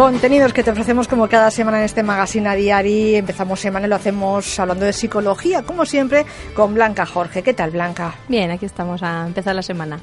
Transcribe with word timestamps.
Contenidos 0.00 0.54
que 0.54 0.62
te 0.62 0.70
ofrecemos 0.70 1.08
como 1.08 1.28
cada 1.28 1.50
semana 1.50 1.80
en 1.80 1.84
este 1.84 2.02
magazine 2.02 2.48
a 2.48 2.54
diario. 2.54 3.18
Empezamos 3.18 3.60
semana 3.60 3.84
y 3.86 3.90
lo 3.90 3.96
hacemos 3.96 4.58
hablando 4.58 4.86
de 4.86 4.94
psicología, 4.94 5.60
como 5.60 5.84
siempre, 5.84 6.24
con 6.54 6.72
Blanca 6.72 7.04
Jorge. 7.04 7.42
¿Qué 7.42 7.52
tal, 7.52 7.70
Blanca? 7.72 8.14
Bien, 8.26 8.50
aquí 8.50 8.64
estamos 8.64 9.02
a 9.02 9.26
empezar 9.26 9.54
la 9.54 9.60
semana. 9.60 10.00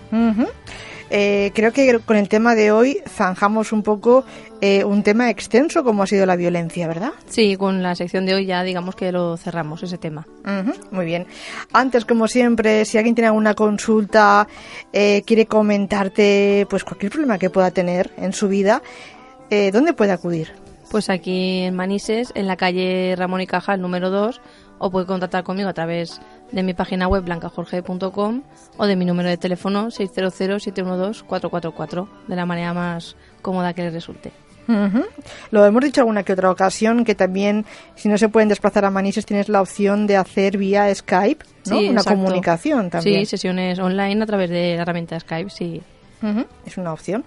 Eh, 1.09 1.51
creo 1.55 1.71
que 1.73 1.97
con 1.99 2.15
el 2.15 2.29
tema 2.29 2.53
de 2.53 2.71
hoy 2.71 2.99
zanjamos 3.07 3.71
un 3.71 3.81
poco 3.81 4.23
eh, 4.61 4.83
un 4.83 5.03
tema 5.03 5.29
extenso 5.29 5.83
como 5.83 6.03
ha 6.03 6.07
sido 6.07 6.25
la 6.25 6.35
violencia, 6.35 6.87
¿verdad? 6.87 7.13
Sí, 7.27 7.55
con 7.55 7.81
la 7.81 7.95
sección 7.95 8.25
de 8.25 8.35
hoy 8.35 8.45
ya 8.45 8.61
digamos 8.63 8.95
que 8.95 9.11
lo 9.11 9.35
cerramos 9.37 9.81
ese 9.81 9.97
tema. 9.97 10.27
muy 10.91 11.05
bien. 11.05 11.25
Antes, 11.73 12.05
como 12.05 12.27
siempre, 12.27 12.85
si 12.85 12.97
alguien 12.97 13.15
tiene 13.15 13.29
alguna 13.29 13.55
consulta, 13.55 14.47
eh, 14.93 15.23
quiere 15.25 15.47
comentarte 15.47 16.67
pues 16.69 16.83
cualquier 16.83 17.11
problema 17.11 17.39
que 17.39 17.49
pueda 17.49 17.71
tener 17.71 18.11
en 18.17 18.33
su 18.33 18.47
vida, 18.47 18.81
¿dónde 19.49 19.93
puede 19.93 20.11
acudir? 20.11 20.51
Pues 20.89 21.09
aquí 21.09 21.63
en 21.63 21.75
Manises, 21.75 22.31
en 22.35 22.47
la 22.47 22.55
calle 22.55 23.13
Ramón 23.17 23.41
y 23.41 23.47
Cajal 23.47 23.81
número 23.81 24.09
2, 24.09 24.39
o 24.79 24.91
puede 24.91 25.05
contactar 25.05 25.43
conmigo 25.43 25.67
a 25.69 25.73
través 25.73 26.21
de 26.51 26.63
mi 26.63 26.73
página 26.73 27.07
web 27.07 27.23
blancajorge.com 27.25 28.43
o 28.77 28.85
de 28.85 28.95
mi 28.95 29.05
número 29.05 29.27
de 29.27 29.37
teléfono 29.37 29.87
600-712-444, 29.87 32.07
de 32.27 32.35
la 32.35 32.45
manera 32.45 32.73
más 32.73 33.17
cómoda 33.41 33.73
que 33.73 33.83
les 33.83 33.93
resulte. 33.93 34.31
Lo 35.51 35.65
hemos 35.65 35.83
dicho 35.83 36.01
alguna 36.01 36.23
que 36.23 36.33
otra 36.33 36.51
ocasión, 36.51 37.05
que 37.05 37.15
también 37.15 37.65
si 37.95 38.09
no 38.09 38.17
se 38.17 38.27
pueden 38.29 38.49
desplazar 38.49 38.85
a 38.85 38.91
Manises 38.91 39.25
tienes 39.25 39.49
la 39.49 39.61
opción 39.61 40.07
de 40.07 40.17
hacer 40.17 40.57
vía 40.57 40.93
Skype, 40.93 41.45
¿no? 41.69 41.79
Una 41.79 42.03
comunicación 42.03 42.89
también. 42.89 43.21
Sí, 43.21 43.25
sesiones 43.25 43.79
online 43.79 44.23
a 44.23 44.25
través 44.25 44.49
de 44.49 44.75
la 44.75 44.81
herramienta 44.81 45.17
Skype, 45.19 45.49
sí. 45.49 45.81
Es 46.65 46.77
una 46.77 46.93
opción. 46.93 47.25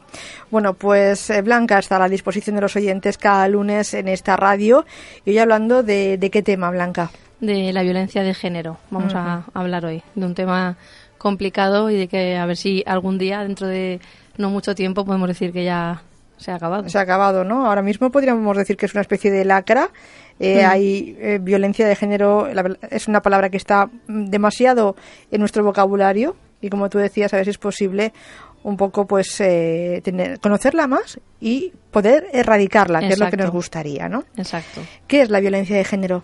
Bueno, 0.50 0.74
pues 0.74 1.30
eh, 1.30 1.42
Blanca 1.42 1.78
está 1.78 1.96
a 1.96 2.00
la 2.00 2.08
disposición 2.08 2.56
de 2.56 2.62
los 2.62 2.74
oyentes 2.76 3.18
cada 3.18 3.46
lunes 3.48 3.94
en 3.94 4.08
esta 4.08 4.36
radio. 4.36 4.84
Y 5.24 5.30
hoy 5.30 5.38
hablando 5.38 5.82
de, 5.82 6.18
de 6.18 6.30
qué 6.30 6.42
tema, 6.42 6.70
Blanca 6.70 7.10
de 7.40 7.72
la 7.72 7.82
violencia 7.82 8.22
de 8.22 8.34
género. 8.34 8.78
Vamos 8.90 9.14
a 9.14 9.44
hablar 9.54 9.84
hoy 9.84 10.02
de 10.14 10.26
un 10.26 10.34
tema 10.34 10.76
complicado 11.18 11.90
y 11.90 11.96
de 11.96 12.08
que 12.08 12.36
a 12.36 12.46
ver 12.46 12.56
si 12.56 12.82
algún 12.86 13.18
día, 13.18 13.42
dentro 13.42 13.66
de 13.66 14.00
no 14.36 14.50
mucho 14.50 14.74
tiempo, 14.74 15.04
podemos 15.04 15.28
decir 15.28 15.52
que 15.52 15.64
ya 15.64 16.02
se 16.36 16.50
ha 16.50 16.54
acabado. 16.54 16.88
Se 16.88 16.98
ha 16.98 17.02
acabado, 17.02 17.44
¿no? 17.44 17.66
Ahora 17.66 17.82
mismo 17.82 18.10
podríamos 18.10 18.56
decir 18.56 18.76
que 18.76 18.86
es 18.86 18.94
una 18.94 19.02
especie 19.02 19.30
de 19.30 19.44
lacra. 19.44 19.90
Eh, 20.38 20.64
hay 20.64 21.16
eh, 21.18 21.38
violencia 21.40 21.86
de 21.86 21.96
género, 21.96 22.48
es 22.90 23.08
una 23.08 23.20
palabra 23.20 23.50
que 23.50 23.58
está 23.58 23.90
demasiado 24.06 24.96
en 25.30 25.40
nuestro 25.40 25.62
vocabulario 25.62 26.36
y 26.62 26.70
como 26.70 26.88
tú 26.88 26.98
decías, 26.98 27.32
a 27.32 27.36
ver 27.36 27.44
si 27.44 27.50
es 27.50 27.58
posible 27.58 28.12
un 28.62 28.76
poco 28.76 29.06
pues 29.06 29.40
eh, 29.40 30.00
tener, 30.04 30.38
conocerla 30.40 30.86
más 30.86 31.18
y 31.40 31.72
poder 31.90 32.26
erradicarla, 32.32 33.00
que 33.00 33.08
es 33.08 33.18
lo 33.18 33.30
que 33.30 33.36
nos 33.36 33.50
gustaría, 33.50 34.08
¿no? 34.08 34.24
Exacto. 34.36 34.82
¿Qué 35.06 35.22
es 35.22 35.30
la 35.30 35.40
violencia 35.40 35.76
de 35.76 35.84
género? 35.84 36.22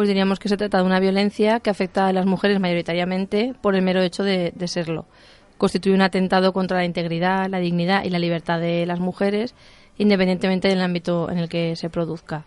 pues 0.00 0.08
diríamos 0.08 0.38
que 0.38 0.48
se 0.48 0.56
trata 0.56 0.78
de 0.78 0.84
una 0.84 0.98
violencia 0.98 1.60
que 1.60 1.68
afecta 1.68 2.06
a 2.06 2.12
las 2.14 2.24
mujeres 2.24 2.58
mayoritariamente 2.58 3.54
por 3.60 3.74
el 3.74 3.82
mero 3.82 4.00
hecho 4.00 4.22
de, 4.22 4.52
serlo. 4.66 5.04
Constituye 5.58 5.94
un 5.94 6.00
atentado 6.00 6.54
contra 6.54 6.78
la 6.78 6.86
integridad, 6.86 7.50
la 7.50 7.58
dignidad 7.58 8.04
y 8.04 8.08
la 8.08 8.18
libertad 8.18 8.60
de 8.60 8.86
las 8.86 8.98
mujeres, 8.98 9.54
independientemente 9.98 10.68
del 10.68 10.80
ámbito 10.80 11.30
en 11.30 11.36
el 11.36 11.50
que 11.50 11.76
se 11.76 11.90
produzca. 11.90 12.46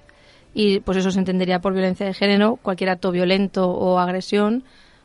Y 0.56 0.80
pues 0.80 0.98
eso 0.98 1.12
se 1.12 1.20
entendería 1.20 1.60
por 1.60 1.74
violencia 1.74 2.08
de 2.08 2.16
género 2.16 2.56
cualquier 2.56 2.90
acto 2.90 3.12
violento 3.12 3.70
o 3.70 4.00
agresión 4.00 4.64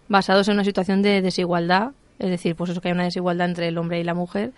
basados 0.09 0.49
en 0.49 0.55
una 0.55 0.65
situación 0.65 1.03
de 1.03 1.21
desigualdad, 1.21 1.91
es 2.19 2.31
decir, 2.31 2.57
pues 2.57 2.71
eso 2.71 2.81
que 2.81 2.89
hay 2.89 2.95
una 2.95 3.05
desigualdad 3.05 3.49
entre 3.49 3.69
el 3.69 3.79
hombre 3.79 4.01
y 4.01 4.05
la 4.05 4.15
mujer, 4.15 4.53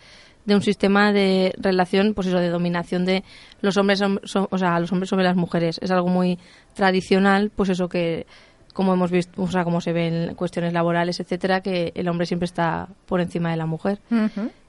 de 0.44 0.54
un 0.54 0.62
sistema 0.62 1.12
de 1.12 1.54
relación, 1.58 2.14
pues 2.14 2.26
eso, 2.26 2.38
de 2.38 2.48
dominación 2.48 3.04
de 3.04 3.24
los 3.60 3.76
hombres, 3.76 4.00
o 4.02 4.58
sea, 4.58 4.80
los 4.80 4.90
hombres 4.92 5.10
sobre 5.10 5.24
las 5.24 5.36
mujeres. 5.36 5.78
Es 5.82 5.90
algo 5.90 6.08
muy 6.08 6.38
tradicional, 6.74 7.50
pues 7.54 7.68
eso 7.68 7.88
que, 7.88 8.26
como 8.72 8.94
hemos 8.94 9.10
visto, 9.10 9.42
o 9.42 9.48
sea, 9.48 9.64
como 9.64 9.80
se 9.80 9.92
ve 9.92 10.06
en 10.06 10.34
cuestiones 10.34 10.72
laborales, 10.72 11.20
etcétera, 11.20 11.60
que 11.60 11.92
el 11.94 12.08
hombre 12.08 12.26
siempre 12.26 12.46
está 12.46 12.88
por 13.06 13.20
encima 13.20 13.50
de 13.50 13.56
la 13.56 13.66
mujer. 13.66 14.00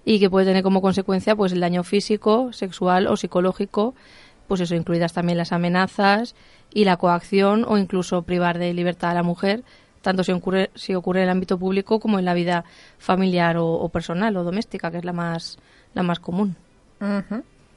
Y 0.04 0.20
que 0.20 0.30
puede 0.30 0.48
tener 0.48 0.64
como 0.64 0.82
consecuencia, 0.82 1.36
pues, 1.36 1.54
el 1.54 1.60
daño 1.60 1.84
físico, 1.84 2.52
sexual 2.52 3.08
o 3.08 3.16
psicológico, 3.16 3.94
pues 4.48 4.60
eso, 4.60 4.76
incluidas 4.76 5.14
también 5.14 5.38
las 5.38 5.54
amenazas 5.54 6.36
y 6.74 6.84
la 6.84 6.98
coacción 6.98 7.64
o 7.68 7.78
incluso 7.78 8.24
privar 8.24 8.58
de 8.58 8.74
libertad 8.74 9.12
a 9.12 9.14
la 9.14 9.24
mujer 9.24 9.64
tanto 10.02 10.24
si 10.24 10.32
ocurre, 10.32 10.72
si 10.76 10.94
ocurre 10.96 11.20
en 11.20 11.24
el 11.26 11.30
ámbito 11.30 11.58
público 11.58 12.00
como 12.00 12.20
en 12.20 12.26
la 12.26 12.34
vida 12.34 12.64
familiar 12.98 13.58
o, 13.60 13.88
personal 13.90 14.36
o 14.38 14.44
doméstica, 14.44 14.92
que 14.92 14.98
es 14.98 15.06
la 15.06 15.14
más, 15.14 15.58
la 15.94 16.04
más 16.04 16.20
común. 16.20 16.56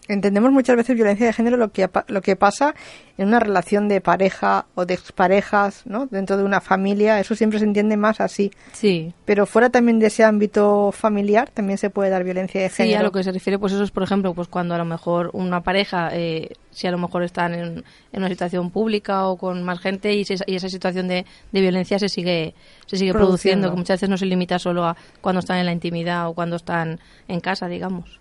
Entendemos 0.06 0.52
muchas 0.52 0.76
veces 0.76 0.94
violencia 0.96 1.24
de 1.26 1.32
género 1.32 1.56
lo 1.56 1.72
que, 1.72 1.88
lo 2.08 2.20
que 2.20 2.36
pasa 2.36 2.74
en 3.16 3.28
una 3.28 3.40
relación 3.40 3.88
de 3.88 4.02
pareja 4.02 4.66
o 4.74 4.84
de 4.84 4.92
exparejas, 4.92 5.86
¿no? 5.86 6.06
Dentro 6.06 6.36
de 6.36 6.44
una 6.44 6.60
familia, 6.60 7.18
eso 7.20 7.34
siempre 7.34 7.58
se 7.58 7.64
entiende 7.64 7.96
más 7.96 8.20
así. 8.20 8.50
Sí. 8.72 9.14
Pero 9.24 9.46
fuera 9.46 9.70
también 9.70 9.98
de 10.00 10.08
ese 10.08 10.22
ámbito 10.22 10.92
familiar 10.92 11.48
también 11.48 11.78
se 11.78 11.88
puede 11.88 12.10
dar 12.10 12.22
violencia 12.22 12.60
de 12.60 12.68
género. 12.68 12.98
Sí, 12.98 13.00
a 13.00 13.02
lo 13.02 13.12
que 13.12 13.22
se 13.22 13.32
refiere, 13.32 13.58
pues 13.58 13.72
eso 13.72 13.82
es, 13.82 13.90
por 13.90 14.02
ejemplo, 14.02 14.34
pues 14.34 14.48
cuando 14.48 14.74
a 14.74 14.78
lo 14.78 14.84
mejor 14.84 15.30
una 15.32 15.62
pareja, 15.62 16.10
eh, 16.12 16.50
si 16.70 16.86
a 16.86 16.90
lo 16.90 16.98
mejor 16.98 17.22
están 17.22 17.54
en, 17.54 17.84
una 18.12 18.28
situación 18.28 18.70
pública 18.70 19.26
o 19.26 19.38
con 19.38 19.62
más 19.62 19.80
gente 19.80 20.12
y, 20.12 20.20
esa 20.22 20.68
situación 20.68 21.08
de, 21.08 21.24
violencia 21.50 21.98
se 21.98 22.10
sigue, 22.10 22.54
se 22.84 22.98
sigue 22.98 23.12
produciendo. 23.12 23.70
que 23.70 23.76
muchas 23.76 24.00
veces 24.00 24.10
no 24.10 24.18
se 24.18 24.26
limita 24.26 24.58
solo 24.58 24.84
a 24.84 24.96
cuando 25.22 25.40
están 25.40 25.56
en 25.56 25.64
la 25.64 25.72
intimidad 25.72 26.28
o 26.28 26.34
cuando 26.34 26.56
están 26.56 27.00
en 27.26 27.40
casa, 27.40 27.68
digamos. 27.68 28.20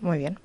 Muy 0.00 0.18
bien. 0.18 0.38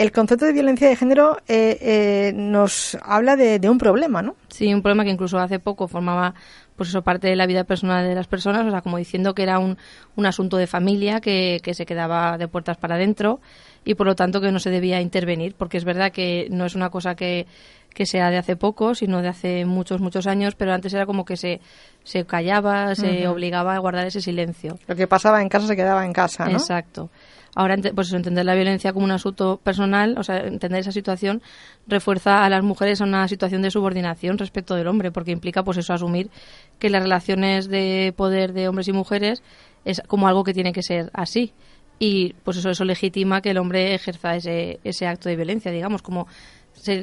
El 0.00 0.12
concepto 0.12 0.46
de 0.46 0.54
violencia 0.54 0.88
de 0.88 0.96
género 0.96 1.36
eh, 1.46 1.76
eh, 1.78 2.32
nos 2.34 2.96
habla 3.02 3.36
de, 3.36 3.60
un 3.68 3.76
problema, 3.76 4.22
¿no? 4.22 4.34
Sí, 4.48 4.72
un 4.72 4.80
problema 4.80 5.04
que 5.04 5.10
incluso 5.10 5.38
hace 5.38 5.58
poco 5.58 5.88
formaba 5.88 6.32
pues 6.74 6.88
eso 6.88 7.02
parte 7.02 7.28
de 7.28 7.36
la 7.36 7.44
vida 7.44 7.64
personal 7.64 8.08
de 8.08 8.14
las 8.14 8.26
personas, 8.26 8.66
o 8.66 8.70
sea, 8.70 8.80
como 8.80 8.96
diciendo 8.96 9.34
que 9.34 9.42
era 9.42 9.58
un, 9.58 9.76
un 10.16 10.24
asunto 10.24 10.56
de 10.56 10.66
familia 10.66 11.20
que, 11.20 11.60
que 11.62 11.74
se 11.74 11.84
quedaba 11.84 12.38
de 12.38 12.48
puertas 12.48 12.78
para 12.78 12.94
adentro 12.94 13.40
y 13.84 13.92
por 13.92 14.06
lo 14.06 14.14
tanto 14.14 14.40
que 14.40 14.50
no 14.50 14.58
se 14.58 14.70
debía 14.70 15.02
intervenir, 15.02 15.54
porque 15.54 15.76
es 15.76 15.84
verdad 15.84 16.12
que 16.12 16.48
no 16.50 16.64
es 16.64 16.74
una 16.74 16.88
cosa 16.88 17.14
que, 17.14 17.46
que 17.92 18.06
sea 18.06 18.30
de 18.30 18.38
hace 18.38 18.56
poco, 18.56 18.94
sino 18.94 19.20
de 19.20 19.28
hace 19.28 19.66
muchos, 19.66 20.00
muchos 20.00 20.26
años, 20.26 20.54
pero 20.54 20.72
antes 20.72 20.94
era 20.94 21.04
como 21.04 21.26
que 21.26 21.36
se, 21.36 21.60
se 22.04 22.24
callaba, 22.24 22.94
se 22.94 23.28
obligaba 23.28 23.74
a 23.74 23.78
guardar 23.78 24.06
ese 24.06 24.22
silencio. 24.22 24.78
Lo 24.86 24.96
que 24.96 25.06
pasaba 25.06 25.42
en 25.42 25.50
casa 25.50 25.66
se 25.66 25.76
quedaba 25.76 26.06
en 26.06 26.14
casa, 26.14 26.46
¿no? 26.46 26.52
Exacto. 26.52 27.10
Ahora, 27.54 27.76
pues 27.94 28.12
entender 28.12 28.44
la 28.44 28.54
violencia 28.54 28.92
como 28.92 29.04
un 29.04 29.10
asunto 29.10 29.60
personal, 29.62 30.16
o 30.18 30.22
sea, 30.22 30.38
entender 30.38 30.80
esa 30.80 30.92
situación 30.92 31.42
refuerza 31.86 32.44
a 32.44 32.48
las 32.48 32.62
mujeres 32.62 33.00
a 33.00 33.04
una 33.04 33.26
situación 33.26 33.62
de 33.62 33.70
subordinación 33.70 34.38
respecto 34.38 34.74
del 34.76 34.86
hombre, 34.86 35.10
porque 35.10 35.32
implica, 35.32 35.64
pues 35.64 35.78
eso, 35.78 35.92
asumir 35.92 36.30
que 36.78 36.90
las 36.90 37.02
relaciones 37.02 37.68
de 37.68 38.14
poder 38.16 38.52
de 38.52 38.68
hombres 38.68 38.88
y 38.88 38.92
mujeres 38.92 39.42
es 39.84 40.00
como 40.06 40.28
algo 40.28 40.44
que 40.44 40.54
tiene 40.54 40.72
que 40.72 40.82
ser 40.82 41.10
así. 41.12 41.52
Y 41.98 42.34
pues 42.44 42.56
eso, 42.56 42.70
eso 42.70 42.84
legitima 42.84 43.42
que 43.42 43.50
el 43.50 43.58
hombre 43.58 43.94
ejerza 43.94 44.36
ese, 44.36 44.80
ese 44.84 45.06
acto 45.06 45.28
de 45.28 45.36
violencia, 45.36 45.70
digamos, 45.70 46.02
como 46.02 46.28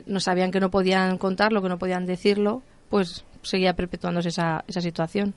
no 0.07 0.19
sabían 0.19 0.51
que 0.51 0.59
no 0.59 0.71
podían 0.71 1.17
contarlo, 1.17 1.61
que 1.61 1.69
no 1.69 1.77
podían 1.77 2.05
decirlo, 2.05 2.63
pues 2.89 3.25
seguía 3.41 3.73
perpetuándose 3.73 4.29
esa, 4.29 4.63
esa 4.67 4.81
situación. 4.81 5.33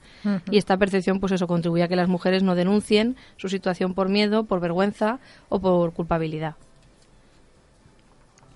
Y 0.50 0.59
esta 0.59 0.77
percepción, 0.77 1.21
pues 1.21 1.33
eso, 1.33 1.47
contribuye 1.47 1.83
a 1.83 1.88
que 1.88 1.97
las 1.97 2.09
mujeres 2.09 2.43
no 2.43 2.55
denuncien 2.55 3.16
su 3.37 3.49
situación 3.49 3.94
por 3.94 4.09
miedo, 4.09 4.44
por 4.44 4.61
vergüenza 4.61 5.19
o 5.49 5.61
por 5.61 5.93
culpabilidad. 5.93 6.55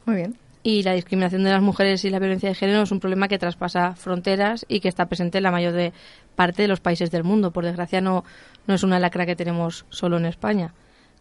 Muy 0.06 0.16
bien. 0.16 0.36
Y 0.62 0.82
la 0.82 0.94
discriminación 0.94 1.44
de 1.44 1.50
las 1.50 1.62
mujeres 1.62 2.04
y 2.04 2.10
la 2.10 2.18
violencia 2.18 2.48
de 2.48 2.54
género 2.54 2.82
es 2.82 2.90
un 2.90 3.00
problema 3.00 3.28
que 3.28 3.38
traspasa 3.38 3.94
fronteras 3.96 4.64
y 4.66 4.80
que 4.80 4.88
está 4.88 5.06
presente 5.06 5.38
en 5.38 5.44
la 5.44 5.50
mayor 5.50 5.74
de 5.74 5.92
parte 6.36 6.62
de 6.62 6.68
los 6.68 6.80
países 6.80 7.10
del 7.10 7.22
mundo. 7.22 7.50
Por 7.50 7.64
desgracia, 7.64 8.00
no, 8.00 8.24
no 8.66 8.74
es 8.74 8.82
una 8.82 8.98
lacra 8.98 9.26
que 9.26 9.36
tenemos 9.36 9.84
solo 9.90 10.16
en 10.16 10.24
España 10.24 10.72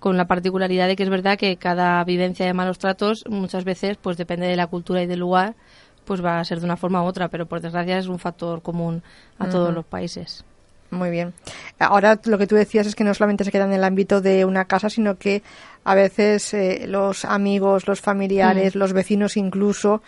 con 0.03 0.17
la 0.17 0.27
particularidad 0.27 0.89
de 0.89 0.97
que 0.97 1.03
es 1.03 1.09
verdad 1.09 1.37
que 1.37 1.55
cada 1.55 2.03
vivencia 2.03 2.45
de 2.45 2.53
malos 2.53 2.77
tratos 2.77 3.23
muchas 3.29 3.63
veces 3.63 3.95
pues 3.95 4.17
depende 4.17 4.47
de 4.47 4.57
la 4.57 4.67
cultura 4.67 5.01
y 5.01 5.07
del 5.07 5.21
lugar 5.21 5.55
pues 6.05 6.23
va 6.23 6.39
a 6.39 6.45
ser 6.45 6.59
de 6.59 6.65
una 6.65 6.77
forma 6.77 7.03
u 7.03 7.05
otra, 7.05 7.27
pero 7.27 7.45
por 7.45 7.61
desgracia 7.61 7.97
es 7.97 8.07
un 8.07 8.19
factor 8.19 8.61
común 8.61 9.03
a 9.39 9.49
todos 9.49 9.73
los 9.73 9.85
países. 9.85 10.43
Muy 10.93 11.09
bien. 11.09 11.33
Ahora 11.79 12.19
lo 12.25 12.37
que 12.37 12.47
tú 12.47 12.55
decías 12.55 12.87
es 12.87 12.95
que 12.95 13.03
no 13.03 13.13
solamente 13.13 13.43
se 13.43 13.51
queda 13.51 13.65
en 13.65 13.73
el 13.73 13.83
ámbito 13.83 14.21
de 14.21 14.45
una 14.45 14.65
casa, 14.65 14.89
sino 14.89 15.17
que 15.17 15.41
a 15.83 15.95
veces 15.95 16.53
eh, 16.53 16.85
los 16.87 17.25
amigos, 17.25 17.87
los 17.87 17.99
familiares, 17.99 18.75
los 18.75 18.93
vecinos 18.93 19.35
incluso 19.35 20.01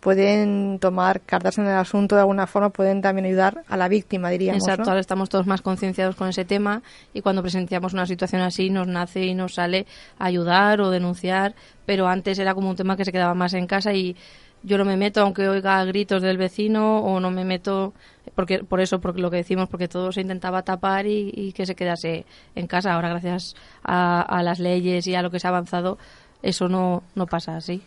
pueden 0.00 0.80
tomar 0.80 1.20
cartas 1.20 1.58
en 1.58 1.66
el 1.66 1.76
asunto 1.76 2.16
de 2.16 2.22
alguna 2.22 2.48
forma, 2.48 2.70
pueden 2.70 3.02
también 3.02 3.24
ayudar 3.26 3.62
a 3.68 3.76
la 3.76 3.86
víctima, 3.86 4.30
diríamos. 4.30 4.64
Exacto, 4.64 4.90
ahora 4.90 5.00
estamos 5.00 5.28
todos 5.28 5.46
más 5.46 5.62
concienciados 5.62 6.16
con 6.16 6.28
ese 6.28 6.44
tema 6.44 6.82
y 7.14 7.20
cuando 7.20 7.40
presenciamos 7.40 7.92
una 7.92 8.04
situación 8.04 8.42
así 8.42 8.68
nos 8.68 8.88
nace 8.88 9.24
y 9.24 9.34
nos 9.34 9.54
sale 9.54 9.86
ayudar 10.18 10.80
o 10.80 10.90
denunciar, 10.90 11.54
pero 11.86 12.08
antes 12.08 12.40
era 12.40 12.52
como 12.52 12.68
un 12.68 12.74
tema 12.74 12.96
que 12.96 13.04
se 13.04 13.12
quedaba 13.12 13.34
más 13.34 13.54
en 13.54 13.68
casa 13.68 13.92
y 13.92 14.16
yo 14.62 14.78
no 14.78 14.84
me 14.84 14.96
meto 14.96 15.20
aunque 15.20 15.48
oiga 15.48 15.84
gritos 15.84 16.22
del 16.22 16.36
vecino 16.36 17.00
o 17.00 17.20
no 17.20 17.30
me 17.30 17.44
meto 17.44 17.92
porque 18.34 18.64
por 18.64 18.80
eso 18.80 19.00
porque 19.00 19.20
lo 19.20 19.30
que 19.30 19.38
decimos 19.38 19.68
porque 19.68 19.88
todo 19.88 20.12
se 20.12 20.20
intentaba 20.20 20.62
tapar 20.62 21.06
y, 21.06 21.52
que 21.52 21.66
se 21.66 21.74
quedase 21.74 22.24
en 22.54 22.66
casa 22.66 22.92
ahora 22.92 23.08
gracias 23.08 23.54
a, 23.82 24.42
las 24.42 24.58
leyes 24.58 25.06
y 25.06 25.14
a 25.14 25.22
lo 25.22 25.30
que 25.30 25.40
se 25.40 25.46
ha 25.46 25.50
avanzado 25.50 25.98
eso 26.42 26.68
no, 26.68 27.02
no 27.14 27.26
pasa 27.26 27.56
así 27.56 27.82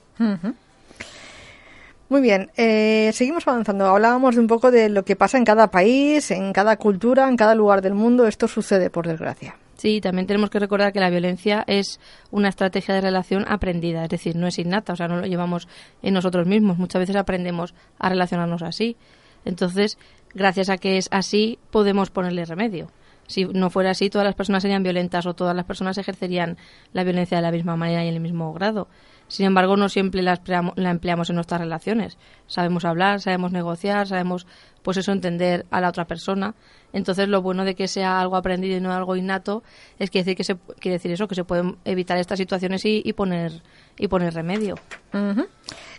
Muy 2.07 2.21
bien, 2.21 2.51
eh, 2.55 3.09
seguimos 3.13 3.47
avanzando. 3.47 3.87
Hablábamos 3.87 4.35
de 4.35 4.41
un 4.41 4.45
poco 4.45 4.69
de 4.69 4.89
lo 4.89 5.03
que 5.03 5.15
pasa 5.15 5.39
en 5.39 5.43
cada 5.43 5.71
país, 5.71 6.29
en 6.29 6.53
cada 6.53 6.77
cultura, 6.77 7.27
en 7.27 7.35
cada 7.35 7.55
lugar 7.55 7.81
del 7.81 7.95
mundo. 7.95 8.27
Esto 8.27 8.47
sucede, 8.47 8.91
por 8.91 9.07
desgracia. 9.07 9.55
Sí, 9.85 10.01
también 10.01 10.25
tenemos 10.25 10.49
que 10.49 10.57
recordar 10.57 10.91
que 10.93 10.99
la 10.99 11.11
violencia 11.11 11.63
es 11.67 11.99
una 12.31 12.49
estrategia 12.49 12.95
de 12.95 13.01
relación 13.01 13.45
aprendida, 13.47 14.03
es 14.03 14.09
decir, 14.09 14.35
no 14.35 14.47
es 14.47 14.57
innata, 14.57 14.93
o 14.93 14.95
sea, 14.95 15.07
no 15.07 15.17
lo 15.17 15.27
llevamos 15.27 15.67
en 16.01 16.15
nosotros 16.15 16.47
mismos. 16.47 16.79
Muchas 16.79 17.01
veces 17.01 17.15
aprendemos 17.15 17.75
a 17.99 18.09
relacionarnos 18.09 18.63
así. 18.63 18.97
Entonces, 19.45 19.99
gracias 20.33 20.71
a 20.71 20.79
que 20.79 20.97
es 20.97 21.07
así, 21.11 21.59
podemos 21.69 22.09
ponerle 22.09 22.45
remedio. 22.45 22.89
Si 23.27 23.45
no 23.45 23.69
fuera 23.69 23.91
así, 23.91 24.09
todas 24.09 24.25
las 24.25 24.33
personas 24.33 24.63
serían 24.63 24.81
violentas 24.81 25.27
o 25.27 25.35
todas 25.35 25.55
las 25.55 25.65
personas 25.65 25.99
ejercerían 25.99 26.57
la 26.91 27.03
violencia 27.03 27.37
de 27.37 27.43
la 27.43 27.51
misma 27.51 27.75
manera 27.75 28.03
y 28.03 28.07
en 28.07 28.15
el 28.15 28.21
mismo 28.21 28.53
grado. 28.53 28.87
Sin 29.27 29.47
embargo, 29.47 29.75
no 29.75 29.89
siempre 29.89 30.21
la, 30.21 30.39
empleamos 30.75 31.29
en 31.29 31.35
nuestras 31.35 31.59
relaciones. 31.59 32.17
Sabemos 32.47 32.85
hablar, 32.85 33.21
sabemos 33.21 33.51
negociar, 33.51 34.07
sabemos, 34.07 34.45
pues 34.83 34.97
eso, 34.97 35.11
entender 35.11 35.65
a 35.71 35.81
la 35.81 35.89
otra 35.89 36.05
persona. 36.05 36.53
Entonces, 36.93 37.27
lo 37.27 37.41
bueno 37.41 37.65
de 37.65 37.75
que 37.75 37.87
sea 37.87 38.21
algo 38.21 38.35
aprendido 38.35 38.77
y 38.77 38.81
no 38.81 38.93
algo 38.93 39.15
innato 39.15 39.63
es 39.99 40.11
que 40.11 40.19
decir 40.19 40.37
que 40.37 40.43
se 40.43 40.55
quiere 40.79 40.97
decir 40.97 41.11
eso, 41.11 41.27
que 41.27 41.35
se 41.35 41.43
pueden 41.43 41.77
evitar 41.85 42.17
estas 42.17 42.37
situaciones 42.37 42.83
y, 42.85 43.11
poner 43.13 43.63
y 43.97 44.07
poner 44.07 44.33
remedio. 44.33 44.75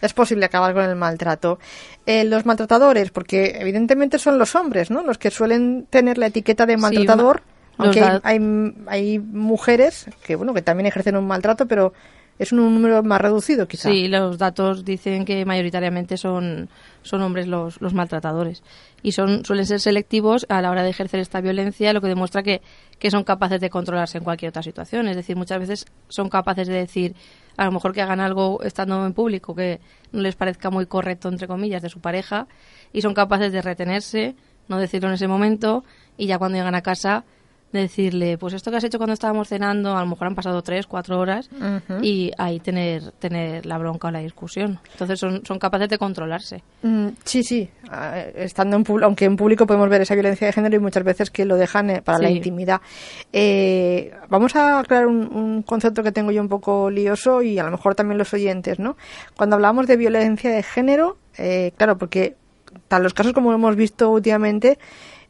Es 0.01 0.15
posible 0.15 0.47
acabar 0.47 0.73
con 0.73 0.85
el 0.85 0.95
maltrato. 0.95 1.59
Eh, 2.07 2.25
los 2.25 2.47
maltratadores, 2.47 3.11
porque 3.11 3.57
evidentemente 3.59 4.19
son 4.19 4.39
los 4.39 4.55
hombres, 4.55 4.91
¿no? 4.91 5.03
Los 5.03 5.19
que 5.19 5.31
suelen 5.31 5.87
tener 5.91 6.17
la 6.17 6.27
etiqueta 6.27 6.65
de 6.65 6.77
maltratador. 6.77 7.43
aunque 7.77 8.03
hay, 8.23 8.39
hay, 8.87 9.19
mujeres 9.19 10.09
que 10.25 10.37
bueno 10.37 10.55
que 10.55 10.63
también 10.63 10.87
ejercen 10.87 11.17
un 11.17 11.27
maltrato, 11.27 11.67
pero 11.67 11.93
es 12.39 12.53
un 12.53 12.59
número 12.59 13.03
más 13.03 13.21
reducido, 13.21 13.67
quizá. 13.67 13.91
Sí, 13.91 14.09
los 14.09 14.37
datos 14.39 14.85
dicen 14.85 15.25
que 15.25 15.45
mayoritariamente 15.45 16.17
son, 16.17 16.69
son 17.03 17.23
hombres 17.23 17.47
los, 17.47 17.81
los 17.81 17.95
maltratadores. 17.95 18.63
Y 19.03 19.13
son, 19.13 19.45
suelen 19.45 19.65
ser 19.65 19.81
selectivos 19.81 20.45
a 20.49 20.61
la 20.61 20.71
hora 20.71 20.83
de 20.83 20.91
ejercer 20.91 21.21
esta 21.21 21.41
violencia, 21.41 21.93
lo 21.93 22.01
que 22.01 22.09
demuestra 22.09 22.43
que, 22.43 22.61
que 22.99 23.11
son 23.11 23.25
capaces 23.25 23.61
de 23.61 23.71
controlarse 23.71 24.19
en 24.19 24.25
cualquier 24.25 24.51
otra 24.51 24.63
situación. 24.63 25.09
Es 25.09 25.17
decir, 25.17 25.37
muchas 25.37 25.61
veces 25.61 25.87
son 26.09 26.29
capaces 26.29 26.69
de 26.69 26.75
decir, 26.75 27.15
a 27.57 27.65
lo 27.65 27.73
mejor 27.73 27.95
que 27.95 28.03
hagan 28.03 28.21
algo 28.21 28.63
estando 28.63 29.07
en 29.07 29.15
público 29.15 29.55
que 29.55 29.81
no 30.13 30.21
les 30.21 30.37
parezca 30.37 30.69
muy 30.71 30.87
correcto, 30.87 31.29
entre 31.29 31.49
comillas, 31.49 31.83
de 31.83 31.89
su 31.89 32.01
pareja, 32.01 32.49
y 32.93 33.01
son 33.01 33.15
capaces 33.15 33.51
de 33.53 33.63
retenerse, 33.63 34.37
no 34.69 34.79
decirlo 34.79 35.09
en 35.09 35.15
ese 35.15 35.29
momento, 35.29 35.85
y 36.19 36.27
ya 36.27 36.39
cuando 36.39 36.59
llegan 36.59 36.75
a 36.75 36.83
casa 36.83 37.25
decirle, 37.73 38.39
pues 38.39 38.55
esto 38.55 38.71
que 38.71 38.79
has 38.79 38.85
hecho 38.85 38.99
cuando 38.99 39.13
estábamos 39.13 39.49
cenando, 39.49 39.97
a 39.97 40.01
lo 40.01 40.07
mejor 40.07 40.29
han 40.29 40.35
pasado 40.35 40.63
tres, 40.63 40.87
cuatro 40.87 41.19
horas 41.19 41.51
y 42.01 42.31
ahí 42.39 42.61
tener, 42.61 43.11
tener 43.13 43.67
la 43.67 43.79
bronca 43.79 44.09
o 44.09 44.11
la 44.11 44.21
discusión. 44.21 44.79
Entonces 44.93 45.19
son, 45.19 45.45
son 45.45 45.59
capaces 45.59 45.89
de 45.89 45.99
controlarse. 45.99 46.63
Mm, 46.83 47.09
sí, 47.25 47.43
sí. 47.43 47.69
Ah, 47.91 48.19
estando 48.35 48.77
en 48.77 48.85
aunque 49.03 49.25
en 49.25 49.37
público 49.37 49.67
podemos 49.67 49.89
ver 49.89 50.03
esa 50.03 50.15
violencia 50.15 50.47
de 50.47 50.53
género 50.53 50.77
y 50.77 50.79
muchas 50.79 51.05
veces 51.05 51.31
que 51.31 51.45
lo 51.45 51.57
dejan 51.57 51.91
eh, 51.91 52.03
para 52.03 52.19
la 52.19 52.31
intimidad. 52.31 52.81
Eh, 53.33 54.13
vamos 54.29 54.57
a 54.57 54.81
aclarar 54.81 55.07
un, 55.07 55.63
concepto 55.63 56.03
que 56.03 56.13
tengo 56.13 56.31
yo 56.31 56.41
un 56.41 56.49
poco 56.49 56.91
lioso 56.91 57.43
y 57.43 57.59
a 57.59 57.65
lo 57.65 57.71
mejor 57.71 57.95
también 57.95 58.19
los 58.19 58.33
oyentes, 58.33 58.79
¿no? 58.79 58.97
Cuando 59.37 59.57
hablamos 59.57 59.87
de 59.87 59.97
violencia 59.97 60.51
de 60.51 60.63
género, 60.63 61.19
eh, 61.39 61.73
claro, 61.77 61.99
porque 61.99 62.37
tal 62.89 63.03
los 63.03 63.15
casos 63.15 63.33
como 63.33 63.53
hemos 63.53 63.77
visto 63.77 64.11
últimamente, 64.11 64.79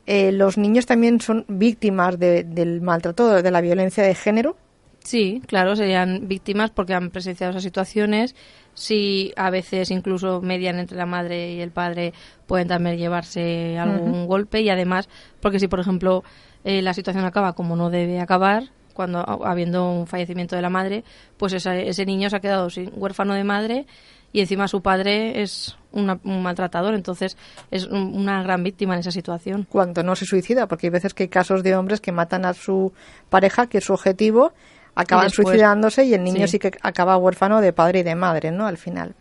eh, 0.07 0.33
los 0.33 0.57
niños 0.57 0.87
también 0.87 1.21
son 1.21 1.45
víctimas 1.49 2.19
del 2.19 2.81
maltrato, 2.81 3.43
de 3.43 3.51
la 3.51 3.61
violencia 3.61 4.05
de 4.05 4.15
género. 4.15 4.57
Sí, 5.01 5.41
claro, 5.47 5.77
serían 5.77 6.27
víctimas 6.27 6.71
porque 6.71 6.95
han 6.95 7.11
presenciado 7.11 7.51
esas 7.51 7.63
situaciones. 7.63 8.35
Sí, 8.75 9.33
a 9.37 9.51
veces 9.51 9.91
incluso 9.91 10.41
median 10.43 10.79
entre 10.79 10.97
la 10.97 11.07
madre 11.07 11.53
y 11.53 11.61
el 11.61 11.71
padre 11.71 12.13
pueden 12.47 12.69
también 12.69 12.99
llevarse 12.99 13.79
algún 13.79 14.27
golpe 14.27 14.61
y 14.63 14.69
además, 14.69 15.09
porque 15.41 15.61
si 15.61 15.69
por 15.69 15.81
ejemplo 15.81 16.25
eh, 16.65 16.83
la 16.83 16.93
situación 16.93 17.25
acaba 17.25 17.53
como 17.55 17.77
no 17.77 17.89
debe 17.89 18.21
acabar, 18.21 18.65
cuando 18.95 19.21
habiendo 19.45 19.91
un 19.91 20.07
fallecimiento 20.07 20.57
de 20.57 20.63
la 20.63 20.71
madre, 20.71 21.05
pues 21.37 21.53
ese 21.53 22.07
niño 22.07 22.29
se 22.29 22.37
ha 22.37 22.41
quedado 22.41 22.69
sin 22.71 22.91
huérfano 22.97 23.35
de 23.35 23.45
madre 23.45 23.87
y 24.33 24.41
encima 24.41 24.69
su 24.69 24.83
padre 24.83 25.43
es 25.43 25.77
un 25.93 26.43
maltratador, 26.43 26.95
entonces 26.95 27.37
es 27.71 27.87
una 27.87 28.43
gran 28.43 28.63
víctima 28.63 28.95
en 28.95 29.01
esa 29.01 29.11
situación. 29.11 29.67
Cuando 29.69 30.03
no 30.03 30.15
se 30.15 30.27
suicida, 30.27 30.67
porque 30.67 30.89
hay 30.89 30.91
veces 30.91 31.15
que 31.15 31.25
hay 31.25 31.29
casos 31.29 31.63
de 31.63 31.75
hombres 31.75 32.01
que 32.01 32.13
matan 32.13 32.45
a 32.45 32.53
su 32.53 32.93
pareja, 33.31 33.67
que 33.67 33.79
es 33.79 33.85
su 33.85 33.95
objetivo, 33.95 34.53
acaban 34.95 35.31
suicidándose 35.31 36.05
y 36.05 36.15
el 36.15 36.23
niño 36.23 36.47
sí. 36.49 36.59
que 36.59 36.73
acaba 36.83 37.17
huérfano 37.17 37.61
de 37.61 37.73
padre 37.73 38.01
y 38.01 38.03
de 38.03 38.15
madre, 38.15 38.51
¿no? 38.51 38.67
Al 38.67 38.79
final. 38.79 39.15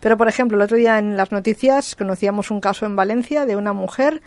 Pero, 0.00 0.16
por 0.16 0.28
ejemplo, 0.28 0.56
el 0.56 0.62
otro 0.62 0.76
día 0.76 0.98
en 0.98 1.16
las 1.16 1.30
noticias 1.32 1.94
conocíamos 1.94 2.50
un 2.50 2.60
caso 2.60 2.86
en 2.86 2.96
Valencia 2.96 3.46
de 3.46 3.56
una 3.56 3.72
mujer 3.72 4.20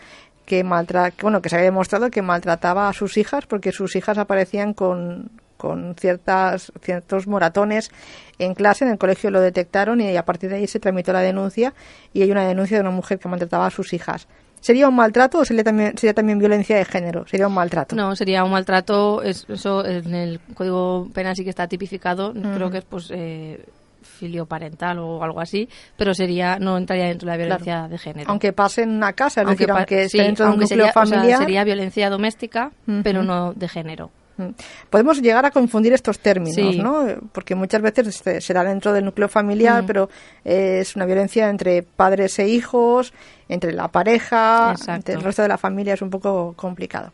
que 0.46 0.62
maltra 0.64 1.12
bueno 1.20 1.42
que 1.42 1.48
se 1.48 1.56
había 1.56 1.66
demostrado 1.66 2.08
que 2.08 2.22
maltrataba 2.22 2.88
a 2.88 2.92
sus 2.92 3.16
hijas 3.16 3.46
porque 3.46 3.72
sus 3.72 3.96
hijas 3.96 4.16
aparecían 4.16 4.74
con, 4.74 5.30
con 5.66 5.94
ciertas, 5.96 6.72
ciertos 6.80 7.26
moratones 7.26 7.90
en 8.38 8.54
clase, 8.54 8.84
en 8.84 8.90
el 8.90 8.98
colegio 8.98 9.30
lo 9.30 9.40
detectaron 9.40 10.00
y 10.00 10.16
a 10.16 10.24
partir 10.24 10.50
de 10.50 10.56
ahí 10.56 10.66
se 10.66 10.80
tramitó 10.80 11.12
la 11.12 11.20
denuncia 11.20 11.74
y 12.12 12.22
hay 12.22 12.30
una 12.30 12.46
denuncia 12.46 12.76
de 12.76 12.82
una 12.82 12.90
mujer 12.90 13.18
que 13.18 13.28
maltrataba 13.28 13.66
a 13.66 13.70
sus 13.70 13.92
hijas. 13.92 14.28
¿Sería 14.60 14.88
un 14.88 14.96
maltrato 14.96 15.38
o 15.38 15.44
sería 15.44 15.62
también, 15.62 15.96
sería 15.96 16.14
también 16.14 16.38
violencia 16.38 16.76
de 16.76 16.84
género? 16.84 17.26
Sería 17.26 17.46
un 17.46 17.54
maltrato. 17.54 17.94
No, 17.94 18.16
sería 18.16 18.42
un 18.42 18.50
maltrato. 18.50 19.22
eso 19.22 19.84
en 19.84 20.14
el 20.14 20.40
Código 20.54 21.08
Penal 21.14 21.36
sí 21.36 21.44
que 21.44 21.50
está 21.50 21.68
tipificado. 21.68 22.32
Creo 22.32 22.70
que 22.70 22.78
es 22.78 22.84
pues 22.84 23.10
eh, 23.12 23.64
filio 24.02 24.46
parental 24.46 24.98
o 24.98 25.22
algo 25.22 25.40
así, 25.40 25.68
pero 25.96 26.14
sería 26.14 26.58
no 26.58 26.76
entraría 26.76 27.06
dentro 27.06 27.26
de 27.26 27.32
la 27.32 27.36
violencia 27.36 27.88
de 27.88 27.98
género. 27.98 28.30
Aunque 28.30 28.52
pase 28.52 28.82
en 28.82 28.90
una 28.90 29.12
casa, 29.12 29.42
es 29.42 29.46
aunque, 29.46 29.66
decir, 29.66 29.76
aunque 29.76 30.02
esté 30.04 30.22
dentro 30.22 30.46
de 30.46 30.52
un 30.52 30.58
núcleo 30.58 30.68
sería, 30.68 30.92
familiar. 30.92 31.38
sería 31.38 31.64
violencia 31.64 32.10
doméstica, 32.10 32.72
pero 33.04 33.22
no 33.22 33.52
de 33.52 33.68
género. 33.68 34.10
Mm. 34.36 34.48
Podemos 34.90 35.20
llegar 35.20 35.44
a 35.44 35.50
confundir 35.50 35.92
estos 35.92 36.18
términos, 36.18 36.76
¿no? 36.76 37.06
Porque 37.32 37.54
muchas 37.54 37.82
veces 37.82 38.22
se 38.40 38.54
da 38.54 38.64
dentro 38.64 38.92
del 38.92 39.04
núcleo 39.04 39.28
familiar, 39.28 39.82
mm. 39.82 39.86
pero 39.86 40.08
es 40.44 40.96
una 40.96 41.06
violencia 41.06 41.48
entre 41.48 41.82
padres 41.82 42.38
e 42.38 42.48
hijos, 42.48 43.12
entre 43.48 43.72
la 43.72 43.88
pareja, 43.88 44.74
entre 44.88 45.14
el 45.14 45.22
resto 45.22 45.42
de 45.42 45.48
la 45.48 45.58
familia, 45.58 45.94
es 45.94 46.02
un 46.02 46.10
poco 46.10 46.54
complicado. 46.56 47.12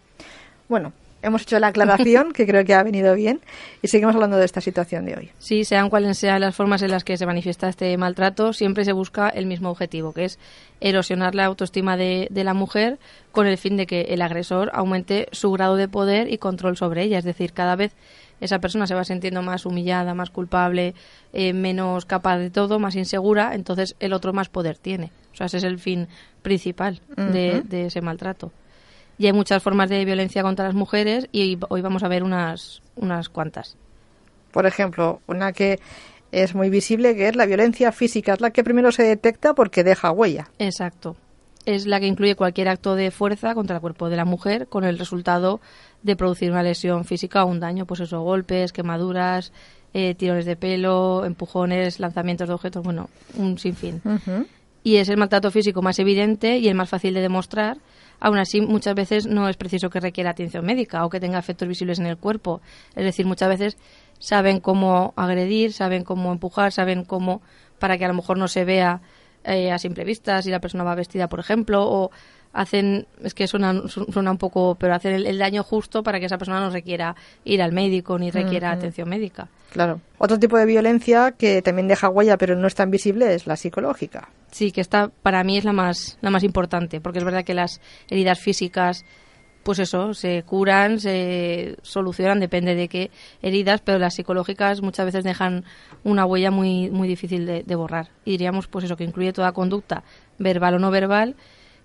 Bueno, 0.69 0.93
hemos 1.23 1.43
hecho 1.43 1.59
la 1.59 1.69
aclaración, 1.69 2.33
que 2.33 2.47
creo 2.47 2.65
que 2.65 2.75
ha 2.75 2.83
venido 2.83 3.15
bien, 3.15 3.41
y 3.81 3.89
seguimos 3.89 4.15
hablando 4.15 4.37
de 4.37 4.45
esta 4.45 4.61
situación 4.61 5.07
de 5.07 5.15
hoy. 5.17 5.31
Sí, 5.39 5.65
sean 5.65 5.89
cuales 5.89 6.19
sean 6.19 6.41
las 6.41 6.55
formas 6.55 6.83
en 6.83 6.91
las 6.91 7.05
que 7.05 7.17
se 7.17 7.27
manifiesta 7.27 7.69
este 7.69 7.97
maltrato, 7.97 8.53
siempre 8.53 8.85
se 8.85 8.93
busca 8.93 9.29
el 9.29 9.47
mismo 9.47 9.71
objetivo, 9.71 10.13
que 10.13 10.25
es 10.25 10.39
erosionar 10.81 11.35
la 11.35 11.47
autoestima 11.47 11.97
de, 11.97 12.29
la 12.33 12.55
mujer 12.55 12.99
con 13.31 13.47
el 13.47 13.57
fin 13.57 13.77
de 13.77 13.87
que 13.87 14.03
el 14.11 14.21
agresor 14.21 14.71
aumente 14.75 15.29
su 15.33 15.53
grado 15.53 15.77
de 15.77 15.89
poder 15.89 16.33
y 16.33 16.39
control 16.39 16.77
sobre 16.77 17.05
ella. 17.05 17.19
Es 17.19 17.25
decir, 17.25 17.53
cada 17.53 17.77
vez 17.77 17.93
esa 18.41 18.59
persona 18.59 18.89
se 18.89 18.95
va 18.95 19.05
sintiendo 19.05 19.43
más 19.43 19.65
humillada, 19.65 20.15
más 20.15 20.31
culpable, 20.31 20.95
eh, 21.33 21.53
menos 21.53 22.05
capaz 22.05 22.39
de 22.39 22.51
todo, 22.51 22.81
más 22.81 22.97
insegura, 22.97 23.55
entonces 23.55 23.95
el 24.01 24.13
otro 24.13 24.33
más 24.33 24.49
poder 24.49 24.77
tiene. 24.77 25.13
O 25.33 25.37
sea, 25.37 25.47
ese 25.47 25.59
es 25.59 25.65
el 25.65 25.79
fin 25.79 26.09
principal 26.43 27.01
de 27.17 27.87
ese 27.87 28.01
maltrato 28.01 28.51
y 29.19 29.27
hay 29.27 29.33
muchas 29.33 29.63
formas 29.63 29.89
de 29.91 30.05
violencia 30.05 30.43
contra 30.43 30.67
las 30.67 30.75
mujeres 30.75 31.29
y 31.33 31.59
hoy 31.69 31.81
vamos 31.81 32.03
a 32.03 32.09
ver 32.09 32.23
unas, 32.23 32.83
unas 32.97 33.29
cuantas. 33.29 33.77
Por 34.51 34.67
ejemplo, 34.67 35.21
una 35.27 35.53
que 35.53 35.81
es 36.31 36.55
muy 36.55 36.71
visible, 36.71 37.15
que 37.15 37.29
es 37.29 37.37
la 37.37 37.47
violencia 37.47 37.93
física, 37.93 38.35
es 38.35 38.41
la 38.41 38.51
que 38.51 38.65
primero 38.65 38.91
se 38.91 39.03
detecta 39.03 39.55
porque 39.55 39.85
deja 39.85 40.11
huella. 40.11 40.51
Exacto. 40.59 41.17
Es 41.65 41.87
la 41.87 42.01
que 42.01 42.07
incluye 42.07 42.35
cualquier 42.35 42.69
acto 42.69 42.97
de 42.97 43.11
fuerza 43.11 43.55
contra 43.55 43.77
el 43.77 43.81
cuerpo 43.81 44.09
de 44.09 44.17
la 44.17 44.25
mujer 44.25 44.67
con 44.67 44.85
el 44.85 44.99
resultado 44.99 45.61
de 46.03 46.17
producir 46.17 46.51
una 46.51 46.63
lesión 46.63 47.05
física 47.05 47.45
o 47.45 47.47
un 47.47 47.61
daño, 47.61 47.87
pues 47.87 48.01
eso, 48.01 48.21
golpes, 48.23 48.73
quemaduras, 48.73 49.53
eh, 49.95 50.15
tirones 50.15 50.47
de 50.47 50.57
pelo, 50.57 51.25
empujones, 51.25 52.01
lanzamientos 52.01 52.49
de 52.49 52.55
objetos, 52.55 52.83
bueno, 52.83 53.09
un 53.37 53.59
sinfín. 53.59 54.03
Y 54.83 54.97
es 54.97 55.09
el 55.09 55.19
maltrato 55.19 55.51
físico 55.51 55.83
más 55.83 55.99
evidente 56.01 56.59
y 56.59 56.67
el 56.67 56.75
más 56.75 56.89
fácil 56.89 57.15
de 57.15 57.21
demostrar 57.21 57.79
Aún 58.25 58.39
así, 58.39 58.61
muchas 58.61 58.95
veces 58.95 59.27
no 59.27 59.49
es 59.49 59.57
preciso 59.57 59.91
que 59.91 59.99
requiera 59.99 60.31
atención 60.31 60.65
médica 60.65 61.05
o 61.05 61.11
que 61.11 61.19
tenga 61.19 61.41
efectos 61.41 61.67
visibles 61.67 61.99
en 61.99 62.07
el 62.07 62.17
cuerpo. 62.17 62.61
Es 62.95 63.03
decir, 63.03 63.27
muchas 63.27 63.49
veces 63.49 63.77
saben 64.21 64.61
cómo 64.61 65.13
agredir, 65.17 65.73
saben 65.73 66.05
cómo 66.05 66.31
empujar, 66.31 66.71
saben 66.71 67.05
cómo, 67.05 67.43
para 67.81 67.99
que 67.99 68.05
a 68.05 68.09
lo 68.09 68.15
mejor 68.15 68.39
no 68.39 68.47
se 68.47 68.65
vea 68.65 69.01
eh, 69.43 69.73
a 69.73 69.79
simple 69.79 70.05
vista 70.05 70.41
si 70.41 70.51
la 70.51 70.61
persona 70.61 70.85
va 70.85 70.95
vestida, 70.95 71.29
por 71.29 71.41
ejemplo, 71.41 71.83
o 71.83 72.13
hacen, 72.53 73.07
es 73.23 73.35
que 73.35 73.47
suena, 73.47 73.89
suena 73.89 74.31
un 74.31 74.39
poco, 74.39 74.75
pero 74.75 74.95
hacen 74.95 75.15
el, 75.15 75.39
daño 75.39 75.63
justo 75.63 76.03
para 76.03 76.21
que 76.21 76.27
esa 76.27 76.39
persona 76.39 76.61
no 76.61 76.71
requiera 76.71 77.17
ir 77.45 77.63
al 77.63 77.73
médico 77.73 78.19
ni 78.19 78.31
requiera 78.31 78.71
atención 78.71 79.09
médica. 79.09 79.49
Claro. 79.71 80.01
Otro 80.19 80.39
tipo 80.39 80.59
de 80.59 80.67
violencia 80.67 81.33
que 81.33 81.63
también 81.63 81.89
deja 81.89 82.11
huella 82.11 82.37
pero 82.37 82.55
no 82.57 82.67
es 82.67 82.75
tan 82.75 82.91
visible 82.91 83.35
es 83.35 83.47
la 83.47 83.57
psicológica. 83.57 84.29
Sí, 84.51 84.71
que 84.71 84.83
esta 84.83 85.09
para 85.09 85.43
mí 85.45 85.57
es 85.57 85.65
la 85.65 85.73
más, 85.73 86.19
la 86.21 86.31
más 86.31 86.43
importante, 86.43 87.01
porque 87.01 87.19
es 87.19 87.25
verdad 87.25 87.45
que 87.45 87.55
las 87.55 87.81
heridas 88.09 88.39
físicas 88.39 89.05
pues 89.63 89.79
eso, 89.79 90.13
se 90.13 90.43
curan, 90.43 90.99
se 90.99 91.77
solucionan, 91.83 92.41
depende 92.41 92.75
de 92.75 92.89
qué 92.89 93.13
heridas, 93.43 93.81
pero 93.81 93.99
las 93.99 94.15
psicológicas 94.15 94.83
muchas 94.83 95.07
veces 95.07 95.23
dejan 95.23 95.65
una 96.03 96.27
huella 96.27 96.51
muy, 96.51 96.91
muy 96.91 97.07
difícil 97.07 97.47
de, 97.47 97.63
de 97.63 97.75
borrar. 97.77 98.09
Y 98.25 98.33
diríamos, 98.33 98.67
pues 98.67 98.85
eso, 98.85 98.97
que 98.97 99.05
incluye 99.05 99.33
toda 99.33 99.53
conducta, 99.53 100.03
verbal 100.39 100.75
o 100.75 100.79
no 100.81 100.91
verbal, 100.91 101.37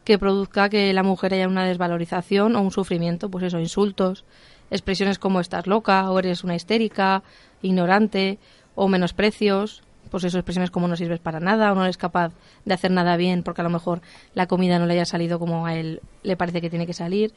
que 0.08 0.18
produzca 0.18 0.70
que 0.70 0.94
la 0.94 1.04
mujer 1.04 1.34
haya 1.34 1.50
una 1.50 1.66
desvalorización 1.66 2.56
o 2.56 2.62
un 2.62 2.72
sufrimiento, 2.72 3.30
pues 3.30 3.44
eso, 3.44 3.60
insultos, 3.60 4.24
expresiones 4.72 5.20
como 5.20 5.42
estás 5.42 5.68
loca 5.68 6.10
o 6.10 6.18
eres 6.18 6.46
una 6.46 6.56
histérica, 6.56 7.24
ignorante 7.62 8.40
o 8.74 8.88
menosprecios, 8.88 9.84
pues 10.10 10.24
eso, 10.24 10.38
expresiones 10.38 10.72
como 10.72 10.88
no 10.88 10.96
sirves 10.96 11.20
para 11.20 11.42
nada 11.42 11.74
o 11.74 11.76
no 11.76 11.84
eres 11.84 11.98
capaz 11.98 12.32
de 12.64 12.74
hacer 12.74 12.90
nada 12.90 13.18
bien 13.18 13.44
porque 13.44 13.60
a 13.60 13.66
lo 13.66 13.70
mejor 13.70 14.00
la 14.34 14.48
comida 14.48 14.80
no 14.80 14.86
le 14.86 14.94
haya 14.94 15.04
salido 15.04 15.40
como 15.40 15.66
a 15.66 15.76
él 15.76 16.00
le 16.24 16.38
parece 16.38 16.62
que 16.62 16.70
tiene 16.70 16.88
que 16.88 16.94
salir, 16.94 17.34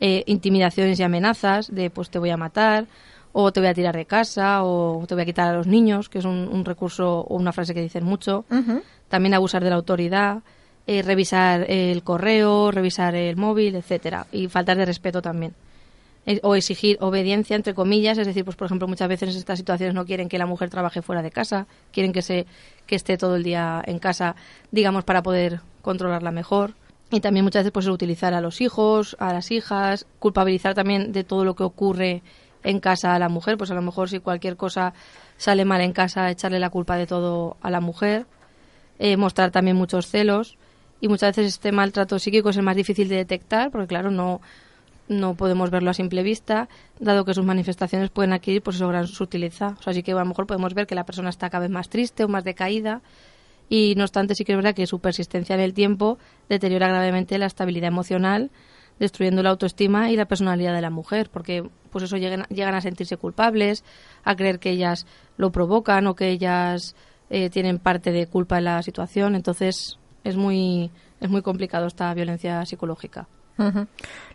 eh, 0.00 0.24
intimidaciones 0.26 0.98
y 0.98 1.04
amenazas 1.04 1.72
de 1.72 1.90
pues 1.90 2.10
te 2.10 2.18
voy 2.18 2.30
a 2.30 2.36
matar 2.36 2.86
o 3.30 3.52
te 3.52 3.60
voy 3.60 3.68
a 3.68 3.74
tirar 3.74 3.94
de 3.94 4.06
casa 4.06 4.64
o 4.64 5.04
te 5.06 5.14
voy 5.14 5.22
a 5.22 5.26
quitar 5.26 5.46
a 5.46 5.56
los 5.56 5.68
niños, 5.68 6.08
que 6.08 6.18
es 6.18 6.24
un, 6.24 6.64
recurso 6.64 7.20
o 7.20 7.36
una 7.36 7.52
frase 7.52 7.72
que 7.72 7.82
dicen 7.82 8.02
mucho, 8.02 8.44
también 9.08 9.32
abusar 9.32 9.62
de 9.62 9.70
la 9.70 9.76
autoridad, 9.76 10.42
eh, 10.86 11.02
revisar 11.02 11.66
el 11.68 12.02
correo, 12.02 12.70
revisar 12.70 13.14
el 13.14 13.36
móvil, 13.36 13.76
etcétera, 13.76 14.26
y 14.32 14.48
faltar 14.48 14.76
de 14.76 14.86
respeto 14.86 15.22
también. 15.22 15.54
Eh, 16.26 16.38
o 16.42 16.54
exigir 16.54 16.98
obediencia, 17.00 17.56
entre 17.56 17.74
comillas, 17.74 18.18
es 18.18 18.26
decir, 18.26 18.44
pues 18.44 18.56
por 18.56 18.66
ejemplo, 18.66 18.86
muchas 18.86 19.08
veces 19.08 19.30
en 19.30 19.36
estas 19.36 19.58
situaciones 19.58 19.94
no 19.94 20.04
quieren 20.04 20.28
que 20.28 20.38
la 20.38 20.46
mujer 20.46 20.68
trabaje 20.68 21.00
fuera 21.00 21.22
de 21.22 21.30
casa, 21.30 21.66
quieren 21.92 22.12
que, 22.12 22.22
se, 22.22 22.46
que 22.86 22.96
esté 22.96 23.16
todo 23.16 23.36
el 23.36 23.42
día 23.42 23.82
en 23.86 23.98
casa, 23.98 24.36
digamos, 24.70 25.04
para 25.04 25.22
poder 25.22 25.60
controlarla 25.80 26.30
mejor. 26.30 26.74
Y 27.10 27.20
también 27.20 27.44
muchas 27.44 27.62
veces 27.62 27.72
pues 27.72 27.88
utilizar 27.88 28.34
a 28.34 28.40
los 28.40 28.60
hijos, 28.60 29.16
a 29.18 29.32
las 29.32 29.50
hijas, 29.50 30.06
culpabilizar 30.18 30.74
también 30.74 31.10
de 31.12 31.24
todo 31.24 31.44
lo 31.44 31.56
que 31.56 31.64
ocurre 31.64 32.22
en 32.62 32.78
casa 32.78 33.14
a 33.14 33.18
la 33.18 33.28
mujer, 33.28 33.56
pues 33.56 33.70
a 33.70 33.74
lo 33.74 33.82
mejor 33.82 34.08
si 34.08 34.20
cualquier 34.20 34.56
cosa 34.56 34.92
sale 35.38 35.64
mal 35.64 35.80
en 35.80 35.92
casa, 35.92 36.30
echarle 36.30 36.60
la 36.60 36.70
culpa 36.70 36.96
de 36.96 37.06
todo 37.06 37.56
a 37.62 37.70
la 37.70 37.80
mujer, 37.80 38.26
eh, 38.98 39.16
mostrar 39.16 39.50
también 39.50 39.76
muchos 39.76 40.06
celos 40.06 40.58
y 41.00 41.08
muchas 41.08 41.36
veces 41.36 41.54
este 41.54 41.72
maltrato 41.72 42.18
psíquico 42.18 42.50
es 42.50 42.56
el 42.56 42.62
más 42.62 42.76
difícil 42.76 43.08
de 43.08 43.16
detectar 43.16 43.70
porque 43.70 43.86
claro 43.86 44.10
no 44.10 44.40
no 45.10 45.34
podemos 45.34 45.70
verlo 45.70 45.90
a 45.90 45.94
simple 45.94 46.22
vista 46.22 46.68
dado 47.00 47.24
que 47.24 47.34
sus 47.34 47.44
manifestaciones 47.44 48.10
pueden 48.10 48.32
adquirir 48.32 48.62
por 48.62 48.74
su 48.74 48.86
gran 48.86 49.08
sutileza. 49.08 49.76
Así 49.84 50.04
que 50.04 50.12
a 50.12 50.14
lo 50.14 50.24
mejor 50.24 50.46
podemos 50.46 50.72
ver 50.72 50.86
que 50.86 50.94
la 50.94 51.04
persona 51.04 51.30
está 51.30 51.50
cada 51.50 51.62
vez 51.62 51.70
más 51.70 51.88
triste 51.88 52.22
o 52.22 52.28
más 52.28 52.44
decaída 52.44 53.02
y 53.68 53.94
no 53.96 54.04
obstante 54.04 54.36
sí 54.36 54.44
que 54.44 54.52
es 54.52 54.56
verdad 54.56 54.74
que 54.74 54.86
su 54.86 55.00
persistencia 55.00 55.54
en 55.54 55.60
el 55.62 55.74
tiempo 55.74 56.18
deteriora 56.48 56.88
gravemente 56.88 57.38
la 57.38 57.46
estabilidad 57.46 57.88
emocional 57.88 58.50
destruyendo 59.00 59.42
la 59.42 59.50
autoestima 59.50 60.10
y 60.10 60.16
la 60.16 60.26
personalidad 60.26 60.74
de 60.74 60.80
la 60.80 60.90
mujer 60.90 61.28
porque 61.32 61.68
pues 61.90 62.04
eso 62.04 62.16
llegan, 62.16 62.44
llegan 62.48 62.74
a 62.74 62.80
sentirse 62.80 63.16
culpables 63.16 63.82
a 64.22 64.36
creer 64.36 64.60
que 64.60 64.70
ellas 64.70 65.06
lo 65.36 65.50
provocan 65.50 66.06
o 66.06 66.14
que 66.14 66.28
ellas 66.28 66.94
eh, 67.30 67.50
tienen 67.50 67.78
parte 67.78 68.12
de 68.12 68.26
culpa 68.26 68.58
en 68.58 68.64
la 68.64 68.82
situación. 68.82 69.34
Entonces 69.34 69.99
es 70.24 70.36
muy, 70.36 70.90
es 71.20 71.30
muy 71.30 71.42
complicado 71.42 71.86
esta 71.86 72.12
violencia 72.14 72.64
psicológica. 72.66 73.26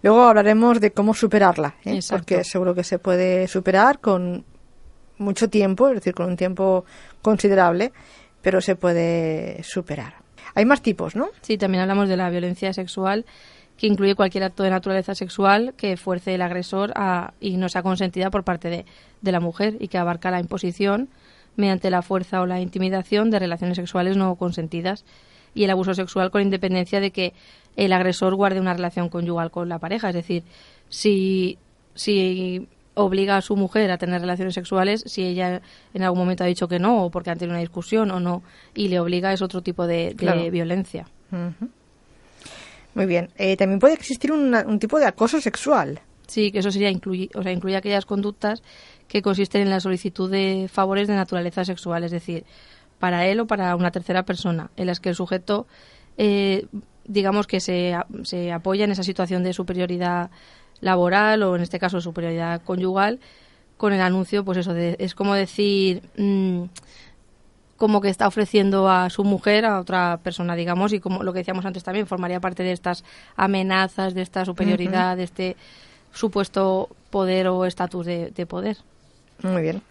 Luego 0.04 0.24
hablaremos 0.24 0.80
de 0.80 0.92
cómo 0.92 1.16
superarla, 1.16 1.76
¿eh? 1.84 2.00
porque 2.10 2.44
seguro 2.44 2.76
que 2.76 2.84
se 2.84 3.00
puede 3.00 3.48
superar 3.48 4.00
con 4.00 4.46
mucho 5.18 5.50
tiempo, 5.50 5.88
es 5.88 5.96
decir, 5.96 6.14
con 6.14 6.28
un 6.28 6.38
tiempo 6.38 6.86
considerable, 7.24 7.92
pero 8.42 8.62
se 8.62 8.76
puede 8.76 9.64
superar. 9.64 10.16
Hay 10.54 10.66
más 10.66 10.82
tipos, 10.82 11.16
¿no? 11.16 11.30
Sí, 11.42 11.58
también 11.58 11.82
hablamos 11.82 12.08
de 12.08 12.18
la 12.18 12.30
violencia 12.30 12.72
sexual, 12.74 13.26
que 13.78 13.88
incluye 13.88 14.16
cualquier 14.16 14.44
acto 14.44 14.64
de 14.64 14.70
naturaleza 14.70 15.16
sexual 15.16 15.74
que 15.76 15.98
fuerce 15.98 16.36
el 16.36 16.42
agresor 16.42 16.94
a, 16.96 17.34
y 17.40 17.58
no 17.58 17.68
sea 17.68 17.84
consentida 17.84 18.30
por 18.30 18.44
parte 18.44 18.70
de, 18.70 18.86
de 19.22 19.32
la 19.32 19.40
mujer 19.40 19.76
y 19.80 19.90
que 19.90 19.98
abarca 19.98 20.32
la 20.32 20.40
imposición 20.40 21.10
mediante 21.58 21.90
la 21.90 22.02
fuerza 22.02 22.42
o 22.42 22.46
la 22.46 22.62
intimidación 22.62 23.32
de 23.32 23.40
relaciones 23.40 23.76
sexuales 23.78 24.18
no 24.18 24.36
consentidas 24.36 25.04
y 25.56 25.64
el 25.64 25.72
abuso 25.72 25.96
sexual 25.96 26.30
con 26.30 26.44
independencia 26.44 27.00
de 27.00 27.10
que 27.10 27.34
el 27.76 27.94
agresor 27.94 28.36
guarde 28.36 28.60
una 28.60 28.74
relación 28.74 29.10
conyugal 29.10 29.50
con 29.50 29.70
la 29.70 29.80
pareja. 29.80 30.10
Es 30.10 30.16
decir, 30.16 30.44
si, 30.90 31.58
si 31.96 32.68
obliga 32.94 33.38
a 33.38 33.42
su 33.42 33.56
mujer 33.56 33.90
a 33.90 33.98
tener 33.98 34.22
relaciones 34.22 34.54
sexuales, 34.54 35.04
si 35.08 35.24
ella 35.24 35.62
en 35.94 36.04
algún 36.04 36.20
momento 36.20 36.44
ha 36.44 36.48
dicho 36.48 36.68
que 36.68 36.78
no, 36.78 37.06
o 37.06 37.10
porque 37.10 37.32
han 37.32 37.38
tenido 37.38 37.54
una 37.54 37.62
discusión 37.62 38.12
o 38.12 38.20
no, 38.20 38.44
y 38.76 38.90
le 38.90 39.00
obliga, 39.00 39.34
es 39.34 39.42
otro 39.42 39.62
tipo 39.62 39.88
de, 39.88 40.14
violencia. 40.52 41.08
Muy 42.94 43.06
bien. 43.06 43.30
Eh, 43.38 43.58
también 43.58 43.80
puede 43.80 43.96
existir 43.96 44.32
un 44.32 44.80
tipo 44.80 45.00
de 45.00 45.06
acoso 45.06 45.42
sexual. 45.42 46.00
Sí, 46.28 46.52
que 46.52 46.60
eso 46.60 46.72
sería 46.72 46.90
incluir, 46.90 47.30
o 47.36 47.44
sea, 47.44 47.52
incluye 47.52 47.76
aquellas 47.76 48.06
conductas 48.06 48.64
que 49.08 49.22
consisten 49.22 49.62
en 49.62 49.70
la 49.70 49.80
solicitud 49.80 50.30
de 50.30 50.68
favores 50.72 51.08
de 51.08 51.16
naturaleza 51.16 51.64
sexual, 51.64 52.04
es 52.04 52.12
decir, 52.12 52.46
para 53.00 53.26
él 53.28 53.40
o 53.40 53.48
para 53.48 53.76
una 53.76 53.92
tercera 53.92 54.24
persona, 54.24 54.70
en 54.78 54.88
las 54.88 55.00
que 55.00 55.10
el 55.10 55.16
sujeto, 55.16 55.68
eh, 56.18 56.68
digamos 57.06 57.48
que 57.48 57.60
se, 57.60 57.96
se, 58.24 58.52
apoya 58.52 58.86
en 58.86 58.92
esa 58.92 59.04
situación 59.04 59.44
de 59.44 59.54
superioridad 59.54 60.30
laboral 60.82 61.44
o 61.44 61.56
en 61.56 61.62
este 61.62 61.80
caso 61.80 62.02
superioridad 62.02 62.62
conyugal 62.64 63.20
con 63.78 63.94
el 63.94 64.02
anuncio, 64.02 64.46
pues 64.46 64.58
eso, 64.60 64.76
es 64.76 65.16
como 65.16 65.34
decir, 65.34 66.04
mm, 66.18 66.64
como 67.78 68.00
que 68.00 68.10
está 68.10 68.28
ofreciendo 68.28 68.90
a 68.90 69.10
su 69.10 69.24
mujer 69.24 69.66
a 69.66 69.80
otra 69.80 70.18
persona, 70.24 70.56
digamos, 70.56 70.94
y 70.94 71.00
como 71.00 71.24
lo 71.24 71.34
que 71.34 71.40
decíamos 71.40 71.66
antes 71.66 71.84
también, 71.84 72.08
formaría 72.08 72.40
parte 72.40 72.64
de 72.64 72.72
estas 72.72 73.04
amenazas, 73.36 74.14
de 74.14 74.22
esta 74.22 74.46
superioridad, 74.46 75.18
de 75.18 75.24
este 75.24 75.58
supuesto 76.14 76.90
poder 77.10 77.48
o 77.48 77.66
estatus 77.66 78.06
de, 78.06 78.32
de 78.32 78.46
poder. 78.46 78.78
Muy 79.44 79.62
bien. 79.62 79.82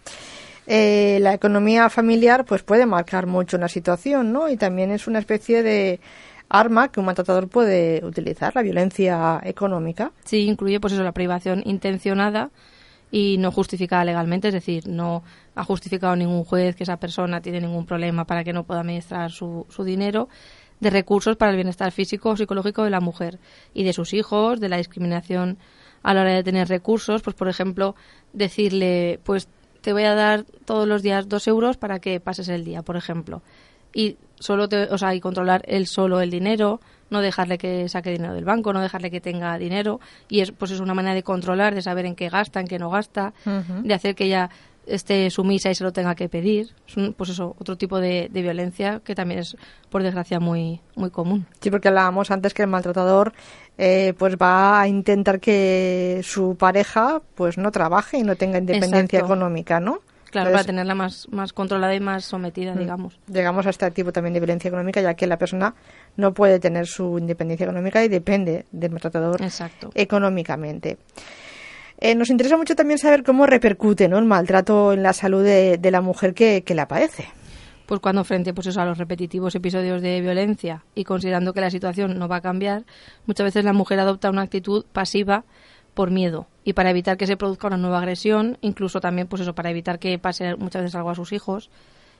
Eh, 0.67 1.19
la 1.21 1.33
economía 1.33 1.89
familiar 1.89 2.45
pues 2.45 2.63
puede 2.63 2.85
marcar 2.85 3.27
mucho 3.27 3.57
una 3.57 3.67
situación, 3.67 4.31
¿no? 4.31 4.49
Y 4.49 4.57
también 4.57 4.91
es 4.91 5.07
una 5.07 5.19
especie 5.19 5.61
de 5.61 5.99
arma 6.49 6.91
que 6.91 6.99
un 6.99 7.05
maltratador 7.05 7.47
puede 7.47 8.03
utilizar, 8.03 8.55
la 8.55 8.61
violencia 8.61 9.39
económica. 9.43 10.11
Sí, 10.23 10.45
incluye 10.45 10.79
pues 10.79 10.93
eso, 10.93 11.03
la 11.03 11.11
privación 11.11 11.61
intencionada 11.65 12.51
y 13.11 13.37
no 13.37 13.51
justificada 13.51 14.03
legalmente, 14.05 14.47
es 14.47 14.53
decir, 14.53 14.87
no 14.87 15.23
ha 15.55 15.63
justificado 15.63 16.15
ningún 16.15 16.43
juez 16.43 16.75
que 16.75 16.83
esa 16.83 16.97
persona 16.97 17.41
tiene 17.41 17.61
ningún 17.61 17.85
problema 17.85 18.25
para 18.25 18.43
que 18.43 18.53
no 18.53 18.63
pueda 18.63 18.81
administrar 18.81 19.31
su, 19.31 19.65
su 19.69 19.83
dinero 19.83 20.27
de 20.79 20.89
recursos 20.89 21.37
para 21.37 21.51
el 21.51 21.57
bienestar 21.57 21.91
físico 21.91 22.31
o 22.31 22.37
psicológico 22.37 22.83
de 22.83 22.89
la 22.89 22.99
mujer 22.99 23.39
y 23.73 23.83
de 23.83 23.93
sus 23.93 24.13
hijos, 24.13 24.59
de 24.59 24.69
la 24.69 24.77
discriminación 24.77 25.57
a 26.03 26.13
la 26.13 26.21
hora 26.21 26.33
de 26.33 26.43
tener 26.43 26.67
recursos, 26.67 27.21
pues 27.21 27.35
por 27.35 27.47
ejemplo, 27.47 27.95
decirle, 28.33 29.19
pues 29.23 29.47
te 29.85 29.93
voy 29.93 30.05
a 30.05 30.15
dar 30.15 30.45
todos 30.65 30.87
los 30.87 31.03
días 31.03 31.29
dos 31.29 31.47
euros 31.47 31.77
para 31.77 31.99
que 31.99 32.19
pases 32.19 32.49
el 32.49 32.65
día, 32.65 32.81
por 32.81 32.97
ejemplo. 32.97 33.43
Y 33.93 34.17
solo 34.39 34.67
te, 34.67 34.85
o 34.85 34.97
sea, 34.97 35.13
y 35.13 35.19
controlar 35.19 35.61
él 35.67 35.85
solo 35.85 36.21
el 36.21 36.31
dinero, 36.31 36.81
no 37.11 37.21
dejarle 37.21 37.59
que 37.59 37.87
saque 37.87 38.09
dinero 38.09 38.33
del 38.33 38.45
banco, 38.45 38.73
no 38.73 38.81
dejarle 38.81 39.11
que 39.11 39.21
tenga 39.21 39.55
dinero. 39.59 39.99
Y 40.27 40.39
es, 40.39 40.51
pues 40.51 40.71
es 40.71 40.79
una 40.79 40.95
manera 40.95 41.13
de 41.13 41.21
controlar, 41.21 41.75
de 41.75 41.83
saber 41.83 42.07
en 42.07 42.15
qué 42.15 42.29
gasta, 42.29 42.59
en 42.59 42.65
qué 42.65 42.79
no 42.79 42.89
gasta, 42.89 43.35
de 43.83 43.93
hacer 43.93 44.15
que 44.15 44.25
ella 44.25 44.49
esté 44.87 45.29
sumisa 45.29 45.69
y 45.69 45.75
se 45.75 45.83
lo 45.83 45.91
tenga 45.91 46.15
que 46.15 46.29
pedir. 46.29 46.73
Es 46.87 46.95
pues 47.15 47.29
eso, 47.29 47.55
otro 47.59 47.77
tipo 47.77 47.99
de, 47.99 48.29
de, 48.31 48.41
violencia 48.41 49.01
que 49.03 49.15
también 49.15 49.41
es, 49.41 49.57
por 49.89 50.03
desgracia, 50.03 50.39
muy, 50.39 50.81
muy 50.95 51.09
común. 51.09 51.45
Sí, 51.61 51.71
porque 51.71 51.87
hablábamos 51.87 52.31
antes 52.31 52.53
que 52.53 52.63
el 52.63 52.69
maltratador 52.69 53.33
eh, 53.77 54.13
pues 54.17 54.37
va 54.37 54.81
a 54.81 54.87
intentar 54.87 55.39
que 55.39 56.21
su 56.23 56.55
pareja 56.55 57.21
pues 57.35 57.57
no 57.57 57.71
trabaje 57.71 58.17
y 58.17 58.23
no 58.23 58.35
tenga 58.35 58.57
independencia 58.57 59.19
económica, 59.19 59.79
¿no? 59.79 59.99
Claro, 60.31 60.51
para 60.51 60.65
tenerla 60.65 60.95
más, 60.95 61.27
más 61.31 61.53
controlada 61.53 61.95
y 61.95 62.01
más 62.01 62.25
sometida, 62.25 62.75
mm, 62.75 62.79
digamos. 62.79 63.19
Llegamos 63.27 63.65
a 63.67 63.69
este 63.69 63.89
tipo 63.91 64.11
también 64.11 64.33
de 64.33 64.41
violencia 64.41 64.67
económica, 64.67 65.01
ya 65.01 65.13
que 65.13 65.27
la 65.27 65.37
persona 65.37 65.73
no 66.17 66.33
puede 66.33 66.59
tener 66.59 66.87
su 66.87 67.17
independencia 67.17 67.63
económica 67.63 68.03
y 68.03 68.09
depende 68.09 68.65
del 68.71 68.91
maltratador 68.91 69.39
económicamente. 69.93 70.97
Eh, 71.99 72.15
nos 72.15 72.29
interesa 72.29 72.57
mucho 72.57 72.75
también 72.75 72.97
saber 72.97 73.23
cómo 73.23 73.45
repercute 73.45 74.09
¿no? 74.09 74.17
el 74.17 74.25
maltrato 74.25 74.93
en 74.93 75.03
la 75.03 75.13
salud 75.13 75.43
de, 75.43 75.79
la 75.91 76.01
mujer 76.01 76.33
que, 76.33 76.63
que 76.63 76.75
la 76.75 76.87
padece. 76.87 77.25
Pues 77.85 78.01
cuando 78.01 78.23
frente 78.23 78.53
pues 78.53 78.67
eso, 78.67 78.81
a 78.81 78.85
los 78.85 78.97
repetitivos 78.97 79.55
episodios 79.55 80.01
de 80.01 80.19
violencia 80.19 80.83
y 80.95 81.03
considerando 81.03 81.53
que 81.53 81.61
la 81.61 81.69
situación 81.69 82.17
no 82.17 82.27
va 82.27 82.37
a 82.37 82.41
cambiar, 82.41 82.83
muchas 83.27 83.45
veces 83.45 83.63
la 83.63 83.73
mujer 83.73 83.99
adopta 83.99 84.29
una 84.29 84.41
actitud 84.41 84.85
pasiva 84.91 85.45
por 85.93 86.11
miedo 86.11 86.47
y 86.63 86.73
para 86.73 86.89
evitar 86.89 87.15
que 87.15 87.27
se 87.27 87.37
produzca 87.37 87.67
una 87.67 87.77
nueva 87.77 87.99
agresión, 87.99 88.57
incluso 88.61 88.99
también 88.99 89.27
pues 89.27 89.43
eso 89.43 89.55
para 89.55 89.69
evitar 89.69 89.99
que 89.99 90.17
pase 90.19 90.55
muchas 90.55 90.81
veces 90.81 90.95
algo 90.95 91.11
a 91.11 91.15
sus 91.15 91.31
hijos, 91.31 91.69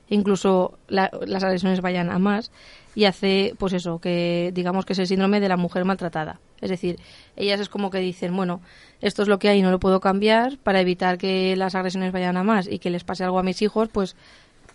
incluso 0.08 0.78
las 0.88 1.42
agresiones 1.42 1.80
vayan 1.80 2.10
a 2.10 2.18
más 2.18 2.50
y 2.94 3.04
hace 3.04 3.54
pues 3.58 3.72
eso 3.72 3.98
que 3.98 4.52
digamos 4.54 4.86
que 4.86 4.92
es 4.92 4.98
el 4.98 5.06
síndrome 5.06 5.40
de 5.40 5.48
la 5.48 5.56
mujer 5.56 5.84
maltratada. 5.84 6.40
Es 6.60 6.70
decir 6.70 6.98
ellas 7.36 7.60
es 7.60 7.68
como 7.68 7.90
que 7.90 7.98
dicen 7.98 8.34
bueno 8.36 8.60
esto 9.00 9.22
es 9.22 9.28
lo 9.28 9.38
que 9.38 9.48
hay 9.48 9.62
no 9.62 9.70
lo 9.70 9.80
puedo 9.80 10.00
cambiar 10.00 10.58
para 10.58 10.80
evitar 10.80 11.18
que 11.18 11.56
las 11.56 11.74
agresiones 11.74 12.12
vayan 12.12 12.36
a 12.36 12.44
más 12.44 12.68
y 12.68 12.78
que 12.78 12.90
les 12.90 13.04
pase 13.04 13.24
algo 13.24 13.38
a 13.38 13.42
mis 13.42 13.60
hijos 13.62 13.88
pues 13.88 14.16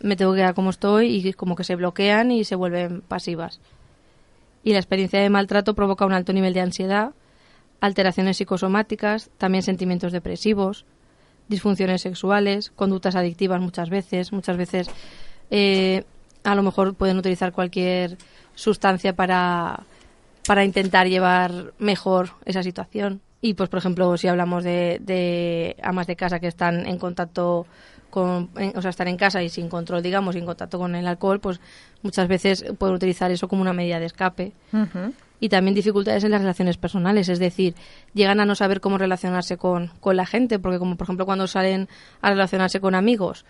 me 0.02 0.16
tengo 0.16 0.34
que 0.34 0.40
quedar 0.40 0.54
como 0.54 0.70
estoy 0.70 1.16
y 1.16 1.34
como 1.34 1.56
que 1.56 1.64
se 1.64 1.76
bloquean 1.76 2.32
y 2.32 2.44
se 2.44 2.56
vuelven 2.56 3.02
pasivas 3.02 3.60
y 4.64 4.74
la 4.74 4.80
experiencia 4.80 5.20
de 5.20 5.30
maltrato 5.30 5.74
provoca 5.74 6.06
un 6.06 6.14
alto 6.14 6.34
nivel 6.34 6.54
de 6.54 6.62
ansiedad 6.62 7.14
alteraciones 7.82 8.38
psicosomáticas, 8.38 9.32
también 9.38 9.64
sentimientos 9.64 10.14
depresivos, 10.14 10.86
disfunciones 11.50 12.02
sexuales, 12.04 12.72
conductas 12.76 13.16
adictivas 13.16 13.60
muchas 13.60 13.90
veces, 13.90 14.32
muchas 14.32 14.56
veces 14.56 14.90
eh, 15.52 16.04
a 16.44 16.56
lo 16.56 16.64
mejor 16.64 16.96
pueden 16.96 17.18
utilizar 17.18 17.52
cualquier 17.52 18.18
sustancia 18.56 19.14
para, 19.14 19.84
para 20.48 20.66
intentar 20.66 21.08
llevar 21.08 21.74
mejor 21.78 22.32
esa 22.46 22.64
situación. 22.64 23.22
Y 23.42 23.54
pues, 23.54 23.70
por 23.70 23.80
ejemplo, 23.80 24.18
si 24.18 24.28
hablamos 24.28 24.64
de, 24.64 25.00
de 25.02 25.76
amas 25.84 26.08
de 26.08 26.16
casa 26.16 26.40
que 26.40 26.48
están 26.48 26.86
en 26.88 26.98
contacto 26.98 27.66
con, 28.10 28.50
o 28.76 28.82
sea, 28.82 28.90
estar 28.90 29.08
en 29.08 29.18
casa 29.18 29.42
y 29.42 29.50
sin 29.50 29.68
control, 29.70 30.04
digamos, 30.04 30.36
sin 30.36 30.46
contacto 30.46 30.78
con 30.78 30.96
el 30.96 31.08
alcohol, 31.08 31.40
pues 31.40 31.60
muchas 32.04 32.28
veces 32.28 32.64
pueden 32.78 32.96
utilizar 32.96 33.32
eso 33.32 33.48
como 33.48 33.62
una 33.62 33.74
medida 33.74 34.00
de 34.00 34.06
escape. 34.06 34.52
Y 35.40 35.50
también 35.50 35.74
dificultades 35.74 36.24
en 36.24 36.32
las 36.32 36.42
relaciones 36.42 36.78
personales, 36.78 37.28
es 37.30 37.40
decir, 37.40 37.74
llegan 38.14 38.40
a 38.40 38.46
no 38.46 38.54
saber 38.54 38.80
cómo 38.80 39.00
relacionarse 39.00 39.58
con, 39.58 39.88
con 40.00 40.16
la 40.16 40.28
gente, 40.28 40.60
porque 40.60 40.78
como 40.78 40.98
por 40.98 41.06
ejemplo 41.06 41.26
cuando 41.26 41.48
salen 41.48 41.90
a 42.22 42.30
relacionarse 42.30 42.80
con 42.80 42.94
amigos, 42.94 43.44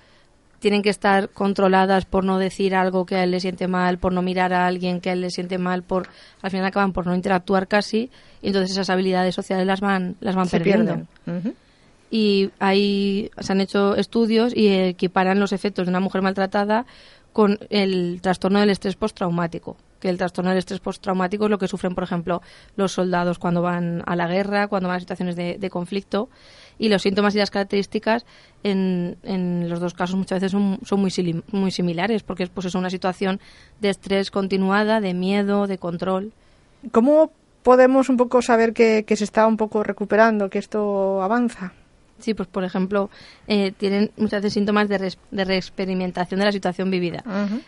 tienen 0.61 0.83
que 0.83 0.89
estar 0.89 1.29
controladas 1.29 2.05
por 2.05 2.23
no 2.23 2.37
decir 2.37 2.75
algo 2.75 3.05
que 3.05 3.15
a 3.15 3.23
él 3.23 3.31
le 3.31 3.39
siente 3.39 3.67
mal, 3.67 3.97
por 3.97 4.13
no 4.13 4.21
mirar 4.21 4.53
a 4.53 4.67
alguien 4.67 5.01
que 5.01 5.09
a 5.09 5.13
él 5.13 5.21
le 5.21 5.31
siente 5.31 5.57
mal, 5.57 5.83
por 5.83 6.07
al 6.41 6.51
final 6.51 6.65
acaban 6.65 6.93
por 6.93 7.07
no 7.07 7.15
interactuar 7.15 7.67
casi 7.67 8.11
y 8.41 8.47
entonces 8.47 8.71
esas 8.71 8.89
habilidades 8.89 9.35
sociales 9.35 9.65
las 9.65 9.81
van 9.81 10.15
las 10.21 10.35
van 10.35 10.47
perdiendo. 10.47 11.01
Y 12.11 12.51
ahí 12.59 13.31
se 13.39 13.51
han 13.51 13.61
hecho 13.61 13.95
estudios 13.95 14.55
y 14.55 14.67
equiparan 14.67 15.39
los 15.39 15.51
efectos 15.51 15.85
de 15.85 15.89
una 15.89 15.99
mujer 15.99 16.21
maltratada 16.21 16.85
con 17.33 17.57
el 17.69 18.19
trastorno 18.21 18.59
del 18.59 18.69
estrés 18.69 18.95
postraumático 18.95 19.77
que 20.01 20.09
el 20.09 20.17
trastorno 20.17 20.49
del 20.49 20.57
estrés 20.57 20.81
postraumático 20.81 21.45
es 21.45 21.51
lo 21.51 21.59
que 21.59 21.67
sufren, 21.67 21.95
por 21.95 22.03
ejemplo, 22.03 22.41
los 22.75 22.91
soldados 22.91 23.39
cuando 23.39 23.61
van 23.61 24.03
a 24.05 24.17
la 24.17 24.27
guerra, 24.27 24.67
cuando 24.67 24.89
van 24.89 24.97
a 24.97 24.99
situaciones 24.99 25.35
de, 25.35 25.69
conflicto, 25.69 26.27
y 26.81 26.89
los 26.89 27.03
síntomas 27.03 27.35
y 27.35 27.37
las 27.37 27.51
características 27.51 28.25
en, 28.63 29.15
en 29.21 29.69
los 29.69 29.79
dos 29.79 29.93
casos 29.93 30.15
muchas 30.15 30.37
veces 30.41 30.51
son, 30.51 30.79
son 30.83 30.99
muy, 30.99 31.13
muy 31.51 31.69
similares, 31.69 32.23
porque 32.23 32.41
es 32.41 32.49
pues, 32.49 32.65
es 32.65 32.73
una 32.73 32.89
situación 32.89 33.39
de 33.79 33.89
estrés 33.89 34.31
continuada, 34.31 34.99
de 34.99 35.13
miedo, 35.13 35.67
de 35.67 35.77
control. 35.77 36.33
¿Cómo 36.91 37.31
podemos 37.61 38.09
un 38.09 38.17
poco 38.17 38.41
saber 38.41 38.73
que, 38.73 39.03
que 39.05 39.15
se 39.15 39.25
está 39.25 39.45
un 39.45 39.57
poco 39.57 39.83
recuperando, 39.83 40.49
que 40.49 40.57
esto 40.57 41.21
avanza? 41.21 41.71
Sí, 42.17 42.33
pues 42.33 42.49
por 42.49 42.63
ejemplo, 42.63 43.11
eh, 43.47 43.73
tienen 43.77 44.09
muchas 44.17 44.41
veces 44.41 44.53
síntomas 44.53 44.89
de, 44.89 45.15
de 45.29 45.45
reexperimentación 45.45 46.39
de 46.39 46.45
la 46.45 46.51
situación 46.51 46.89
vivida. 46.89 47.23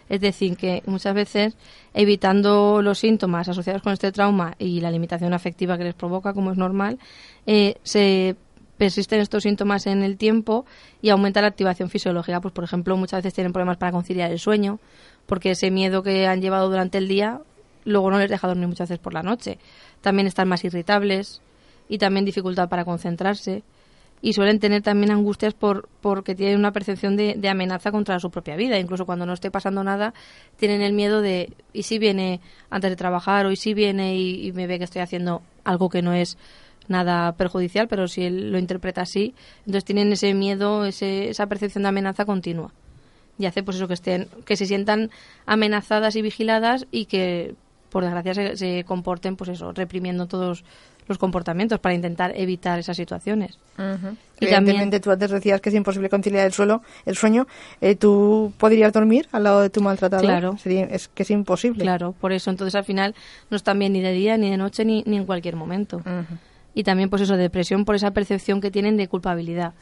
Es 0.09 0.21
decir, 0.21 0.57
que 0.57 0.81
muchas 0.87 1.13
veces 1.13 1.55
evitando 1.93 2.81
los 2.81 2.97
síntomas 2.97 3.47
asociados 3.47 3.83
con 3.83 3.93
este 3.93 4.11
trauma 4.11 4.55
y 4.57 4.79
la 4.79 4.89
limitación 4.89 5.33
afectiva 5.33 5.77
que 5.77 5.83
les 5.83 5.93
provoca, 5.93 6.33
como 6.33 6.51
es 6.51 6.57
normal, 6.57 6.97
eh, 7.45 7.75
se 7.83 8.35
persisten 8.77 9.19
estos 9.19 9.43
síntomas 9.43 9.87
en 9.87 10.03
el 10.03 10.17
tiempo 10.17 10.65
y 11.01 11.09
aumenta 11.09 11.41
la 11.41 11.47
activación 11.47 11.89
fisiológica. 11.89 12.41
Pues, 12.41 12.53
por 12.53 12.63
ejemplo, 12.63 12.97
muchas 12.97 13.19
veces 13.19 13.33
tienen 13.33 13.53
problemas 13.53 13.77
para 13.77 13.91
conciliar 13.91 14.31
el 14.31 14.39
sueño, 14.39 14.79
porque 15.25 15.51
ese 15.51 15.71
miedo 15.71 16.03
que 16.03 16.27
han 16.27 16.41
llevado 16.41 16.69
durante 16.69 16.97
el 16.97 17.07
día 17.07 17.41
luego 17.85 18.11
no 18.11 18.19
les 18.19 18.29
deja 18.29 18.47
dormir 18.47 18.67
muchas 18.67 18.89
veces 18.89 19.01
por 19.01 19.13
la 19.13 19.23
noche. 19.23 19.59
También 20.01 20.27
están 20.27 20.47
más 20.47 20.63
irritables 20.63 21.41
y 21.89 21.97
también 21.97 22.25
dificultad 22.25 22.69
para 22.69 22.85
concentrarse 22.85 23.63
y 24.23 24.31
suelen 24.31 24.59
tener 24.59 24.81
también 24.81 25.11
angustias 25.11 25.53
por 25.53 25.89
porque 25.99 26.33
tienen 26.33 26.57
una 26.57 26.71
percepción 26.71 27.17
de, 27.17 27.37
amenaza 27.49 27.91
contra 27.91 28.17
su 28.21 28.31
propia 28.31 28.55
vida. 28.55 28.79
Incluso 28.79 29.05
cuando 29.05 29.25
no 29.25 29.33
esté 29.33 29.51
pasando 29.51 29.83
nada, 29.83 30.13
tienen 30.55 30.81
el 30.81 30.93
miedo 30.93 31.21
de, 31.21 31.51
¿y 31.73 31.83
si 31.83 31.99
viene 31.99 32.39
antes 32.69 32.89
de 32.89 32.95
trabajar? 32.95 33.45
¿O 33.45 33.51
y 33.51 33.57
si 33.57 33.73
viene 33.73 34.15
y, 34.15 34.53
me 34.53 34.65
ve 34.65 34.77
que 34.77 34.85
estoy 34.85 35.01
haciendo 35.01 35.41
algo 35.65 35.89
que 35.89 36.01
no 36.01 36.13
es 36.13 36.37
nada 36.87 37.33
perjudicial, 37.33 37.87
pero 37.87 38.07
si 38.07 38.23
él 38.23 38.51
lo 38.51 38.57
interpreta 38.57 39.01
así, 39.01 39.33
entonces 39.59 39.85
tienen 39.85 40.11
ese 40.11 40.33
miedo, 40.33 40.85
ese, 40.85 41.29
esa 41.29 41.47
percepción 41.47 41.83
de 41.83 41.89
amenaza 41.89 42.25
continua. 42.25 42.71
Y 43.37 43.45
hace 43.45 43.63
pues 43.63 43.77
eso 43.77 43.87
que 43.87 43.95
estén, 43.95 44.27
que 44.45 44.55
se 44.55 44.65
sientan 44.65 45.09
amenazadas 45.45 46.15
y 46.15 46.21
vigiladas 46.21 46.85
y 46.91 47.05
que 47.05 47.55
por 47.89 48.03
desgracia 48.03 48.33
se, 48.33 48.57
se 48.57 48.83
comporten 48.85 49.35
pues 49.35 49.49
eso, 49.51 49.71
reprimiendo 49.71 50.27
todos 50.27 50.63
los 51.07 51.17
comportamientos 51.17 51.79
para 51.79 51.95
intentar 51.95 52.33
evitar 52.35 52.79
esas 52.79 52.97
situaciones. 52.97 53.59
y 54.39 54.45
Evidentemente, 54.45 54.99
tú 54.99 55.11
antes 55.11 55.31
decías 55.31 55.61
que 55.61 55.69
es 55.69 55.75
imposible 55.75 56.09
conciliar 56.09 56.45
el 56.45 56.53
suelo, 56.53 56.81
el 57.05 57.15
sueño. 57.15 57.47
Eh, 57.81 57.95
¿Tú 57.95 58.53
podrías 58.57 58.91
dormir 58.93 59.27
al 59.31 59.43
lado 59.43 59.61
de 59.61 59.69
tu 59.69 59.81
maltratador? 59.81 60.25
Claro. 60.25 60.57
es 60.63 61.07
que 61.07 61.23
es 61.23 61.31
imposible. 61.31 61.83
Claro, 61.83 62.13
por 62.13 62.31
eso. 62.31 62.49
Entonces, 62.49 62.75
al 62.75 62.83
final, 62.83 63.15
no 63.49 63.57
están 63.57 63.79
bien 63.79 63.93
ni 63.93 64.01
de 64.01 64.11
día, 64.11 64.37
ni 64.37 64.49
de 64.49 64.57
noche, 64.57 64.85
ni, 64.85 65.03
ni 65.05 65.17
en 65.17 65.25
cualquier 65.25 65.55
momento. 65.55 66.01
Y 66.73 66.83
también, 66.83 67.09
pues 67.09 67.21
eso, 67.21 67.37
depresión 67.37 67.85
por 67.85 67.95
esa 67.95 68.11
percepción 68.11 68.61
que 68.61 68.71
tienen 68.71 68.97
de 68.97 69.07
culpabilidad 69.07 69.73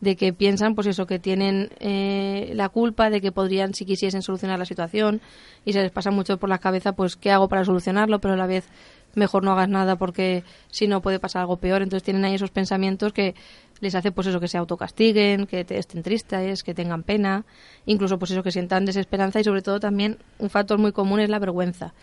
de 0.00 0.16
que 0.16 0.32
piensan 0.32 0.76
pues 0.76 0.86
eso 0.86 1.06
que 1.06 1.18
tienen 1.18 1.70
eh, 1.80 2.52
la 2.54 2.68
culpa 2.68 3.10
de 3.10 3.20
que 3.20 3.32
podrían 3.32 3.74
si 3.74 3.84
quisiesen 3.84 4.22
solucionar 4.22 4.56
la 4.56 4.64
situación 4.64 5.20
y 5.64 5.72
se 5.72 5.82
les 5.82 5.90
pasa 5.90 6.12
mucho 6.12 6.38
por 6.38 6.48
la 6.48 6.58
cabeza 6.58 6.92
pues 6.92 7.16
qué 7.16 7.32
hago 7.32 7.48
para 7.48 7.64
solucionarlo 7.64 8.20
pero 8.20 8.34
a 8.34 8.36
la 8.36 8.46
vez 8.46 8.68
mejor 9.14 9.44
no 9.44 9.52
hagas 9.52 9.68
nada 9.68 9.96
porque 9.96 10.44
si 10.70 10.86
no 10.86 11.02
puede 11.02 11.18
pasar 11.18 11.40
algo 11.40 11.56
peor. 11.56 11.82
Entonces 11.82 12.04
tienen 12.04 12.24
ahí 12.24 12.34
esos 12.34 12.50
pensamientos 12.50 13.12
que 13.12 13.34
les 13.80 13.94
hace 13.94 14.12
pues 14.12 14.26
eso 14.26 14.40
que 14.40 14.48
se 14.48 14.58
autocastiguen, 14.58 15.46
que 15.46 15.64
estén 15.68 16.02
tristes, 16.02 16.62
que 16.62 16.74
tengan 16.74 17.02
pena, 17.02 17.44
incluso 17.86 18.18
pues 18.18 18.30
eso 18.30 18.42
que 18.42 18.50
sientan 18.50 18.84
desesperanza 18.84 19.40
y 19.40 19.44
sobre 19.44 19.62
todo 19.62 19.80
también 19.80 20.18
un 20.38 20.50
factor 20.50 20.78
muy 20.78 20.92
común 20.92 21.20
es 21.20 21.28
la 21.28 21.38
vergüenza 21.38 21.94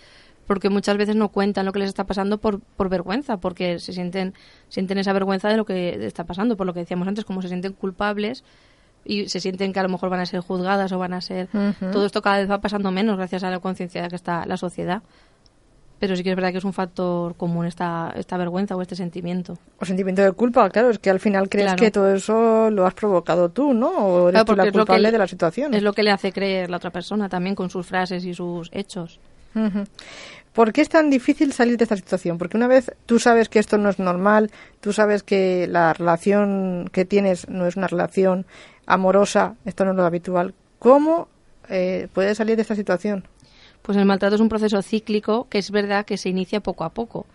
porque 0.47 0.69
muchas 0.69 0.97
veces 0.97 1.15
no 1.15 1.29
cuentan 1.29 1.65
lo 1.65 1.71
que 1.71 1.79
les 1.79 1.89
está 1.89 2.05
pasando 2.05 2.37
por, 2.37 2.59
por 2.59 2.89
vergüenza, 2.89 3.37
porque 3.37 3.79
se 3.79 3.93
sienten, 3.93 4.33
sienten 4.69 4.97
esa 4.97 5.13
vergüenza 5.13 5.49
de 5.49 5.57
lo 5.57 5.65
que 5.65 6.05
está 6.05 6.23
pasando, 6.23 6.57
por 6.57 6.67
lo 6.67 6.73
que 6.73 6.81
decíamos 6.81 7.07
antes, 7.07 7.25
como 7.25 7.41
se 7.41 7.47
sienten 7.47 7.73
culpables 7.73 8.43
y 9.03 9.29
se 9.29 9.39
sienten 9.39 9.73
que 9.73 9.79
a 9.79 9.83
lo 9.83 9.89
mejor 9.89 10.09
van 10.09 10.19
a 10.19 10.25
ser 10.25 10.39
juzgadas 10.39 10.91
o 10.91 10.97
van 10.97 11.13
a 11.13 11.21
ser... 11.21 11.47
Todo 11.79 12.05
esto 12.05 12.21
cada 12.21 12.39
vez 12.39 12.49
va 12.49 12.59
pasando 12.59 12.91
menos 12.91 13.17
gracias 13.17 13.43
a 13.43 13.51
la 13.51 13.59
conciencia 13.59 14.07
que 14.07 14.15
está 14.15 14.45
la 14.45 14.57
sociedad 14.57 15.03
pero 15.99 16.15
sí 16.15 16.23
que 16.23 16.31
es 16.31 16.35
verdad 16.35 16.51
que 16.51 16.57
es 16.57 16.63
un 16.63 16.73
factor 16.73 17.35
común 17.35 17.65
esta, 17.65 18.13
esta 18.15 18.37
vergüenza 18.37 18.75
o 18.75 18.81
este 18.81 18.95
sentimiento. 18.95 19.57
O 19.79 19.85
sentimiento 19.85 20.21
de 20.21 20.31
culpa, 20.33 20.69
claro, 20.69 20.89
es 20.89 20.99
que 20.99 21.09
al 21.09 21.19
final 21.19 21.49
crees 21.49 21.73
que 21.75 21.91
todo 21.91 22.13
eso 22.13 22.69
lo 22.69 22.85
has 22.85 22.93
provocado 22.93 23.49
tú, 23.49 23.73
¿no? 23.73 23.89
O 23.89 24.29
eres 24.29 24.43
tú 24.45 24.55
la 24.55 24.71
culpable 24.71 25.11
de 25.11 25.17
la 25.17 25.27
situación. 25.27 25.73
Es 25.73 25.83
lo 25.83 25.93
que 25.93 26.03
le 26.03 26.11
hace 26.11 26.31
creer 26.31 26.69
la 26.69 26.77
otra 26.77 26.91
persona 26.91 27.29
también 27.29 27.55
con 27.55 27.69
sus 27.69 27.85
frases 27.85 28.25
y 28.25 28.33
sus 28.33 28.69
hechos. 28.73 29.19
¿Por 30.53 30.71
qué 30.71 30.81
es 30.81 30.89
tan 30.89 31.09
difícil 31.09 31.51
salir 31.51 31.77
de 31.77 31.83
esta 31.83 31.97
situación? 31.97 32.37
Porque 32.37 32.55
una 32.55 32.67
vez 32.67 32.91
tú 33.05 33.19
sabes 33.19 33.49
que 33.49 33.59
esto 33.59 33.77
no 33.77 33.89
es 33.89 33.99
normal, 33.99 34.51
tú 34.79 34.93
sabes 34.93 35.21
que 35.21 35.67
la 35.67 35.93
relación 35.93 36.89
que 36.93 37.03
tienes 37.03 37.49
no 37.49 37.65
es 37.65 37.75
una 37.75 37.87
relación 37.87 38.45
amorosa, 38.85 39.55
esto 39.65 39.83
no 39.83 39.91
es 39.91 39.97
lo 39.97 40.05
habitual, 40.05 40.53
¿cómo 40.79 41.27
eh, 41.69 42.07
puedes 42.13 42.37
salir 42.37 42.55
de 42.55 42.61
esta 42.61 42.75
situación? 42.75 43.27
Pues 43.81 43.97
el 43.97 44.05
maltrato 44.05 44.35
es 44.35 44.41
un 44.41 44.49
proceso 44.49 44.81
cíclico 44.81 45.47
que 45.49 45.59
es 45.59 45.71
verdad 45.71 46.05
que 46.05 46.17
se 46.17 46.29
inicia 46.29 46.59
poco 46.59 46.83
a 46.83 46.89
poco. 46.89 47.25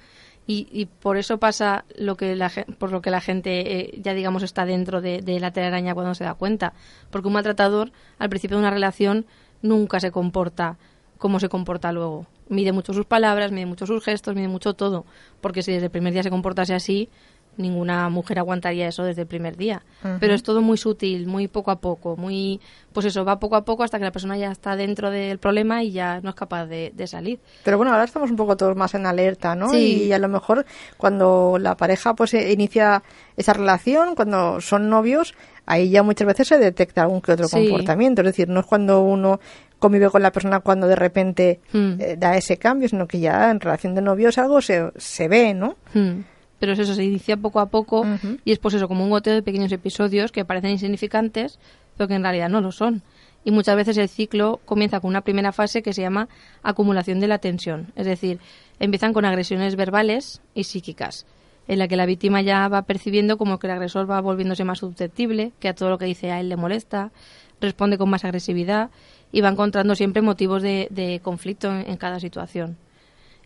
Y, 0.53 0.87
por 1.01 1.17
eso 1.17 1.39
pasa 1.39 1.85
lo 1.97 2.17
que 2.17 2.35
la, 2.35 2.51
por 2.79 2.91
lo 2.91 3.03
que 3.03 3.11
la 3.11 3.21
gente 3.21 3.79
eh, 3.79 4.01
ya 4.03 4.15
digamos 4.15 4.43
está 4.43 4.65
dentro 4.65 5.01
de, 5.01 5.23
la 5.39 5.53
telaraña 5.53 5.95
cuando 5.95 6.17
se 6.17 6.25
da 6.25 6.35
cuenta. 6.35 6.73
Porque 7.11 7.29
un 7.29 7.35
maltratador 7.35 7.93
al 8.19 8.31
principio 8.31 8.57
de 8.57 8.63
una 8.63 8.73
relación 8.73 9.27
nunca 9.63 10.01
se 10.01 10.11
comporta 10.11 10.77
como 11.21 11.39
se 11.39 11.49
comporta 11.49 11.93
luego. 11.93 12.27
Mide 12.49 12.73
mucho 12.73 12.93
sus 12.95 13.05
palabras, 13.05 13.53
mide 13.53 13.67
mucho 13.67 13.87
sus 13.87 14.03
gestos, 14.03 14.35
mide 14.35 14.49
mucho 14.49 14.75
todo. 14.75 15.05
Porque 15.41 15.63
si 15.63 15.71
desde 15.71 15.85
el 15.85 15.91
primer 15.93 16.15
día 16.15 16.23
se 16.23 16.31
comportase 16.31 16.75
así, 16.75 17.11
ninguna 17.57 18.09
mujer 18.09 18.39
aguantaría 18.39 18.89
eso 18.89 19.05
desde 19.05 19.23
el 19.23 19.29
primer 19.29 19.59
día. 19.59 19.83
Pero 20.19 20.33
es 20.33 20.43
todo 20.43 20.63
muy 20.63 20.79
sutil, 20.79 21.27
muy 21.27 21.47
poco 21.47 21.71
a 21.71 21.79
poco, 21.79 22.17
muy, 22.17 22.59
pues 22.95 23.05
eso, 23.05 23.23
va 23.25 23.39
poco 23.39 23.57
a 23.57 23.67
poco 23.67 23.85
hasta 23.85 23.99
que 23.99 24.05
la 24.05 24.13
persona 24.13 24.39
ya 24.39 24.51
está 24.51 24.77
dentro 24.77 25.11
del 25.11 25.39
problema 25.39 25.83
y 25.83 25.93
ya 25.93 26.21
no 26.23 26.31
es 26.31 26.35
capaz 26.35 26.65
de, 26.65 27.07
salir. 27.07 27.39
Pero 27.65 27.77
bueno, 27.77 27.93
ahora 27.93 28.05
estamos 28.05 28.31
un 28.31 28.37
poco 28.37 28.57
todos 28.57 28.77
más 28.77 28.95
en 28.95 29.05
alerta, 29.05 29.55
¿no? 29.55 29.77
Y 29.77 30.11
a 30.13 30.19
lo 30.19 30.29
mejor 30.29 30.65
cuando 30.97 31.59
la 31.61 31.77
pareja 31.77 32.15
pues 32.15 32.33
eh, 32.33 32.51
inicia 32.51 33.03
esa 33.37 33.53
relación, 33.53 34.15
cuando 34.15 34.61
son 34.63 34.89
novios, 34.89 35.35
ahí 35.67 35.91
ya 35.91 36.03
muchas 36.03 36.27
veces 36.27 36.49
se 36.49 36.59
detecta 36.59 37.03
algún 37.03 37.21
que 37.21 37.33
otro 37.33 37.49
comportamiento. 37.49 38.23
Es 38.23 38.27
decir, 38.27 38.49
no 38.49 38.61
es 38.61 38.67
cuando 38.67 39.03
uno 39.03 39.41
convive 39.79 40.11
con 40.11 40.23
la 40.23 40.31
persona 40.31 40.61
cuando 40.61 40.87
de 40.87 40.97
repente 40.97 41.61
hmm. 41.73 41.93
eh, 41.99 42.17
da 42.19 42.37
ese 42.37 42.59
cambio, 42.59 42.89
sino 42.89 43.07
que 43.07 43.21
ya 43.21 43.51
en 43.51 43.61
relación 43.61 43.95
de 43.95 44.03
novios 44.03 44.39
algo 44.39 44.61
se, 44.61 44.91
se 44.97 45.29
ve, 45.29 45.55
¿no? 45.55 45.77
Hmm 45.95 46.21
pero 46.61 46.75
eso 46.75 46.95
se 46.95 47.03
inicia 47.03 47.37
poco 47.37 47.59
a 47.59 47.67
poco 47.67 48.07
y 48.45 48.53
es 48.53 48.59
pues 48.59 48.75
eso, 48.75 48.87
como 48.87 49.03
un 49.03 49.11
goteo 49.11 49.35
de 49.35 49.43
pequeños 49.43 49.73
episodios 49.73 50.31
que 50.31 50.45
parecen 50.45 50.71
insignificantes, 50.71 51.59
pero 51.97 52.07
que 52.07 52.15
en 52.15 52.23
realidad 52.23 52.51
no 52.51 52.61
lo 52.61 52.71
son. 52.71 53.03
Y 53.43 53.51
muchas 53.51 53.75
veces 53.75 53.97
el 53.97 54.11
ciclo 54.11 54.61
comienza 54.67 55.01
con 55.01 55.09
una 55.09 55.23
primera 55.23 55.53
fase 55.53 55.83
que 55.83 55.95
se 55.95 56.03
llama 56.03 56.29
acumulación 56.63 57.19
de 57.19 57.29
la 57.29 57.39
tensión, 57.39 57.93
es 57.97 58.05
decir, 58.05 58.39
empiezan 58.79 59.15
con 59.15 59.25
agresiones 59.25 59.75
verbales 59.75 60.43
y 60.55 60.65
psíquicas, 60.65 61.25
en 61.71 61.79
la 61.79 61.87
que 61.87 61.95
la 61.95 62.05
víctima 62.05 62.43
ya 62.43 62.67
va 62.67 62.83
percibiendo 62.83 63.39
como 63.39 63.61
que 63.61 63.69
el 63.69 63.71
agresor 63.71 64.11
va 64.11 64.21
volviéndose 64.21 64.65
más 64.65 64.81
susceptible, 64.81 65.53
que 65.61 65.69
a 65.69 65.75
todo 65.75 65.89
lo 65.89 65.99
que 65.99 66.05
dice 66.05 66.33
a 66.33 66.41
él 66.41 66.49
le 66.49 66.57
molesta, 66.57 67.13
responde 67.61 67.97
con 67.97 68.11
más 68.11 68.25
agresividad 68.25 68.91
y 69.31 69.41
va 69.41 69.51
encontrando 69.51 69.95
siempre 69.95 70.21
motivos 70.21 70.63
de, 70.63 71.21
conflicto 71.23 71.71
en 71.71 71.97
cada 71.97 72.19
situación 72.19 72.77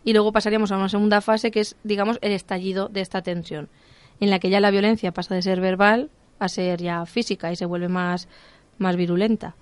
y 0.03 0.13
luego 0.13 0.31
pasaríamos 0.31 0.71
a 0.71 0.77
una 0.77 0.89
segunda 0.89 1.21
fase 1.21 1.51
que 1.51 1.59
es, 1.59 1.75
digamos, 1.83 2.17
el 2.21 2.31
estallido 2.31 2.89
de 2.89 3.01
esta 3.01 3.21
tensión, 3.21 3.69
en 4.19 4.31
la 4.31 4.39
que 4.39 4.49
ya 4.49 4.59
la 4.59 4.71
violencia 4.71 5.11
pasa 5.11 5.35
de 5.35 5.43
ser 5.43 5.61
verbal 5.61 6.09
a 6.39 6.47
ser 6.47 6.81
ya 6.81 7.05
física 7.05 7.51
y 7.51 7.55
se 7.55 7.65
vuelve 7.65 7.89
más, 7.89 8.27
más 8.79 8.95
virulenta. 8.95 9.55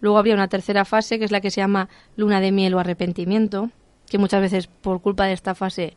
Luego 0.00 0.18
habría 0.18 0.34
una 0.34 0.48
tercera 0.48 0.84
fase 0.84 1.18
que 1.18 1.24
es 1.24 1.32
la 1.32 1.40
que 1.40 1.50
se 1.50 1.60
llama 1.60 1.88
luna 2.16 2.40
de 2.40 2.52
miel 2.52 2.74
o 2.74 2.78
arrepentimiento, 2.78 3.70
que 4.08 4.18
muchas 4.18 4.40
veces 4.40 4.68
por 4.68 5.00
culpa 5.02 5.26
de 5.26 5.32
esta 5.32 5.56
fase 5.56 5.96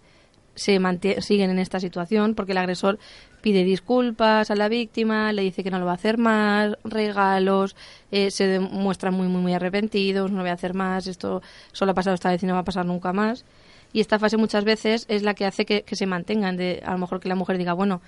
se 0.56 0.80
siguen 1.22 1.50
en 1.50 1.60
esta 1.60 1.80
situación 1.80 2.36
porque 2.36 2.52
el 2.52 2.58
agresor 2.58 3.00
pide 3.42 3.64
disculpas 3.64 4.52
a 4.52 4.56
la 4.56 4.68
víctima, 4.70 5.32
le 5.32 5.44
dice 5.44 5.64
que 5.64 5.72
no 5.72 5.80
lo 5.80 5.86
va 5.86 5.92
a 5.92 5.96
hacer 5.96 6.18
más, 6.18 6.78
regalos, 6.84 7.76
eh, 8.12 8.32
se 8.32 8.48
demuestran 8.48 9.14
muy, 9.14 9.28
muy, 9.28 9.42
muy 9.42 9.54
arrepentidos, 9.54 10.32
no 10.32 10.42
voy 10.42 10.50
a 10.50 10.54
hacer 10.54 10.74
más, 10.74 11.08
esto 11.08 11.42
solo 11.72 11.92
ha 11.92 11.96
pasado 11.96 12.16
esta 12.16 12.30
vez 12.30 12.44
y 12.44 12.46
no 12.46 12.54
va 12.54 12.60
a 12.60 12.66
pasar 12.66 12.86
nunca 12.86 13.14
más. 13.14 13.46
Y 13.92 14.02
esta 14.02 14.20
fase 14.20 14.38
muchas 14.38 14.66
veces 14.66 15.06
es 15.08 15.24
la 15.24 15.34
que 15.34 15.46
hace 15.46 15.66
que, 15.66 15.82
que 15.82 15.96
se 15.96 16.06
mantengan, 16.06 16.58
de, 16.58 16.82
a 16.86 16.92
lo 16.92 17.00
mejor 17.00 17.20
que 17.20 17.30
la 17.30 17.36
mujer 17.36 17.58
diga, 17.58 17.74
bueno, 17.74 18.02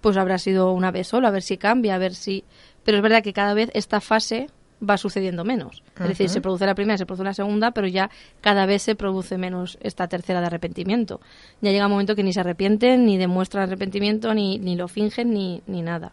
pues 0.00 0.16
habrá 0.16 0.38
sido 0.38 0.72
una 0.72 0.90
vez 0.90 1.08
solo, 1.08 1.28
a 1.28 1.30
ver 1.30 1.42
si 1.42 1.58
cambia, 1.58 1.94
a 1.94 1.98
ver 1.98 2.14
si... 2.14 2.44
Pero 2.84 2.98
es 2.98 3.02
verdad 3.02 3.22
que 3.22 3.32
cada 3.32 3.54
vez 3.54 3.70
esta 3.74 4.00
fase 4.00 4.48
va 4.86 4.96
sucediendo 4.96 5.44
menos. 5.44 5.82
Es 6.00 6.08
decir, 6.08 6.28
se 6.28 6.40
produce 6.40 6.66
la 6.66 6.74
primera, 6.74 6.96
se 6.98 7.06
produce 7.06 7.24
la 7.24 7.34
segunda, 7.34 7.72
pero 7.72 7.86
ya 7.86 8.10
cada 8.40 8.66
vez 8.66 8.82
se 8.82 8.94
produce 8.94 9.38
menos 9.38 9.78
esta 9.80 10.08
tercera 10.08 10.40
de 10.40 10.46
arrepentimiento. 10.46 11.20
Ya 11.60 11.70
llega 11.70 11.86
un 11.86 11.92
momento 11.92 12.14
que 12.14 12.22
ni 12.22 12.32
se 12.32 12.40
arrepienten, 12.40 13.04
ni 13.04 13.18
demuestran 13.18 13.64
arrepentimiento, 13.64 14.34
ni, 14.34 14.58
ni 14.58 14.76
lo 14.76 14.88
fingen, 14.88 15.32
ni, 15.32 15.62
ni 15.66 15.82
nada. 15.82 16.12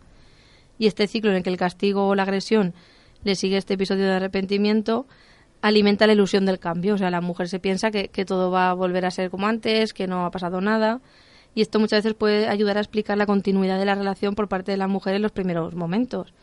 Y 0.78 0.88
este 0.88 1.08
ciclo 1.08 1.32
en 1.32 1.38
el 1.38 1.44
que 1.44 1.50
el 1.50 1.58
castigo 1.58 2.08
o 2.08 2.16
la 2.16 2.24
agresión 2.24 2.74
le 3.24 3.36
sigue 3.36 3.58
este 3.58 3.76
episodio 3.76 4.06
de 4.06 4.14
arrepentimiento 4.14 5.06
alimenta 5.62 6.06
la 6.06 6.14
ilusión 6.14 6.46
del 6.46 6.60
cambio. 6.60 6.96
O 6.96 6.98
sea, 6.98 7.10
la 7.10 7.22
mujer 7.22 7.48
se 7.50 7.60
piensa 7.60 7.92
que, 7.92 8.10
que 8.10 8.26
todo 8.26 8.52
va 8.52 8.70
a 8.70 8.74
volver 8.74 9.06
a 9.06 9.12
ser 9.12 9.30
como 9.30 9.48
antes, 9.48 9.94
que 9.94 10.06
no 10.06 10.26
ha 10.26 10.32
pasado 10.32 10.62
nada. 10.62 11.02
Y 11.56 11.62
esto 11.62 11.80
muchas 11.80 12.04
veces 12.04 12.14
puede 12.14 12.48
ayudar 12.48 12.78
a 12.78 12.82
explicar 12.82 13.18
la 13.18 13.26
continuidad 13.26 13.80
de 13.80 13.86
la 13.86 13.96
relación 13.96 14.36
por 14.36 14.48
parte 14.48 14.72
de 14.72 14.78
la 14.78 14.88
mujer 14.88 15.16
en 15.16 15.22
los 15.22 15.32
primeros 15.32 15.74
momentos 15.74 16.34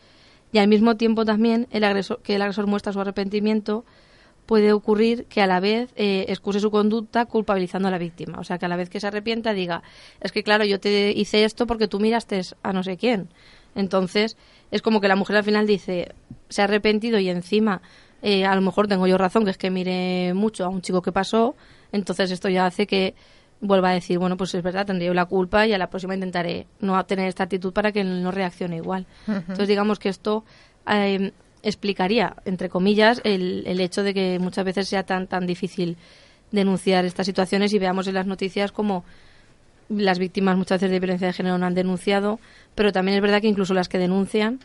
y 0.53 0.59
al 0.59 0.69
mismo 0.69 0.95
tiempo 0.95 1.25
también 1.25 1.67
el 1.71 1.83
agresor, 1.83 2.21
que 2.21 2.35
el 2.35 2.41
agresor 2.41 2.67
muestra 2.67 2.93
su 2.93 3.01
arrepentimiento 3.01 3.83
puede 4.45 4.71
ocurrir 4.71 5.25
que 5.25 5.41
a 5.41 5.47
la 5.47 5.59
vez 5.59 5.91
eh, 5.95 6.25
excuse 6.27 6.59
su 6.59 6.69
conducta 6.69 7.25
culpabilizando 7.25 7.87
a 7.87 7.91
la 7.91 7.97
víctima. 7.97 8.39
O 8.39 8.43
sea, 8.43 8.57
que 8.57 8.65
a 8.65 8.69
la 8.69 8.75
vez 8.75 8.89
que 8.89 8.99
se 8.99 9.07
arrepienta 9.07 9.53
diga, 9.53 9.83
es 10.21 10.31
que 10.31 10.43
claro, 10.43 10.63
yo 10.63 10.79
te 10.79 11.11
hice 11.11 11.43
esto 11.43 11.65
porque 11.65 11.87
tú 11.87 11.99
miraste 11.99 12.41
a 12.61 12.71
no 12.71 12.83
sé 12.83 12.97
quién. 12.97 13.29
Entonces, 13.75 14.37
es 14.69 14.81
como 14.81 15.01
que 15.01 15.07
la 15.07 15.15
mujer 15.15 15.37
al 15.37 15.43
final 15.43 15.65
dice, 15.65 16.13
se 16.49 16.61
ha 16.61 16.65
arrepentido 16.65 17.19
y 17.19 17.29
encima 17.29 17.81
eh, 18.21 18.45
a 18.45 18.53
lo 18.55 18.61
mejor 18.61 18.87
tengo 18.87 19.07
yo 19.07 19.17
razón, 19.17 19.45
que 19.45 19.51
es 19.51 19.57
que 19.57 19.71
mire 19.71 20.33
mucho 20.33 20.65
a 20.65 20.69
un 20.69 20.81
chico 20.81 21.01
que 21.01 21.11
pasó, 21.11 21.55
entonces 21.91 22.29
esto 22.31 22.47
ya 22.47 22.65
hace 22.65 22.85
que 22.85 23.15
vuelva 23.63 23.89
a 23.89 23.93
decir, 23.93 24.19
bueno, 24.19 24.35
pues 24.37 24.53
es 24.53 24.61
verdad, 24.61 24.85
tendría 24.85 25.07
yo 25.07 25.13
la 25.13 25.25
culpa 25.25 25.65
y 25.65 25.73
a 25.73 25.77
la 25.77 25.89
próxima 25.89 26.13
intentaré 26.13 26.67
no 26.81 27.03
tener 27.05 27.27
esta 27.27 27.43
actitud 27.43 27.71
para 27.71 27.91
que 27.91 28.01
él 28.01 28.21
no 28.21 28.29
reaccione 28.29 28.75
igual. 28.75 29.07
Entonces, 29.27 29.67
digamos 29.69 29.99
que 29.99 30.09
esto 30.09 30.43
eh, 30.87 31.31
explicaría, 31.63 32.35
entre 32.43 32.69
comillas, 32.69 33.21
el, 33.23 33.63
el 33.65 33.79
hecho 33.79 34.03
de 34.03 34.13
que 34.13 34.37
muchas 34.37 34.65
veces 34.65 34.89
sea 34.89 35.03
tan, 35.03 35.27
tan 35.27 35.47
difícil 35.47 35.97
denunciar 36.51 37.05
estas 37.05 37.25
situaciones 37.25 37.73
y 37.73 37.79
veamos 37.79 38.05
en 38.07 38.15
las 38.15 38.27
noticias 38.27 38.71
como 38.71 39.05
las 39.89 40.19
víctimas 40.19 40.57
muchas 40.57 40.79
veces 40.79 40.91
de 40.91 40.99
violencia 40.99 41.27
de 41.27 41.33
género 41.33 41.57
no 41.57 41.65
han 41.65 41.73
denunciado, 41.73 42.39
pero 42.75 42.91
también 42.91 43.15
es 43.15 43.21
verdad 43.21 43.41
que 43.41 43.47
incluso 43.47 43.73
las 43.73 43.87
que 43.87 43.97
denuncian 43.97 44.59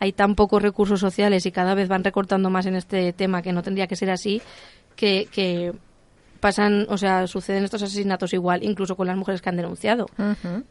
hay 0.00 0.12
tan 0.12 0.34
pocos 0.34 0.62
recursos 0.62 1.00
sociales 1.00 1.44
y 1.44 1.52
cada 1.52 1.74
vez 1.74 1.88
van 1.88 2.04
recortando 2.04 2.50
más 2.50 2.66
en 2.66 2.76
este 2.76 3.12
tema 3.12 3.42
que 3.42 3.52
no 3.52 3.62
tendría 3.62 3.86
que 3.86 3.96
ser 3.96 4.10
así, 4.10 4.40
que, 4.96 5.28
que 5.30 5.72
pasan, 6.40 6.86
o 6.88 6.98
sea, 6.98 7.26
suceden 7.26 7.64
estos 7.64 7.82
asesinatos 7.82 8.32
igual, 8.32 8.62
incluso 8.62 8.96
con 8.96 9.06
las 9.06 9.16
mujeres 9.16 9.42
que 9.42 9.48
han 9.48 9.56
denunciado. 9.56 10.06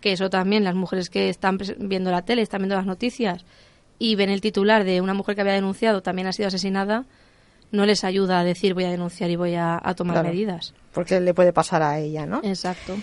Que 0.02 0.12
eso 0.14 0.30
también, 0.30 0.64
las 0.64 0.76
mujeres 0.76 1.10
que 1.10 1.30
están 1.30 1.58
viendo 1.80 2.12
la 2.12 2.24
tele, 2.24 2.42
están 2.42 2.62
viendo 2.62 2.76
las 2.76 2.86
noticias 2.86 3.46
y 4.00 4.16
ven 4.16 4.30
el 4.30 4.42
titular 4.42 4.84
de 4.84 5.02
una 5.02 5.14
mujer 5.14 5.36
que 5.36 5.42
había 5.42 5.54
denunciado 5.54 6.02
también 6.02 6.28
ha 6.28 6.34
sido 6.34 6.48
asesinada, 6.48 7.06
no 7.72 7.86
les 7.86 8.04
ayuda 8.04 8.40
a 8.40 8.44
decir 8.44 8.74
voy 8.74 8.86
a 8.86 8.92
denunciar 8.92 9.30
y 9.30 9.36
voy 9.36 9.56
a, 9.56 9.82
tomar 9.96 10.24
medidas. 10.24 10.74
Porque 10.94 11.20
le 11.20 11.34
puede 11.34 11.54
pasar 11.54 11.82
a 11.84 12.00
ella, 12.00 12.26
¿no? 12.26 12.42
Exacto. 12.44 12.96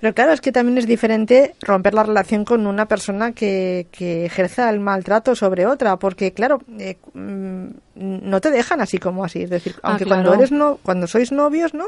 Pero 0.00 0.14
claro, 0.14 0.32
es 0.32 0.40
que 0.40 0.52
también 0.52 0.78
es 0.78 0.86
diferente 0.86 1.54
romper 1.60 1.92
la 1.92 2.04
relación 2.04 2.44
con 2.44 2.66
una 2.66 2.86
persona 2.86 3.32
que, 3.32 3.88
que 3.90 4.26
ejerza 4.26 4.70
el 4.70 4.78
maltrato 4.78 5.34
sobre 5.34 5.66
otra, 5.66 5.96
porque 5.96 6.32
claro, 6.32 6.60
eh, 6.78 6.96
mm, 7.14 7.66
no 7.96 8.40
te 8.40 8.50
dejan 8.52 8.80
así 8.80 8.98
como 8.98 9.24
así. 9.24 9.42
Es 9.42 9.50
decir, 9.50 9.74
ah, 9.78 9.90
aunque 9.90 10.06
cuando 10.06 10.32
eres 10.34 10.52
no, 10.52 10.78
cuando 10.82 11.08
sois 11.08 11.32
novios, 11.32 11.74
¿no? 11.74 11.86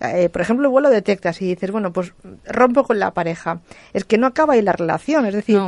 Eh, 0.00 0.28
por 0.28 0.42
ejemplo, 0.42 0.68
igual 0.68 0.84
lo 0.84 0.90
detectas 0.90 1.40
y 1.40 1.46
dices, 1.46 1.70
bueno, 1.70 1.92
pues 1.92 2.12
rompo 2.44 2.84
con 2.84 2.98
la 2.98 3.12
pareja. 3.12 3.60
Es 3.94 4.04
que 4.04 4.18
no 4.18 4.26
acaba 4.26 4.52
ahí 4.52 4.60
la 4.60 4.72
relación, 4.72 5.24
es 5.24 5.32
decir, 5.32 5.58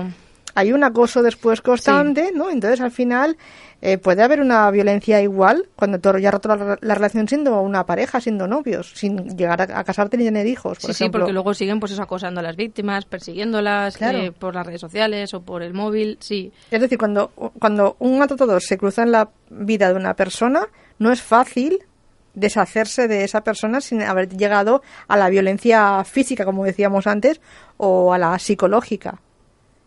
hay 0.58 0.72
un 0.72 0.82
acoso 0.82 1.22
después 1.22 1.62
constante, 1.62 2.32
¿no? 2.34 2.50
Entonces 2.50 2.80
al 2.80 2.90
final 2.90 3.36
eh, 3.80 3.96
puede 3.96 4.24
haber 4.24 4.40
una 4.40 4.68
violencia 4.72 5.22
igual 5.22 5.68
cuando 5.76 6.00
tú 6.00 6.18
ya 6.18 6.32
roto 6.32 6.48
la, 6.80 6.94
relación 6.94 7.28
siendo 7.28 7.60
una 7.60 7.86
pareja, 7.86 8.20
siendo 8.20 8.48
novios, 8.48 8.90
sin 8.96 9.36
llegar 9.36 9.62
a, 9.62 9.84
casarte 9.84 10.16
ni 10.16 10.24
tener 10.24 10.48
hijos. 10.48 10.78
Por 10.80 10.92
sí, 10.92 11.04
sí, 11.04 11.10
porque 11.10 11.32
luego 11.32 11.54
siguen 11.54 11.78
pues 11.78 11.92
eso 11.92 12.02
acosando 12.02 12.40
a 12.40 12.42
las 12.42 12.56
víctimas, 12.56 13.04
persiguiéndolas 13.04 14.02
eh, 14.02 14.32
por 14.36 14.56
las 14.56 14.66
redes 14.66 14.80
sociales 14.80 15.32
o 15.32 15.42
por 15.42 15.62
el 15.62 15.74
móvil, 15.74 16.18
sí. 16.20 16.52
Es 16.72 16.80
decir, 16.80 16.98
cuando, 16.98 17.28
cuando 17.60 17.94
un 18.00 18.20
atotador 18.20 18.60
se 18.60 18.76
cruza 18.76 19.04
en 19.04 19.12
la 19.12 19.30
vida 19.48 19.92
de 19.92 19.94
una 19.94 20.14
persona, 20.14 20.66
no 20.98 21.12
es 21.12 21.22
fácil 21.22 21.78
deshacerse 22.34 23.06
de 23.06 23.22
esa 23.22 23.42
persona 23.42 23.80
sin 23.80 24.02
haber 24.02 24.28
llegado 24.28 24.82
a 25.06 25.16
la 25.16 25.28
violencia 25.28 26.02
física, 26.02 26.44
como 26.44 26.64
decíamos 26.64 27.06
antes, 27.06 27.40
o 27.76 28.12
a 28.12 28.18
la 28.18 28.36
psicológica. 28.40 29.20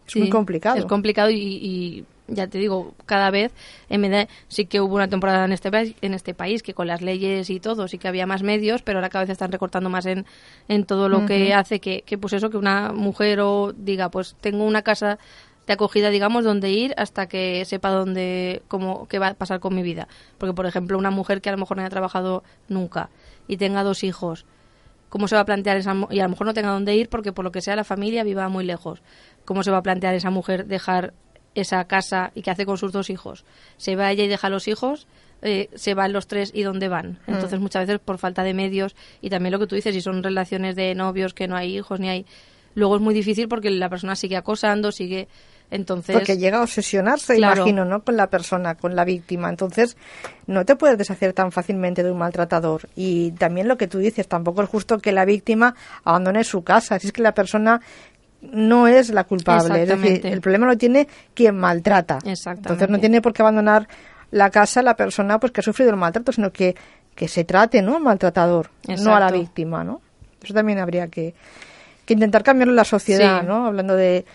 Es 0.07 0.15
muy 0.15 0.29
complicado. 0.29 0.77
Es 0.77 0.85
complicado 0.85 1.29
y 1.31 2.05
ya 2.31 2.47
te 2.47 2.57
digo, 2.57 2.93
cada 3.05 3.29
vez, 3.29 3.51
en 3.89 4.01
vez 4.01 4.11
de, 4.11 4.29
sí 4.47 4.65
que 4.65 4.81
hubo 4.81 4.95
una 4.95 5.07
temporada 5.07 5.45
en 5.45 5.51
este, 5.51 5.69
país, 5.69 5.95
en 6.01 6.13
este 6.13 6.33
país 6.33 6.63
que 6.63 6.73
con 6.73 6.87
las 6.87 7.01
leyes 7.01 7.49
y 7.49 7.59
todo 7.59 7.87
sí 7.87 7.97
que 7.97 8.07
había 8.07 8.25
más 8.25 8.43
medios, 8.43 8.81
pero 8.81 8.99
ahora 8.99 9.09
cada 9.09 9.25
vez 9.25 9.31
están 9.31 9.51
recortando 9.51 9.89
más 9.89 10.05
en, 10.05 10.25
en 10.67 10.85
todo 10.85 11.09
lo 11.09 11.25
que 11.25 11.53
hace 11.53 11.79
que, 11.79 12.03
que, 12.03 12.17
pues 12.17 12.33
eso, 12.33 12.49
que 12.49 12.57
una 12.57 12.93
mujer 12.93 13.41
o 13.41 13.73
diga, 13.73 14.09
pues 14.09 14.35
tengo 14.41 14.63
una 14.63 14.81
casa 14.81 15.19
de 15.67 15.73
acogida, 15.73 16.09
digamos, 16.09 16.43
donde 16.43 16.71
ir 16.71 16.93
hasta 16.97 17.27
que 17.27 17.63
sepa 17.65 17.89
dónde, 17.89 18.63
cómo, 18.67 19.07
qué 19.07 19.19
va 19.19 19.27
a 19.27 19.33
pasar 19.33 19.59
con 19.59 19.75
mi 19.75 19.83
vida. 19.83 20.07
Porque, 20.37 20.53
por 20.53 20.65
ejemplo, 20.65 20.97
una 20.97 21.11
mujer 21.11 21.41
que 21.41 21.49
a 21.49 21.51
lo 21.51 21.57
mejor 21.57 21.77
no 21.77 21.83
haya 21.83 21.89
trabajado 21.89 22.43
nunca 22.67 23.09
y 23.47 23.57
tenga 23.57 23.83
dos 23.83 24.03
hijos, 24.03 24.45
¿cómo 25.11 25.27
se 25.27 25.35
va 25.35 25.41
a 25.41 25.45
plantear 25.45 25.77
esa 25.77 25.93
y 26.09 26.19
a 26.19 26.23
lo 26.23 26.29
mejor 26.29 26.47
no 26.47 26.55
tenga 26.55 26.71
dónde 26.71 26.95
ir 26.95 27.09
porque 27.09 27.31
por 27.31 27.45
lo 27.45 27.51
que 27.51 27.61
sea 27.61 27.75
la 27.75 27.83
familia 27.83 28.23
viva 28.23 28.49
muy 28.49 28.65
lejos? 28.65 29.03
¿Cómo 29.45 29.61
se 29.61 29.69
va 29.69 29.77
a 29.77 29.83
plantear 29.83 30.15
esa 30.15 30.31
mujer 30.31 30.65
dejar 30.65 31.13
esa 31.55 31.85
casa 31.85 32.31
y 32.35 32.41
qué 32.41 32.51
hace 32.51 32.65
con 32.65 32.77
sus 32.77 32.91
dos 32.91 33.09
hijos. 33.09 33.45
Se 33.77 33.95
va 33.95 34.11
ella 34.11 34.23
y 34.23 34.27
deja 34.27 34.47
a 34.47 34.49
los 34.49 34.67
hijos, 34.67 35.07
eh, 35.41 35.69
se 35.75 35.93
van 35.93 36.13
los 36.13 36.27
tres 36.27 36.51
y 36.53 36.63
dónde 36.63 36.87
van. 36.87 37.19
Mm. 37.27 37.33
Entonces 37.33 37.59
muchas 37.59 37.87
veces 37.87 37.99
por 37.99 38.17
falta 38.17 38.43
de 38.43 38.53
medios 38.53 38.95
y 39.21 39.29
también 39.29 39.51
lo 39.51 39.59
que 39.59 39.67
tú 39.67 39.75
dices, 39.75 39.93
si 39.93 40.01
son 40.01 40.23
relaciones 40.23 40.75
de 40.75 40.95
novios 40.95 41.33
que 41.33 41.47
no 41.47 41.55
hay 41.55 41.77
hijos 41.77 41.99
ni 41.99 42.09
hay... 42.09 42.25
Luego 42.73 42.95
es 42.95 43.01
muy 43.01 43.13
difícil 43.13 43.49
porque 43.49 43.69
la 43.69 43.89
persona 43.89 44.15
sigue 44.15 44.37
acosando, 44.37 44.91
sigue... 44.91 45.27
Entonces, 45.71 46.15
porque 46.15 46.37
llega 46.37 46.59
a 46.59 46.63
obsesionarse, 46.63 47.37
imagino, 47.37 47.85
¿no? 47.85 48.03
Con 48.03 48.17
la 48.17 48.27
persona, 48.27 48.75
con 48.75 48.95
la 48.95 49.05
víctima. 49.05 49.49
Entonces, 49.49 49.95
no 50.45 50.65
te 50.65 50.75
puedes 50.75 50.97
deshacer 50.97 51.31
tan 51.31 51.51
fácilmente 51.53 52.03
de 52.03 52.11
un 52.11 52.17
maltratador. 52.17 52.89
Y 52.95 53.31
también 53.31 53.69
lo 53.69 53.77
que 53.77 53.87
tú 53.87 53.97
dices, 53.97 54.27
tampoco 54.27 54.61
es 54.61 54.69
justo 54.69 54.99
que 54.99 55.13
la 55.13 55.23
víctima 55.23 55.73
abandone 56.03 56.43
su 56.43 56.63
casa. 56.63 56.99
Si 56.99 57.07
es 57.07 57.13
que 57.13 57.21
la 57.21 57.33
persona 57.33 57.81
no 58.41 58.87
es 58.87 59.09
la 59.09 59.23
culpable. 59.23 59.83
Es 59.83 59.89
decir, 59.89 60.25
el 60.25 60.41
problema 60.41 60.67
lo 60.67 60.77
tiene 60.77 61.07
quien 61.33 61.55
maltrata. 61.55 62.19
Entonces 62.23 62.89
no 62.89 62.99
tiene 62.99 63.21
por 63.21 63.33
qué 63.33 63.41
abandonar 63.41 63.87
la 64.31 64.49
casa 64.49 64.81
la 64.81 64.95
persona 64.95 65.39
pues 65.39 65.51
que 65.51 65.61
ha 65.61 65.63
sufrido 65.63 65.91
el 65.91 65.97
maltrato, 65.97 66.31
sino 66.31 66.51
que, 66.51 66.75
que 67.15 67.27
se 67.27 67.43
trate 67.43 67.81
¿no? 67.81 67.97
al 67.97 68.03
maltratador, 68.03 68.69
no 69.03 69.15
a 69.15 69.19
la 69.19 69.31
víctima. 69.31 69.83
¿no? 69.83 70.01
Eso 70.41 70.53
también 70.53 70.79
habría 70.79 71.07
que, 71.07 71.33
que 72.05 72.13
intentar 72.13 72.43
cambiarlo 72.43 72.71
en 72.71 72.77
la 72.77 72.85
sociedad, 72.85 73.43
¿no? 73.43 73.67
hablando 73.67 73.95
de 73.95 74.25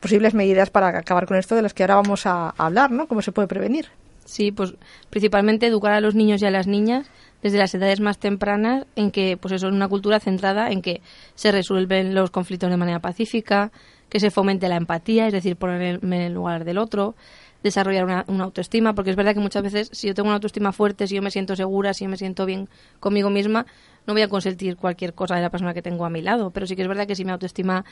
posibles 0.00 0.34
medidas 0.34 0.70
para 0.70 0.88
acabar 0.88 1.26
con 1.26 1.36
esto 1.36 1.54
de 1.54 1.62
las 1.62 1.74
que 1.74 1.82
ahora 1.82 1.96
vamos 1.96 2.26
a 2.26 2.50
hablar, 2.50 2.90
¿no? 2.90 3.06
cómo 3.06 3.22
se 3.22 3.32
puede 3.32 3.48
prevenir. 3.48 3.88
Sí, 4.24 4.52
pues 4.52 4.74
principalmente 5.10 5.66
educar 5.66 5.92
a 5.92 6.00
los 6.00 6.14
niños 6.14 6.40
y 6.42 6.46
a 6.46 6.50
las 6.50 6.66
niñas 6.66 7.10
desde 7.42 7.58
las 7.58 7.74
edades 7.74 8.00
más 8.00 8.18
tempranas 8.18 8.86
en 8.96 9.10
que 9.10 9.36
pues 9.36 9.52
eso 9.52 9.68
es 9.68 9.74
una 9.74 9.88
cultura 9.88 10.20
centrada 10.20 10.70
en 10.70 10.82
que 10.82 11.00
se 11.34 11.50
resuelven 11.50 12.14
los 12.14 12.30
conflictos 12.30 12.70
de 12.70 12.76
manera 12.76 13.00
pacífica, 13.00 13.72
que 14.08 14.20
se 14.20 14.30
fomente 14.30 14.68
la 14.68 14.76
empatía, 14.76 15.26
es 15.26 15.32
decir, 15.32 15.56
ponerme 15.56 16.16
en 16.16 16.22
el 16.22 16.34
lugar 16.34 16.64
del 16.64 16.78
otro, 16.78 17.14
desarrollar 17.62 18.04
una, 18.04 18.24
una, 18.28 18.44
autoestima, 18.44 18.94
porque 18.94 19.10
es 19.10 19.16
verdad 19.16 19.34
que 19.34 19.40
muchas 19.40 19.62
veces 19.62 19.90
si 19.92 20.06
yo 20.06 20.14
tengo 20.14 20.28
una 20.28 20.36
autoestima 20.36 20.72
fuerte, 20.72 21.06
si 21.06 21.14
yo 21.14 21.22
me 21.22 21.30
siento 21.30 21.56
segura, 21.56 21.94
si 21.94 22.04
yo 22.04 22.10
me 22.10 22.16
siento 22.16 22.46
bien 22.46 22.68
conmigo 23.00 23.30
misma, 23.30 23.66
no 24.06 24.14
voy 24.14 24.22
a 24.22 24.28
consentir 24.28 24.76
cualquier 24.76 25.14
cosa 25.14 25.36
de 25.36 25.42
la 25.42 25.50
persona 25.50 25.74
que 25.74 25.82
tengo 25.82 26.04
a 26.04 26.10
mi 26.10 26.22
lado. 26.22 26.50
Pero 26.50 26.66
sí 26.66 26.76
que 26.76 26.82
es 26.82 26.88
verdad 26.88 27.06
que 27.06 27.14
si 27.14 27.24
mi 27.24 27.30
autoestima 27.30 27.84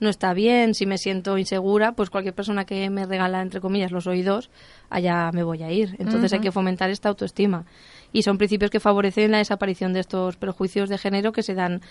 no 0.00 0.08
está 0.08 0.34
bien, 0.34 0.74
si 0.74 0.86
me 0.86 0.98
siento 0.98 1.38
insegura, 1.38 1.92
pues 1.92 2.10
cualquier 2.10 2.34
persona 2.34 2.64
que 2.64 2.88
me 2.90 3.06
regala, 3.06 3.42
entre 3.42 3.60
comillas, 3.60 3.90
los 3.90 4.06
oídos, 4.06 4.50
allá 4.90 5.30
me 5.32 5.42
voy 5.42 5.62
a 5.62 5.70
ir. 5.70 5.96
Entonces 5.98 6.32
hay 6.32 6.40
que 6.40 6.52
fomentar 6.52 6.90
esta 6.90 7.08
autoestima. 7.08 7.66
Y 8.12 8.22
son 8.22 8.38
principios 8.38 8.70
que 8.70 8.80
favorecen 8.80 9.32
la 9.32 9.38
desaparición 9.38 9.92
de 9.92 10.00
estos 10.00 10.36
prejuicios 10.36 10.88
de 10.88 10.98
género 10.98 11.32
que 11.32 11.42
se 11.42 11.54
dan 11.54 11.82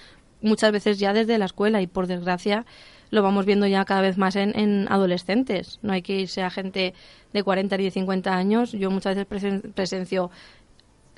muchas 0.41 0.71
veces 0.71 0.99
ya 0.99 1.13
desde 1.13 1.37
la 1.37 1.45
escuela 1.45 1.81
y 1.81 1.87
por 1.87 2.07
desgracia 2.07 2.65
lo 3.11 3.21
vamos 3.21 3.45
viendo 3.45 3.67
ya 3.67 3.85
cada 3.85 4.01
vez 4.01 4.17
más 4.17 4.35
en, 4.35 4.87
adolescentes. 4.89 5.79
No 5.81 5.93
hay 5.93 6.01
que 6.01 6.19
irse 6.21 6.41
a 6.41 6.49
gente 6.49 6.93
de 7.33 7.43
40 7.43 7.75
y 7.75 7.83
de 7.83 7.91
50 7.91 8.35
años. 8.35 8.71
Yo 8.71 8.89
muchas 8.91 9.15
veces 9.15 9.61
presencio 9.73 10.31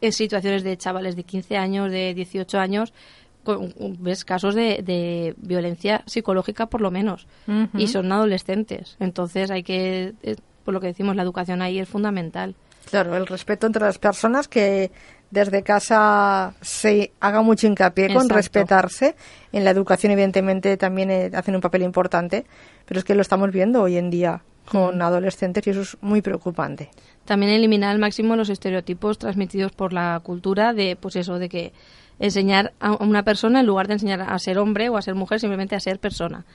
en 0.02 0.14
situaciones 0.14 0.64
de 0.64 0.78
chavales 0.78 1.16
de 1.16 1.24
15 1.24 1.58
años, 1.58 1.92
de 1.92 2.14
18 2.14 2.60
años, 2.60 2.94
ves 4.00 4.26
casos 4.26 4.56
de, 4.56 5.34
violencia 5.38 6.04
psicológica 6.06 6.66
por 6.66 6.82
lo 6.82 6.92
menos 6.92 7.28
y 7.74 7.88
son 7.88 8.12
adolescentes. 8.12 8.98
Entonces 9.00 9.52
hay 9.52 9.64
que 9.64 10.14
eh, 10.24 10.36
por 10.64 10.74
lo 10.74 10.82
que 10.82 10.88
decimos 10.88 11.16
la 11.16 11.24
educación 11.24 11.62
ahí 11.62 11.80
es 11.80 11.88
fundamental. 11.88 12.56
Claro 12.90 13.16
el 13.16 13.28
respeto 13.28 13.68
entre 13.68 13.84
las 13.84 14.00
personas 14.00 14.48
que 14.48 14.92
desde 15.32 15.64
casa 15.64 16.54
se 16.62 17.12
haga 17.20 17.42
mucho 17.42 17.68
hincapié 17.68 18.14
con 18.14 18.30
respetarse. 18.30 19.16
En 19.52 19.64
la 19.64 19.72
educación, 19.72 20.12
evidentemente, 20.12 20.78
también 20.78 21.12
eh, 21.12 21.32
hacen 21.34 21.56
un 21.56 21.62
papel 21.62 21.84
importante, 21.84 22.46
pero 22.86 23.00
es 23.00 23.04
que 23.04 23.16
lo 23.16 23.22
estamos 23.22 23.52
viendo 23.52 23.82
hoy 23.82 23.98
en 23.98 24.10
día 24.10 24.42
con 24.70 25.02
adolescentes 25.02 25.66
y 25.66 25.70
eso 25.70 25.82
es 25.82 25.98
muy 26.02 26.22
preocupante. 26.22 26.90
También 27.26 27.52
eliminar 27.52 27.92
al 27.92 28.00
máximo 28.00 28.36
los 28.36 28.50
estereotipos 28.50 29.18
transmitidos 29.18 29.72
por 29.72 29.94
la 29.94 30.20
cultura 30.24 30.74
de, 30.74 30.96
pues 30.96 31.16
eso, 31.16 31.40
de 31.40 31.50
que 31.50 31.74
enseñar 32.20 32.74
a 32.80 32.94
una 32.94 33.24
persona 33.24 33.60
en 33.60 33.66
lugar 33.66 33.88
de 33.88 33.94
enseñar 33.94 34.22
a 34.22 34.40
ser 34.40 34.58
hombre 34.58 34.90
o 34.90 34.98
a 34.98 35.02
ser 35.02 35.16
mujer, 35.16 35.40
simplemente 35.40 35.76
a 35.76 35.80
ser 35.80 36.00
persona. 36.00 36.46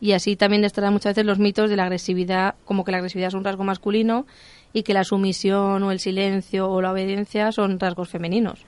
Y 0.00 0.12
así 0.12 0.36
también 0.36 0.64
estarán 0.64 0.94
muchas 0.94 1.10
veces 1.10 1.26
los 1.26 1.38
mitos 1.38 1.68
de 1.68 1.76
la 1.76 1.84
agresividad, 1.84 2.54
como 2.64 2.84
que 2.84 2.92
la 2.92 2.98
agresividad 2.98 3.28
es 3.28 3.34
un 3.34 3.44
rasgo 3.44 3.64
masculino 3.64 4.26
y 4.72 4.82
que 4.82 4.94
la 4.94 5.04
sumisión 5.04 5.82
o 5.82 5.92
el 5.92 6.00
silencio 6.00 6.70
o 6.70 6.80
la 6.80 6.92
obediencia 6.92 7.52
son 7.52 7.78
rasgos 7.78 8.08
femeninos. 8.08 8.64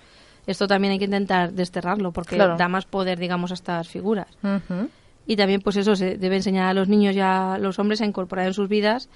Esto 0.47 0.67
también 0.67 0.93
hay 0.93 0.99
que 0.99 1.05
intentar 1.05 1.53
desterrarlo 1.53 2.13
porque 2.13 2.37
da 2.37 2.69
más 2.69 2.85
poder, 2.85 3.19
digamos, 3.19 3.53
a 3.53 3.55
estas 3.55 3.89
figuras. 3.89 4.27
Y 5.27 5.37
también, 5.37 5.61
pues 5.61 5.77
eso, 5.77 5.95
se 5.95 6.17
debe 6.19 6.37
enseñar 6.37 6.69
a 6.69 6.75
los 6.75 6.89
niños 6.89 7.15
y 7.15 7.21
a 7.21 7.59
los 7.59 7.79
hombres 7.79 8.01
a 8.01 8.07
incorporar 8.07 8.47
en 8.47 8.55
sus 8.55 8.69
vidas 8.69 9.09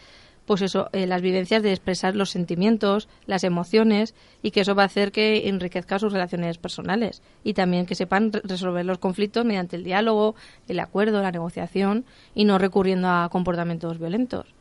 pues 0.46 0.62
eso, 0.62 0.88
eh, 0.92 1.06
las 1.06 1.20
vivencias 1.22 1.62
de 1.62 1.72
expresar 1.72 2.14
los 2.14 2.30
sentimientos, 2.30 3.08
las 3.26 3.44
emociones 3.44 4.14
y 4.42 4.52
que 4.52 4.60
eso 4.60 4.74
va 4.74 4.84
a 4.84 4.86
hacer 4.86 5.12
que 5.12 5.48
enriquezca 5.48 5.98
sus 5.98 6.12
relaciones 6.12 6.56
personales 6.56 7.20
y 7.44 7.54
también 7.54 7.84
que 7.84 7.96
sepan 7.96 8.30
resolver 8.32 8.84
los 8.84 8.98
conflictos 8.98 9.44
mediante 9.44 9.76
el 9.76 9.84
diálogo, 9.84 10.36
el 10.68 10.78
acuerdo, 10.80 11.20
la 11.20 11.32
negociación 11.32 12.04
y 12.34 12.44
no 12.44 12.58
recurriendo 12.58 13.08
a 13.08 13.28
comportamientos 13.28 13.98
violentos 13.98 14.54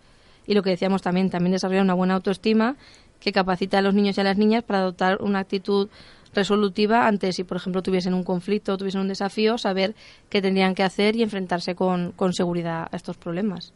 y 0.47 0.53
lo 0.53 0.63
que 0.63 0.71
decíamos 0.71 1.01
también, 1.01 1.29
también 1.29 1.53
desarrollar 1.53 1.83
una 1.83 1.93
buena 1.93 2.15
autoestima 2.15 2.75
que 3.19 3.31
capacita 3.31 3.79
a 3.79 3.81
los 3.81 3.93
niños 3.93 4.17
y 4.17 4.21
a 4.21 4.23
las 4.23 4.37
niñas 4.37 4.63
para 4.63 4.79
adoptar 4.79 5.21
una 5.21 5.39
actitud 5.39 5.89
resolutiva 6.33 7.07
ante 7.07 7.31
si, 7.31 7.43
por 7.43 7.57
ejemplo, 7.57 7.81
tuviesen 7.81 8.13
un 8.13 8.23
conflicto 8.23 8.73
o 8.73 8.77
tuviesen 8.77 9.01
un 9.01 9.07
desafío, 9.07 9.57
saber 9.57 9.95
qué 10.29 10.41
tendrían 10.41 10.75
que 10.75 10.83
hacer 10.83 11.15
y 11.15 11.23
enfrentarse 11.23 11.75
con, 11.75 12.11
con 12.11 12.33
seguridad 12.33 12.87
a 12.91 12.95
estos 12.95 13.17
problemas. 13.17 13.73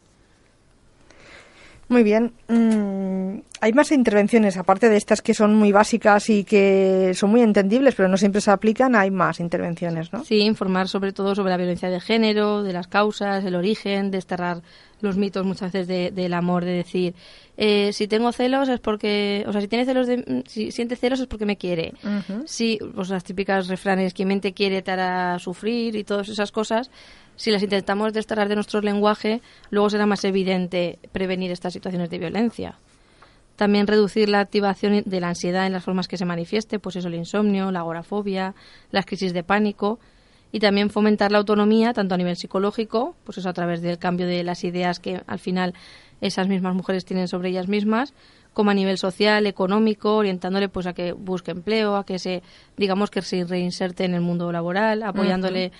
Muy 1.90 2.04
bien. 2.04 2.32
Mm, 2.46 3.40
hay 3.60 3.72
más 3.72 3.90
intervenciones, 3.90 4.56
aparte 4.56 4.88
de 4.88 4.96
estas 4.96 5.22
que 5.22 5.34
son 5.34 5.56
muy 5.56 5.72
básicas 5.72 6.30
y 6.30 6.44
que 6.44 7.10
son 7.14 7.30
muy 7.30 7.40
entendibles, 7.40 7.96
pero 7.96 8.08
no 8.08 8.16
siempre 8.16 8.40
se 8.40 8.52
aplican, 8.52 8.94
hay 8.94 9.10
más 9.10 9.40
intervenciones, 9.40 10.12
¿no? 10.12 10.24
Sí, 10.24 10.38
informar 10.38 10.86
sobre 10.86 11.12
todo 11.12 11.34
sobre 11.34 11.50
la 11.50 11.56
violencia 11.56 11.90
de 11.90 11.98
género, 11.98 12.62
de 12.62 12.72
las 12.72 12.86
causas, 12.86 13.44
el 13.44 13.56
origen, 13.56 14.12
desterrar 14.12 14.62
los 15.00 15.16
mitos 15.16 15.44
muchas 15.44 15.72
veces 15.72 16.14
del 16.14 16.34
amor, 16.34 16.64
de 16.64 16.72
decir, 16.72 17.14
eh, 17.56 17.92
si 17.92 18.06
tengo 18.08 18.32
celos 18.32 18.68
es 18.68 18.80
porque, 18.80 19.44
o 19.46 19.52
sea, 19.52 19.60
si 19.60 19.68
tiene 19.68 19.84
celos, 19.84 20.06
de, 20.06 20.44
si 20.46 20.70
siente 20.70 20.96
celos 20.96 21.20
es 21.20 21.26
porque 21.26 21.46
me 21.46 21.56
quiere. 21.56 21.94
Si, 22.46 22.78
pues 22.94 23.08
las 23.10 23.24
típicas 23.24 23.68
refranes, 23.68 24.14
quien 24.14 24.28
mente 24.28 24.52
quiere 24.52 24.82
te 24.82 24.90
hará 24.90 25.38
sufrir 25.38 25.96
y 25.96 26.04
todas 26.04 26.28
esas 26.28 26.52
cosas 26.52 26.90
si 27.40 27.50
las 27.50 27.62
intentamos 27.62 28.12
desterrar 28.12 28.50
de 28.50 28.54
nuestro 28.54 28.82
lenguaje, 28.82 29.40
luego 29.70 29.88
será 29.88 30.04
más 30.04 30.24
evidente 30.24 30.98
prevenir 31.10 31.50
estas 31.50 31.72
situaciones 31.72 32.10
de 32.10 32.18
violencia. 32.18 32.74
También 33.56 33.86
reducir 33.86 34.28
la 34.28 34.40
activación 34.40 35.02
de 35.06 35.20
la 35.20 35.28
ansiedad 35.28 35.66
en 35.66 35.72
las 35.72 35.84
formas 35.84 36.06
que 36.06 36.18
se 36.18 36.26
manifieste, 36.26 36.78
pues 36.78 36.96
eso, 36.96 37.08
el 37.08 37.14
insomnio, 37.14 37.70
la 37.70 37.80
agorafobia, 37.80 38.54
las 38.90 39.06
crisis 39.06 39.32
de 39.32 39.42
pánico, 39.42 39.98
y 40.52 40.60
también 40.60 40.90
fomentar 40.90 41.32
la 41.32 41.38
autonomía, 41.38 41.92
tanto 41.92 42.14
a 42.14 42.18
nivel 42.18 42.36
psicológico, 42.36 43.14
pues 43.24 43.38
eso 43.38 43.48
a 43.48 43.52
través 43.52 43.82
del 43.82 43.98
cambio 43.98 44.26
de 44.26 44.42
las 44.42 44.64
ideas 44.64 44.98
que 44.98 45.22
al 45.26 45.38
final 45.38 45.74
esas 46.20 46.48
mismas 46.48 46.74
mujeres 46.74 47.04
tienen 47.04 47.28
sobre 47.28 47.50
ellas 47.50 47.68
mismas, 47.68 48.12
como 48.52 48.70
a 48.70 48.74
nivel 48.74 48.98
social, 48.98 49.46
económico, 49.46 50.16
orientándole 50.16 50.68
pues 50.68 50.86
a 50.86 50.92
que 50.92 51.12
busque 51.12 51.52
empleo, 51.52 51.96
a 51.96 52.04
que 52.04 52.18
se, 52.18 52.42
digamos 52.76 53.10
que 53.10 53.22
se 53.22 53.44
reinserte 53.44 54.04
en 54.04 54.14
el 54.14 54.20
mundo 54.20 54.50
laboral, 54.50 55.02
apoyándole 55.02 55.72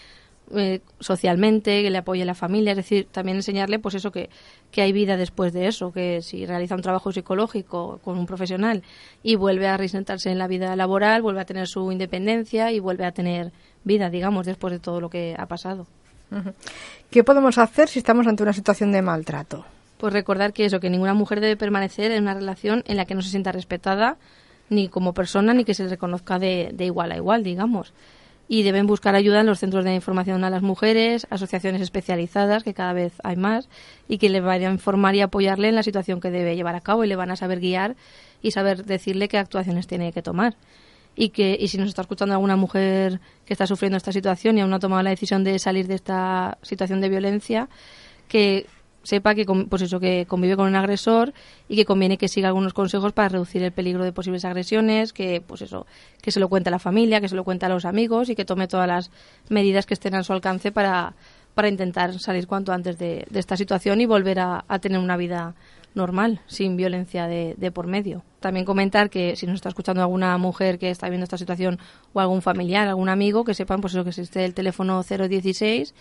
eh, 0.56 0.80
socialmente, 0.98 1.82
que 1.82 1.90
le 1.90 1.98
apoye 1.98 2.24
la 2.24 2.34
familia, 2.34 2.72
es 2.72 2.76
decir, 2.76 3.06
también 3.10 3.36
enseñarle 3.36 3.78
pues 3.78 3.94
eso 3.94 4.10
que, 4.10 4.30
que 4.70 4.82
hay 4.82 4.92
vida 4.92 5.16
después 5.16 5.52
de 5.52 5.68
eso, 5.68 5.92
que 5.92 6.22
si 6.22 6.44
realiza 6.44 6.74
un 6.74 6.82
trabajo 6.82 7.12
psicológico 7.12 8.00
con 8.02 8.18
un 8.18 8.26
profesional 8.26 8.82
y 9.22 9.36
vuelve 9.36 9.68
a 9.68 9.76
reinsertarse 9.76 10.30
en 10.30 10.38
la 10.38 10.48
vida 10.48 10.74
laboral, 10.74 11.22
vuelve 11.22 11.40
a 11.40 11.44
tener 11.44 11.68
su 11.68 11.92
independencia 11.92 12.72
y 12.72 12.80
vuelve 12.80 13.04
a 13.04 13.12
tener 13.12 13.52
vida, 13.84 14.10
digamos, 14.10 14.46
después 14.46 14.72
de 14.72 14.80
todo 14.80 15.00
lo 15.00 15.08
que 15.08 15.36
ha 15.38 15.46
pasado. 15.46 15.86
¿Qué 17.10 17.24
podemos 17.24 17.58
hacer 17.58 17.88
si 17.88 17.98
estamos 17.98 18.26
ante 18.26 18.42
una 18.42 18.52
situación 18.52 18.92
de 18.92 19.02
maltrato? 19.02 19.64
Pues 19.98 20.12
recordar 20.12 20.52
que 20.52 20.64
eso, 20.64 20.80
que 20.80 20.90
ninguna 20.90 21.14
mujer 21.14 21.40
debe 21.40 21.56
permanecer 21.56 22.12
en 22.12 22.22
una 22.22 22.34
relación 22.34 22.82
en 22.86 22.96
la 22.96 23.04
que 23.04 23.14
no 23.14 23.22
se 23.22 23.30
sienta 23.30 23.52
respetada 23.52 24.16
ni 24.68 24.88
como 24.88 25.12
persona 25.12 25.52
ni 25.54 25.64
que 25.64 25.74
se 25.74 25.82
le 25.82 25.90
reconozca 25.90 26.38
de, 26.38 26.70
de 26.72 26.84
igual 26.86 27.12
a 27.12 27.16
igual, 27.16 27.42
digamos 27.42 27.92
y 28.52 28.64
deben 28.64 28.88
buscar 28.88 29.14
ayuda 29.14 29.42
en 29.42 29.46
los 29.46 29.60
centros 29.60 29.84
de 29.84 29.94
información 29.94 30.42
a 30.42 30.50
las 30.50 30.60
mujeres, 30.60 31.24
asociaciones 31.30 31.80
especializadas, 31.82 32.64
que 32.64 32.74
cada 32.74 32.92
vez 32.92 33.12
hay 33.22 33.36
más, 33.36 33.68
y 34.08 34.18
que 34.18 34.28
le 34.28 34.40
vayan 34.40 34.72
a 34.72 34.74
informar 34.74 35.14
y 35.14 35.20
apoyarle 35.20 35.68
en 35.68 35.76
la 35.76 35.84
situación 35.84 36.20
que 36.20 36.32
debe 36.32 36.56
llevar 36.56 36.74
a 36.74 36.80
cabo 36.80 37.04
y 37.04 37.06
le 37.06 37.14
van 37.14 37.30
a 37.30 37.36
saber 37.36 37.60
guiar 37.60 37.94
y 38.42 38.50
saber 38.50 38.84
decirle 38.84 39.28
qué 39.28 39.38
actuaciones 39.38 39.86
tiene 39.86 40.12
que 40.12 40.20
tomar. 40.20 40.56
Y 41.14 41.28
que 41.28 41.56
y 41.60 41.68
si 41.68 41.78
nos 41.78 41.90
está 41.90 42.02
escuchando 42.02 42.34
alguna 42.34 42.56
mujer 42.56 43.20
que 43.46 43.54
está 43.54 43.68
sufriendo 43.68 43.96
esta 43.96 44.10
situación 44.10 44.58
y 44.58 44.62
aún 44.62 44.70
no 44.70 44.76
ha 44.76 44.80
tomado 44.80 45.04
la 45.04 45.10
decisión 45.10 45.44
de 45.44 45.56
salir 45.60 45.86
de 45.86 45.94
esta 45.94 46.58
situación 46.62 47.00
de 47.00 47.08
violencia, 47.08 47.68
que 48.26 48.66
sepa 49.02 49.34
que 49.34 49.44
pues 49.44 49.82
eso 49.82 50.00
que 50.00 50.26
convive 50.26 50.56
con 50.56 50.66
un 50.66 50.76
agresor 50.76 51.32
y 51.68 51.76
que 51.76 51.84
conviene 51.84 52.18
que 52.18 52.28
siga 52.28 52.48
algunos 52.48 52.74
consejos 52.74 53.12
para 53.12 53.30
reducir 53.30 53.62
el 53.62 53.72
peligro 53.72 54.04
de 54.04 54.12
posibles 54.12 54.44
agresiones 54.44 55.12
que 55.12 55.42
pues 55.46 55.62
eso 55.62 55.86
que 56.20 56.30
se 56.30 56.40
lo 56.40 56.48
cuente 56.48 56.68
a 56.68 56.72
la 56.72 56.78
familia 56.78 57.20
que 57.20 57.28
se 57.28 57.34
lo 57.34 57.44
cuente 57.44 57.66
a 57.66 57.68
los 57.68 57.84
amigos 57.84 58.28
y 58.28 58.34
que 58.34 58.44
tome 58.44 58.68
todas 58.68 58.86
las 58.86 59.10
medidas 59.48 59.86
que 59.86 59.94
estén 59.94 60.14
a 60.14 60.22
su 60.22 60.32
alcance 60.32 60.70
para 60.70 61.14
para 61.54 61.68
intentar 61.68 62.18
salir 62.18 62.46
cuanto 62.46 62.72
antes 62.72 62.98
de, 62.98 63.26
esta 63.34 63.56
situación 63.56 64.00
y 64.00 64.06
volver 64.06 64.38
a, 64.40 64.64
tener 64.80 64.98
una 64.98 65.16
vida 65.16 65.54
normal, 65.94 66.40
sin 66.46 66.76
violencia 66.76 67.26
de, 67.26 67.54
de, 67.58 67.72
por 67.72 67.86
medio. 67.88 68.22
También 68.38 68.64
comentar 68.64 69.10
que 69.10 69.34
si 69.34 69.46
nos 69.46 69.56
está 69.56 69.68
escuchando 69.68 70.00
alguna 70.00 70.38
mujer 70.38 70.78
que 70.78 70.90
está 70.90 71.08
viendo 71.08 71.24
esta 71.24 71.36
situación 71.36 71.78
o 72.12 72.20
algún 72.20 72.42
familiar, 72.42 72.86
algún 72.86 73.08
amigo, 73.08 73.44
que 73.44 73.54
sepan 73.54 73.80
pues 73.80 73.94
eso 73.94 74.04
que 74.04 74.10
existe 74.10 74.44
el 74.44 74.54
teléfono 74.54 75.02
016 75.02 75.94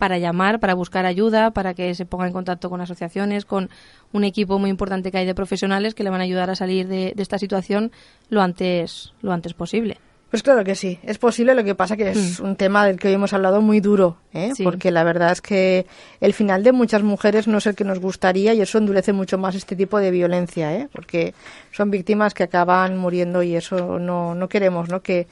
para 0.00 0.16
llamar, 0.16 0.60
para 0.60 0.72
buscar 0.72 1.04
ayuda, 1.04 1.50
para 1.50 1.74
que 1.74 1.94
se 1.94 2.06
ponga 2.06 2.26
en 2.26 2.32
contacto 2.32 2.70
con 2.70 2.80
asociaciones, 2.80 3.44
con 3.44 3.68
un 4.12 4.24
equipo 4.24 4.58
muy 4.58 4.70
importante 4.70 5.10
que 5.10 5.18
hay 5.18 5.26
de 5.26 5.34
profesionales 5.34 5.94
que 5.94 6.02
le 6.04 6.08
van 6.08 6.22
a 6.22 6.24
ayudar 6.24 6.48
a 6.48 6.54
salir 6.54 6.88
de, 6.88 7.12
esta 7.18 7.38
situación 7.38 7.92
lo 8.30 8.40
antes, 8.40 9.12
lo 9.20 9.30
antes 9.30 9.52
posible. 9.52 9.98
Pues 10.30 10.42
claro 10.42 10.64
que 10.64 10.74
sí, 10.74 10.98
es 11.02 11.18
posible, 11.18 11.54
lo 11.54 11.64
que 11.64 11.74
pasa 11.74 11.98
que 11.98 12.12
es 12.12 12.40
mm. 12.40 12.44
un 12.44 12.56
tema 12.56 12.86
del 12.86 12.98
que 12.98 13.08
hoy 13.08 13.14
hemos 13.14 13.34
hablado 13.34 13.60
muy 13.60 13.80
duro, 13.80 14.16
¿eh? 14.32 14.52
porque 14.64 14.90
la 14.90 15.04
verdad 15.04 15.32
es 15.32 15.42
que 15.42 15.84
el 16.22 16.32
final 16.32 16.62
de 16.62 16.72
muchas 16.72 17.02
mujeres 17.02 17.46
no 17.46 17.58
es 17.58 17.66
el 17.66 17.74
que 17.74 17.84
nos 17.84 17.98
gustaría 17.98 18.54
y 18.54 18.62
eso 18.62 18.78
endurece 18.78 19.12
mucho 19.12 19.36
más 19.36 19.54
este 19.54 19.76
tipo 19.76 19.98
de 19.98 20.10
violencia, 20.10 20.74
¿eh? 20.74 20.88
porque 20.92 21.34
son 21.72 21.90
víctimas 21.90 22.32
que 22.32 22.44
acaban 22.44 22.96
muriendo 22.96 23.42
y 23.42 23.54
eso 23.54 23.98
no, 23.98 24.34
no 24.34 24.48
queremos, 24.48 24.88
¿no? 24.88 25.02
Que, 25.02 25.26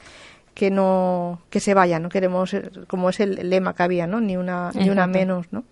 que 0.59 0.69
no 0.69 1.39
que 1.49 1.61
se 1.61 1.73
vaya, 1.73 1.99
no 1.99 2.09
queremos 2.09 2.53
como 2.87 3.09
es 3.09 3.21
el 3.21 3.49
lema 3.49 3.73
que 3.73 3.83
había, 3.83 4.07
¿no? 4.07 4.19
Ni 4.19 4.35
una 4.35 4.71
ni 4.73 4.89
una 4.89 5.07
menos, 5.07 5.45
¿no? 5.51 5.63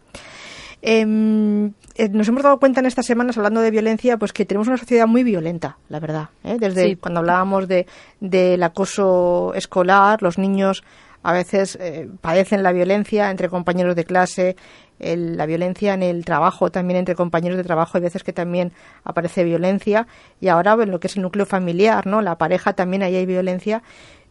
Em, 0.81 1.73
eh, 1.95 2.07
nos 2.09 2.25
hemos 2.29 2.41
dado 2.41 2.57
cuenta 2.57 2.79
en 2.79 2.85
estas 2.85 3.05
semanas 3.05 3.35
hablando 3.35 3.59
de 3.59 3.69
violencia, 3.69 4.15
pues 4.15 4.31
que 4.31 4.45
tenemos 4.45 4.69
una 4.69 4.77
sociedad 4.77 5.05
muy 5.05 5.25
violenta, 5.25 5.77
la 5.89 5.99
verdad. 5.99 6.29
¿eh? 6.45 6.55
Desde 6.57 6.95
cuando 6.95 7.19
hablábamos 7.19 7.67
de 7.67 7.85
del 8.21 8.63
acoso 8.63 9.51
escolar, 9.55 10.21
los 10.21 10.37
niños 10.37 10.85
a 11.21 11.33
veces 11.33 11.77
eh, 11.81 12.07
padecen 12.21 12.63
la 12.63 12.71
violencia 12.71 13.29
entre 13.29 13.49
compañeros 13.49 13.93
de 13.97 14.05
clase, 14.05 14.55
la 14.99 15.45
violencia 15.45 15.93
en 15.93 16.01
el 16.01 16.23
trabajo, 16.23 16.71
también 16.71 16.97
entre 16.97 17.13
compañeros 17.13 17.57
de 17.57 17.63
trabajo, 17.63 17.97
hay 17.97 18.03
veces 18.03 18.23
que 18.23 18.33
también 18.33 18.71
aparece 19.03 19.43
violencia 19.43 20.07
y 20.39 20.47
ahora 20.47 20.73
en 20.81 20.91
lo 20.91 20.99
que 20.99 21.07
es 21.07 21.17
el 21.17 21.23
núcleo 21.23 21.45
familiar, 21.45 22.07
¿no? 22.07 22.21
La 22.21 22.37
pareja 22.37 22.73
también 22.73 23.03
ahí 23.03 23.15
hay 23.15 23.25
violencia 23.25 23.83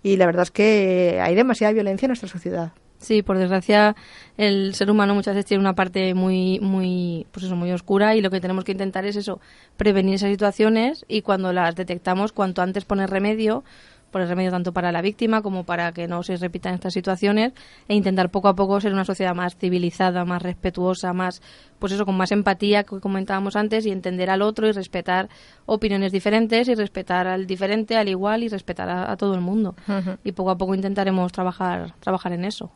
y 0.07 0.17
la 0.17 0.27
verdad 0.27 0.45
es 0.45 0.53
que 0.53 1.19
hay 1.21 1.35
demasiada 1.35 1.73
violencia 1.73 2.07
en 2.07 2.11
nuestra 2.11 2.29
sociedad. 2.29 2.71
Sí, 2.99 3.23
por 3.23 3.39
desgracia 3.39 3.97
el 4.37 4.73
ser 4.75 4.89
humano 4.89 5.17
muchas 5.17 5.35
veces 5.35 5.47
tiene 5.47 5.61
una 5.61 5.75
parte 5.75 6.15
muy 6.15 6.61
muy 6.61 7.27
pues 7.33 7.45
eso 7.45 7.57
muy 7.57 7.73
oscura 7.73 8.15
y 8.15 8.21
lo 8.21 8.31
que 8.31 8.41
tenemos 8.41 8.63
que 8.63 8.71
intentar 8.71 9.05
es 9.05 9.17
eso, 9.17 9.41
prevenir 9.77 10.15
esas 10.15 10.31
situaciones 10.31 11.05
y 11.09 11.23
cuando 11.23 11.53
las 11.53 11.75
detectamos 11.75 12.31
cuanto 12.31 12.63
antes 12.63 12.85
poner 12.85 13.11
remedio 13.11 13.65
por 14.11 14.21
el 14.21 14.29
remedio 14.29 14.51
tanto 14.51 14.73
para 14.73 14.93
la 14.93 15.03
víctima 15.03 15.43
como 15.43 15.65
para 15.65 15.93
que 15.93 16.07
no 16.09 16.23
se 16.23 16.37
repitan 16.37 16.75
estas 16.75 16.95
situaciones 16.95 17.53
e 17.89 17.95
intentar 17.95 18.31
poco 18.31 18.49
a 18.49 18.55
poco 18.55 18.81
ser 18.81 18.93
una 18.93 19.05
sociedad 19.05 19.35
más 19.35 19.57
civilizada, 19.57 20.25
más 20.25 20.43
respetuosa, 20.43 21.13
más, 21.13 21.43
pues 21.79 21.93
eso, 21.93 22.07
con 22.07 22.17
más 22.17 22.33
empatía 22.33 22.85
que 22.85 23.01
comentábamos 23.01 23.57
antes 23.57 23.85
y 23.87 23.91
entender 23.91 24.31
al 24.31 24.43
otro 24.43 24.69
y 24.69 24.73
respetar 24.73 25.29
opiniones 25.67 26.13
diferentes 26.13 26.69
y 26.69 26.75
respetar 26.75 27.27
al 27.27 27.47
diferente, 27.47 27.97
al 27.97 28.09
igual 28.09 28.43
y 28.43 28.49
respetar 28.49 28.89
a, 28.89 29.17
todo 29.17 29.35
el 29.35 29.41
mundo. 29.41 29.75
Y 30.25 30.33
poco 30.33 30.51
a 30.51 30.59
poco 30.59 30.75
intentaremos 30.75 31.33
trabajar, 31.33 31.95
trabajar 32.01 32.33
en 32.33 32.45
eso. 32.45 32.71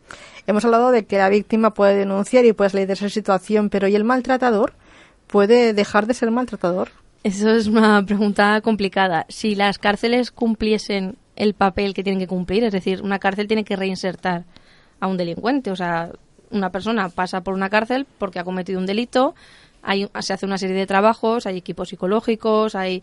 Hemos 0.47 0.65
hablado 0.65 0.91
de 0.91 1.05
que 1.07 1.19
la 1.19 1.29
víctima 1.29 1.75
puede 1.75 1.97
denunciar 1.97 2.45
y 2.45 2.53
puede 2.53 2.71
salir 2.71 2.87
de 2.87 2.95
esa 2.95 3.09
situación, 3.09 3.71
pero 3.71 3.89
¿y 3.89 3.95
el 3.95 4.05
maltratador? 4.05 4.75
¿Puede 5.27 5.75
dejar 5.75 6.07
de 6.07 6.15
ser 6.15 6.31
maltratador? 6.31 6.91
Eso 7.23 7.51
es 7.51 7.67
una 7.67 8.03
pregunta 8.07 8.61
complicada. 8.63 9.27
Si 9.29 9.55
las 9.55 9.79
cárceles 9.79 10.31
cumpliesen 10.31 11.17
el 11.37 11.53
papel 11.53 11.93
que 11.93 12.03
tienen 12.03 12.19
que 12.19 12.27
cumplir, 12.27 12.65
es 12.65 12.73
decir, 12.73 13.03
una 13.03 13.19
cárcel 13.19 13.47
tiene 13.47 13.65
que 13.65 13.77
reinsertar 13.77 14.45
a 15.01 15.07
un 15.07 15.19
delincuente, 15.19 15.71
o 15.71 15.77
sea, 15.77 16.13
una 16.51 16.71
persona 16.71 17.09
pasa 17.11 17.43
por 17.43 17.55
una 17.55 17.69
cárcel 17.69 18.07
porque 18.19 18.39
ha 18.39 18.45
cometido 18.45 18.79
un 18.79 18.87
delito, 18.87 19.35
hay, 19.83 20.09
se 20.21 20.33
hace 20.33 20.47
una 20.47 20.59
serie 20.59 20.77
de 20.77 20.87
trabajos, 20.87 21.47
hay 21.47 21.59
equipos 21.59 21.91
psicológicos, 21.91 22.75
hay 22.75 23.03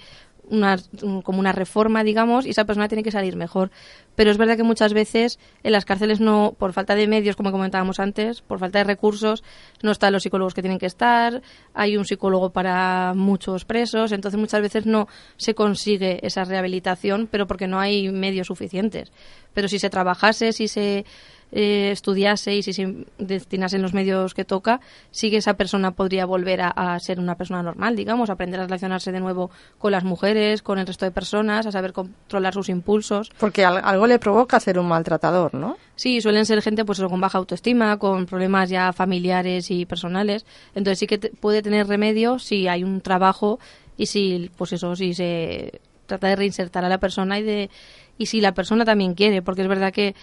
una, 0.50 0.78
como 1.24 1.40
una 1.40 1.52
reforma, 1.52 2.04
digamos, 2.04 2.46
y 2.46 2.52
esa 2.52 2.66
persona 2.66 2.88
tiene 2.88 3.04
que 3.04 3.12
salir 3.12 3.36
mejor. 3.36 3.72
Pero 4.16 4.32
es 4.32 4.38
verdad 4.38 4.58
que 4.58 4.64
muchas 4.64 4.94
veces 4.94 5.40
en 5.64 5.72
las 5.72 5.86
cárceles 5.86 6.20
no, 6.20 6.56
por 6.58 6.74
falta 6.74 6.96
de 6.96 7.08
medios, 7.08 7.36
como 7.36 7.52
comentábamos 7.52 8.00
antes, 8.00 8.42
por 8.42 8.60
falta 8.60 8.80
de 8.80 8.86
recursos, 8.86 9.44
no 9.84 9.92
están 9.92 10.14
los 10.14 10.24
psicólogos 10.24 10.54
que 10.54 10.62
tienen 10.62 10.80
que 10.80 10.86
estar, 10.86 11.42
hay 11.74 11.98
un 11.98 12.06
psicólogo 12.06 12.52
para 12.52 13.14
muchos 13.16 13.66
presos, 13.66 14.12
entonces 14.12 14.40
muchas 14.40 14.62
veces 14.62 14.86
no 14.86 15.08
se 15.38 15.54
consigue 15.54 16.26
esa 16.26 16.44
rehabilitación, 16.44 17.28
pero 17.30 17.48
porque 17.48 17.68
no 17.68 17.80
hay 17.80 18.10
medios 18.12 18.48
suficientes. 18.48 19.12
Pero 19.54 19.68
si 19.68 19.80
se 19.80 19.90
trabajase, 19.90 20.54
si 20.54 20.68
se 20.68 21.06
eh, 21.52 21.92
estudiase 21.92 22.56
y 22.56 22.64
si 22.64 22.74
se 22.74 23.06
destinase 23.18 23.78
en 23.78 23.82
los 23.82 23.94
medios 23.94 24.34
que 24.34 24.46
toca, 24.46 24.82
sí 25.12 25.32
que 25.32 25.38
esa 25.38 25.54
persona 25.56 25.92
podría 25.92 26.26
volver 26.26 26.62
a, 26.62 27.00
ser 27.00 27.20
una 27.20 27.36
persona 27.36 27.64
normal, 27.64 27.96
digamos, 27.96 28.30
aprender 28.30 28.60
a 28.60 28.64
relacionarse 28.64 29.12
de 29.12 29.20
nuevo 29.20 29.50
con 29.78 29.92
las 29.92 30.04
mujeres, 30.04 30.62
con 30.62 30.78
el 30.78 30.88
resto 30.88 31.06
de 31.06 31.12
personas, 31.12 31.66
a 31.66 31.72
saber 31.72 31.94
controlar 31.94 32.54
sus 32.54 32.70
impulsos. 32.70 33.32
Porque 33.40 33.64
algo 33.64 34.08
le 34.08 34.20
provoca 34.20 34.60
ser 34.60 34.78
un 34.78 34.88
maltratador, 34.88 35.54
¿no? 35.54 35.78
Sí, 35.96 36.22
suelen 36.22 36.46
ser 36.46 36.62
gente 36.62 36.86
pues 36.86 37.00
con 37.00 37.22
baja 37.22 37.38
autoestima, 37.38 37.98
con 37.98 38.26
problemas 38.26 38.70
ya 38.70 38.92
familiares 38.94 39.72
y 39.72 39.86
personales. 39.86 40.46
Entonces 40.76 41.00
sí 41.00 41.08
que 41.08 41.18
puede 41.18 41.62
tener 41.62 41.88
remedio 41.88 42.40
si 42.40 42.68
hay 42.68 42.84
un 42.84 43.02
trabajo 43.02 43.60
y 43.98 44.08
si, 44.08 44.52
pues 44.58 44.74
eso, 44.74 44.96
si 44.96 45.14
se 45.14 45.82
trata 46.06 46.28
de 46.28 46.36
reinsertar 46.36 46.86
a 46.86 46.90
la 46.90 47.00
persona 47.00 47.40
y 47.40 47.44
de 47.44 47.70
y 48.18 48.28
si 48.28 48.42
la 48.42 48.54
persona 48.54 48.84
también 48.84 49.14
quiere, 49.14 49.42
porque 49.42 49.62
es 49.62 49.68
verdad 49.68 49.94
que 49.94 50.16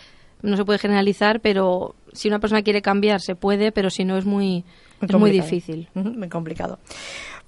no 0.44 0.56
se 0.56 0.64
puede 0.64 0.78
generalizar, 0.78 1.40
pero 1.40 1.94
si 2.12 2.28
una 2.28 2.38
persona 2.38 2.62
quiere 2.62 2.82
cambiar 2.82 3.20
se 3.20 3.34
puede, 3.34 3.72
pero 3.72 3.90
si 3.90 4.04
no 4.04 4.16
es 4.16 4.24
muy, 4.24 4.64
es 5.00 5.12
muy 5.14 5.30
difícil. 5.30 5.88
Muy 5.94 6.28
complicado. 6.28 6.78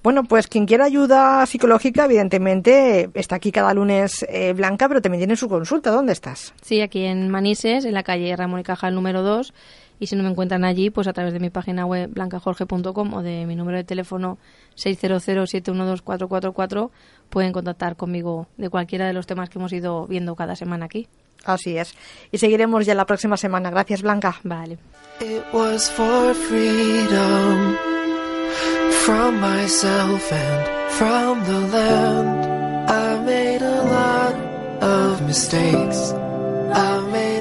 Bueno, 0.03 0.23
pues 0.23 0.47
quien 0.47 0.65
quiera 0.65 0.85
ayuda 0.85 1.45
psicológica, 1.45 2.05
evidentemente, 2.05 3.09
está 3.13 3.35
aquí 3.35 3.51
cada 3.51 3.73
lunes 3.73 4.25
eh, 4.29 4.53
Blanca, 4.53 4.87
pero 4.87 5.01
también 5.01 5.19
tiene 5.21 5.35
su 5.35 5.49
consulta. 5.49 5.91
¿Dónde 5.91 6.13
estás? 6.13 6.53
Sí, 6.61 6.81
aquí 6.81 7.03
en 7.03 7.29
Manises, 7.29 7.85
en 7.85 7.93
la 7.93 8.03
calle 8.03 8.35
Ramón 8.35 8.59
y 8.59 8.63
Cajal 8.63 8.95
número 8.95 9.23
2. 9.23 9.53
Y 9.99 10.07
si 10.07 10.15
no 10.15 10.23
me 10.23 10.29
encuentran 10.29 10.63
allí, 10.63 10.91
pues 10.91 11.07
a 11.07 11.13
través 11.13 11.33
de 11.33 11.39
mi 11.39 11.49
página 11.49 11.83
web 11.85 12.11
blancajorge.com 12.13 13.13
o 13.13 13.23
de 13.23 13.47
mi 13.47 13.55
número 13.55 13.77
de 13.77 13.83
teléfono 13.83 14.37
600-712-444 14.75 16.91
pueden 17.29 17.51
contactar 17.51 17.95
conmigo 17.95 18.45
de 18.57 18.69
cualquiera 18.69 19.07
de 19.07 19.13
los 19.13 19.25
temas 19.25 19.49
que 19.49 19.57
hemos 19.57 19.73
ido 19.73 20.05
viendo 20.05 20.35
cada 20.35 20.55
semana 20.55 20.85
aquí. 20.85 21.07
Así 21.45 21.77
es. 21.77 21.93
Y 22.31 22.37
seguiremos 22.37 22.85
ya 22.85 22.93
la 22.95 23.05
próxima 23.05 23.37
semana. 23.37 23.69
Gracias, 23.69 24.01
Blanca. 24.01 24.39
Vale. 24.43 24.77
It 25.19 25.43
was 25.51 25.89
for 25.89 26.33
freedom 26.35 27.75
from 29.05 29.39
myself 29.39 30.31
and 30.31 30.91
from 30.91 31.43
the 31.45 31.59
land. 31.71 32.89
I 32.89 33.19
made 33.25 33.61
a 33.61 33.83
lot 33.83 34.35
of 34.83 35.21
mistakes. 35.23 36.13
I 36.73 36.99
made 37.11 37.36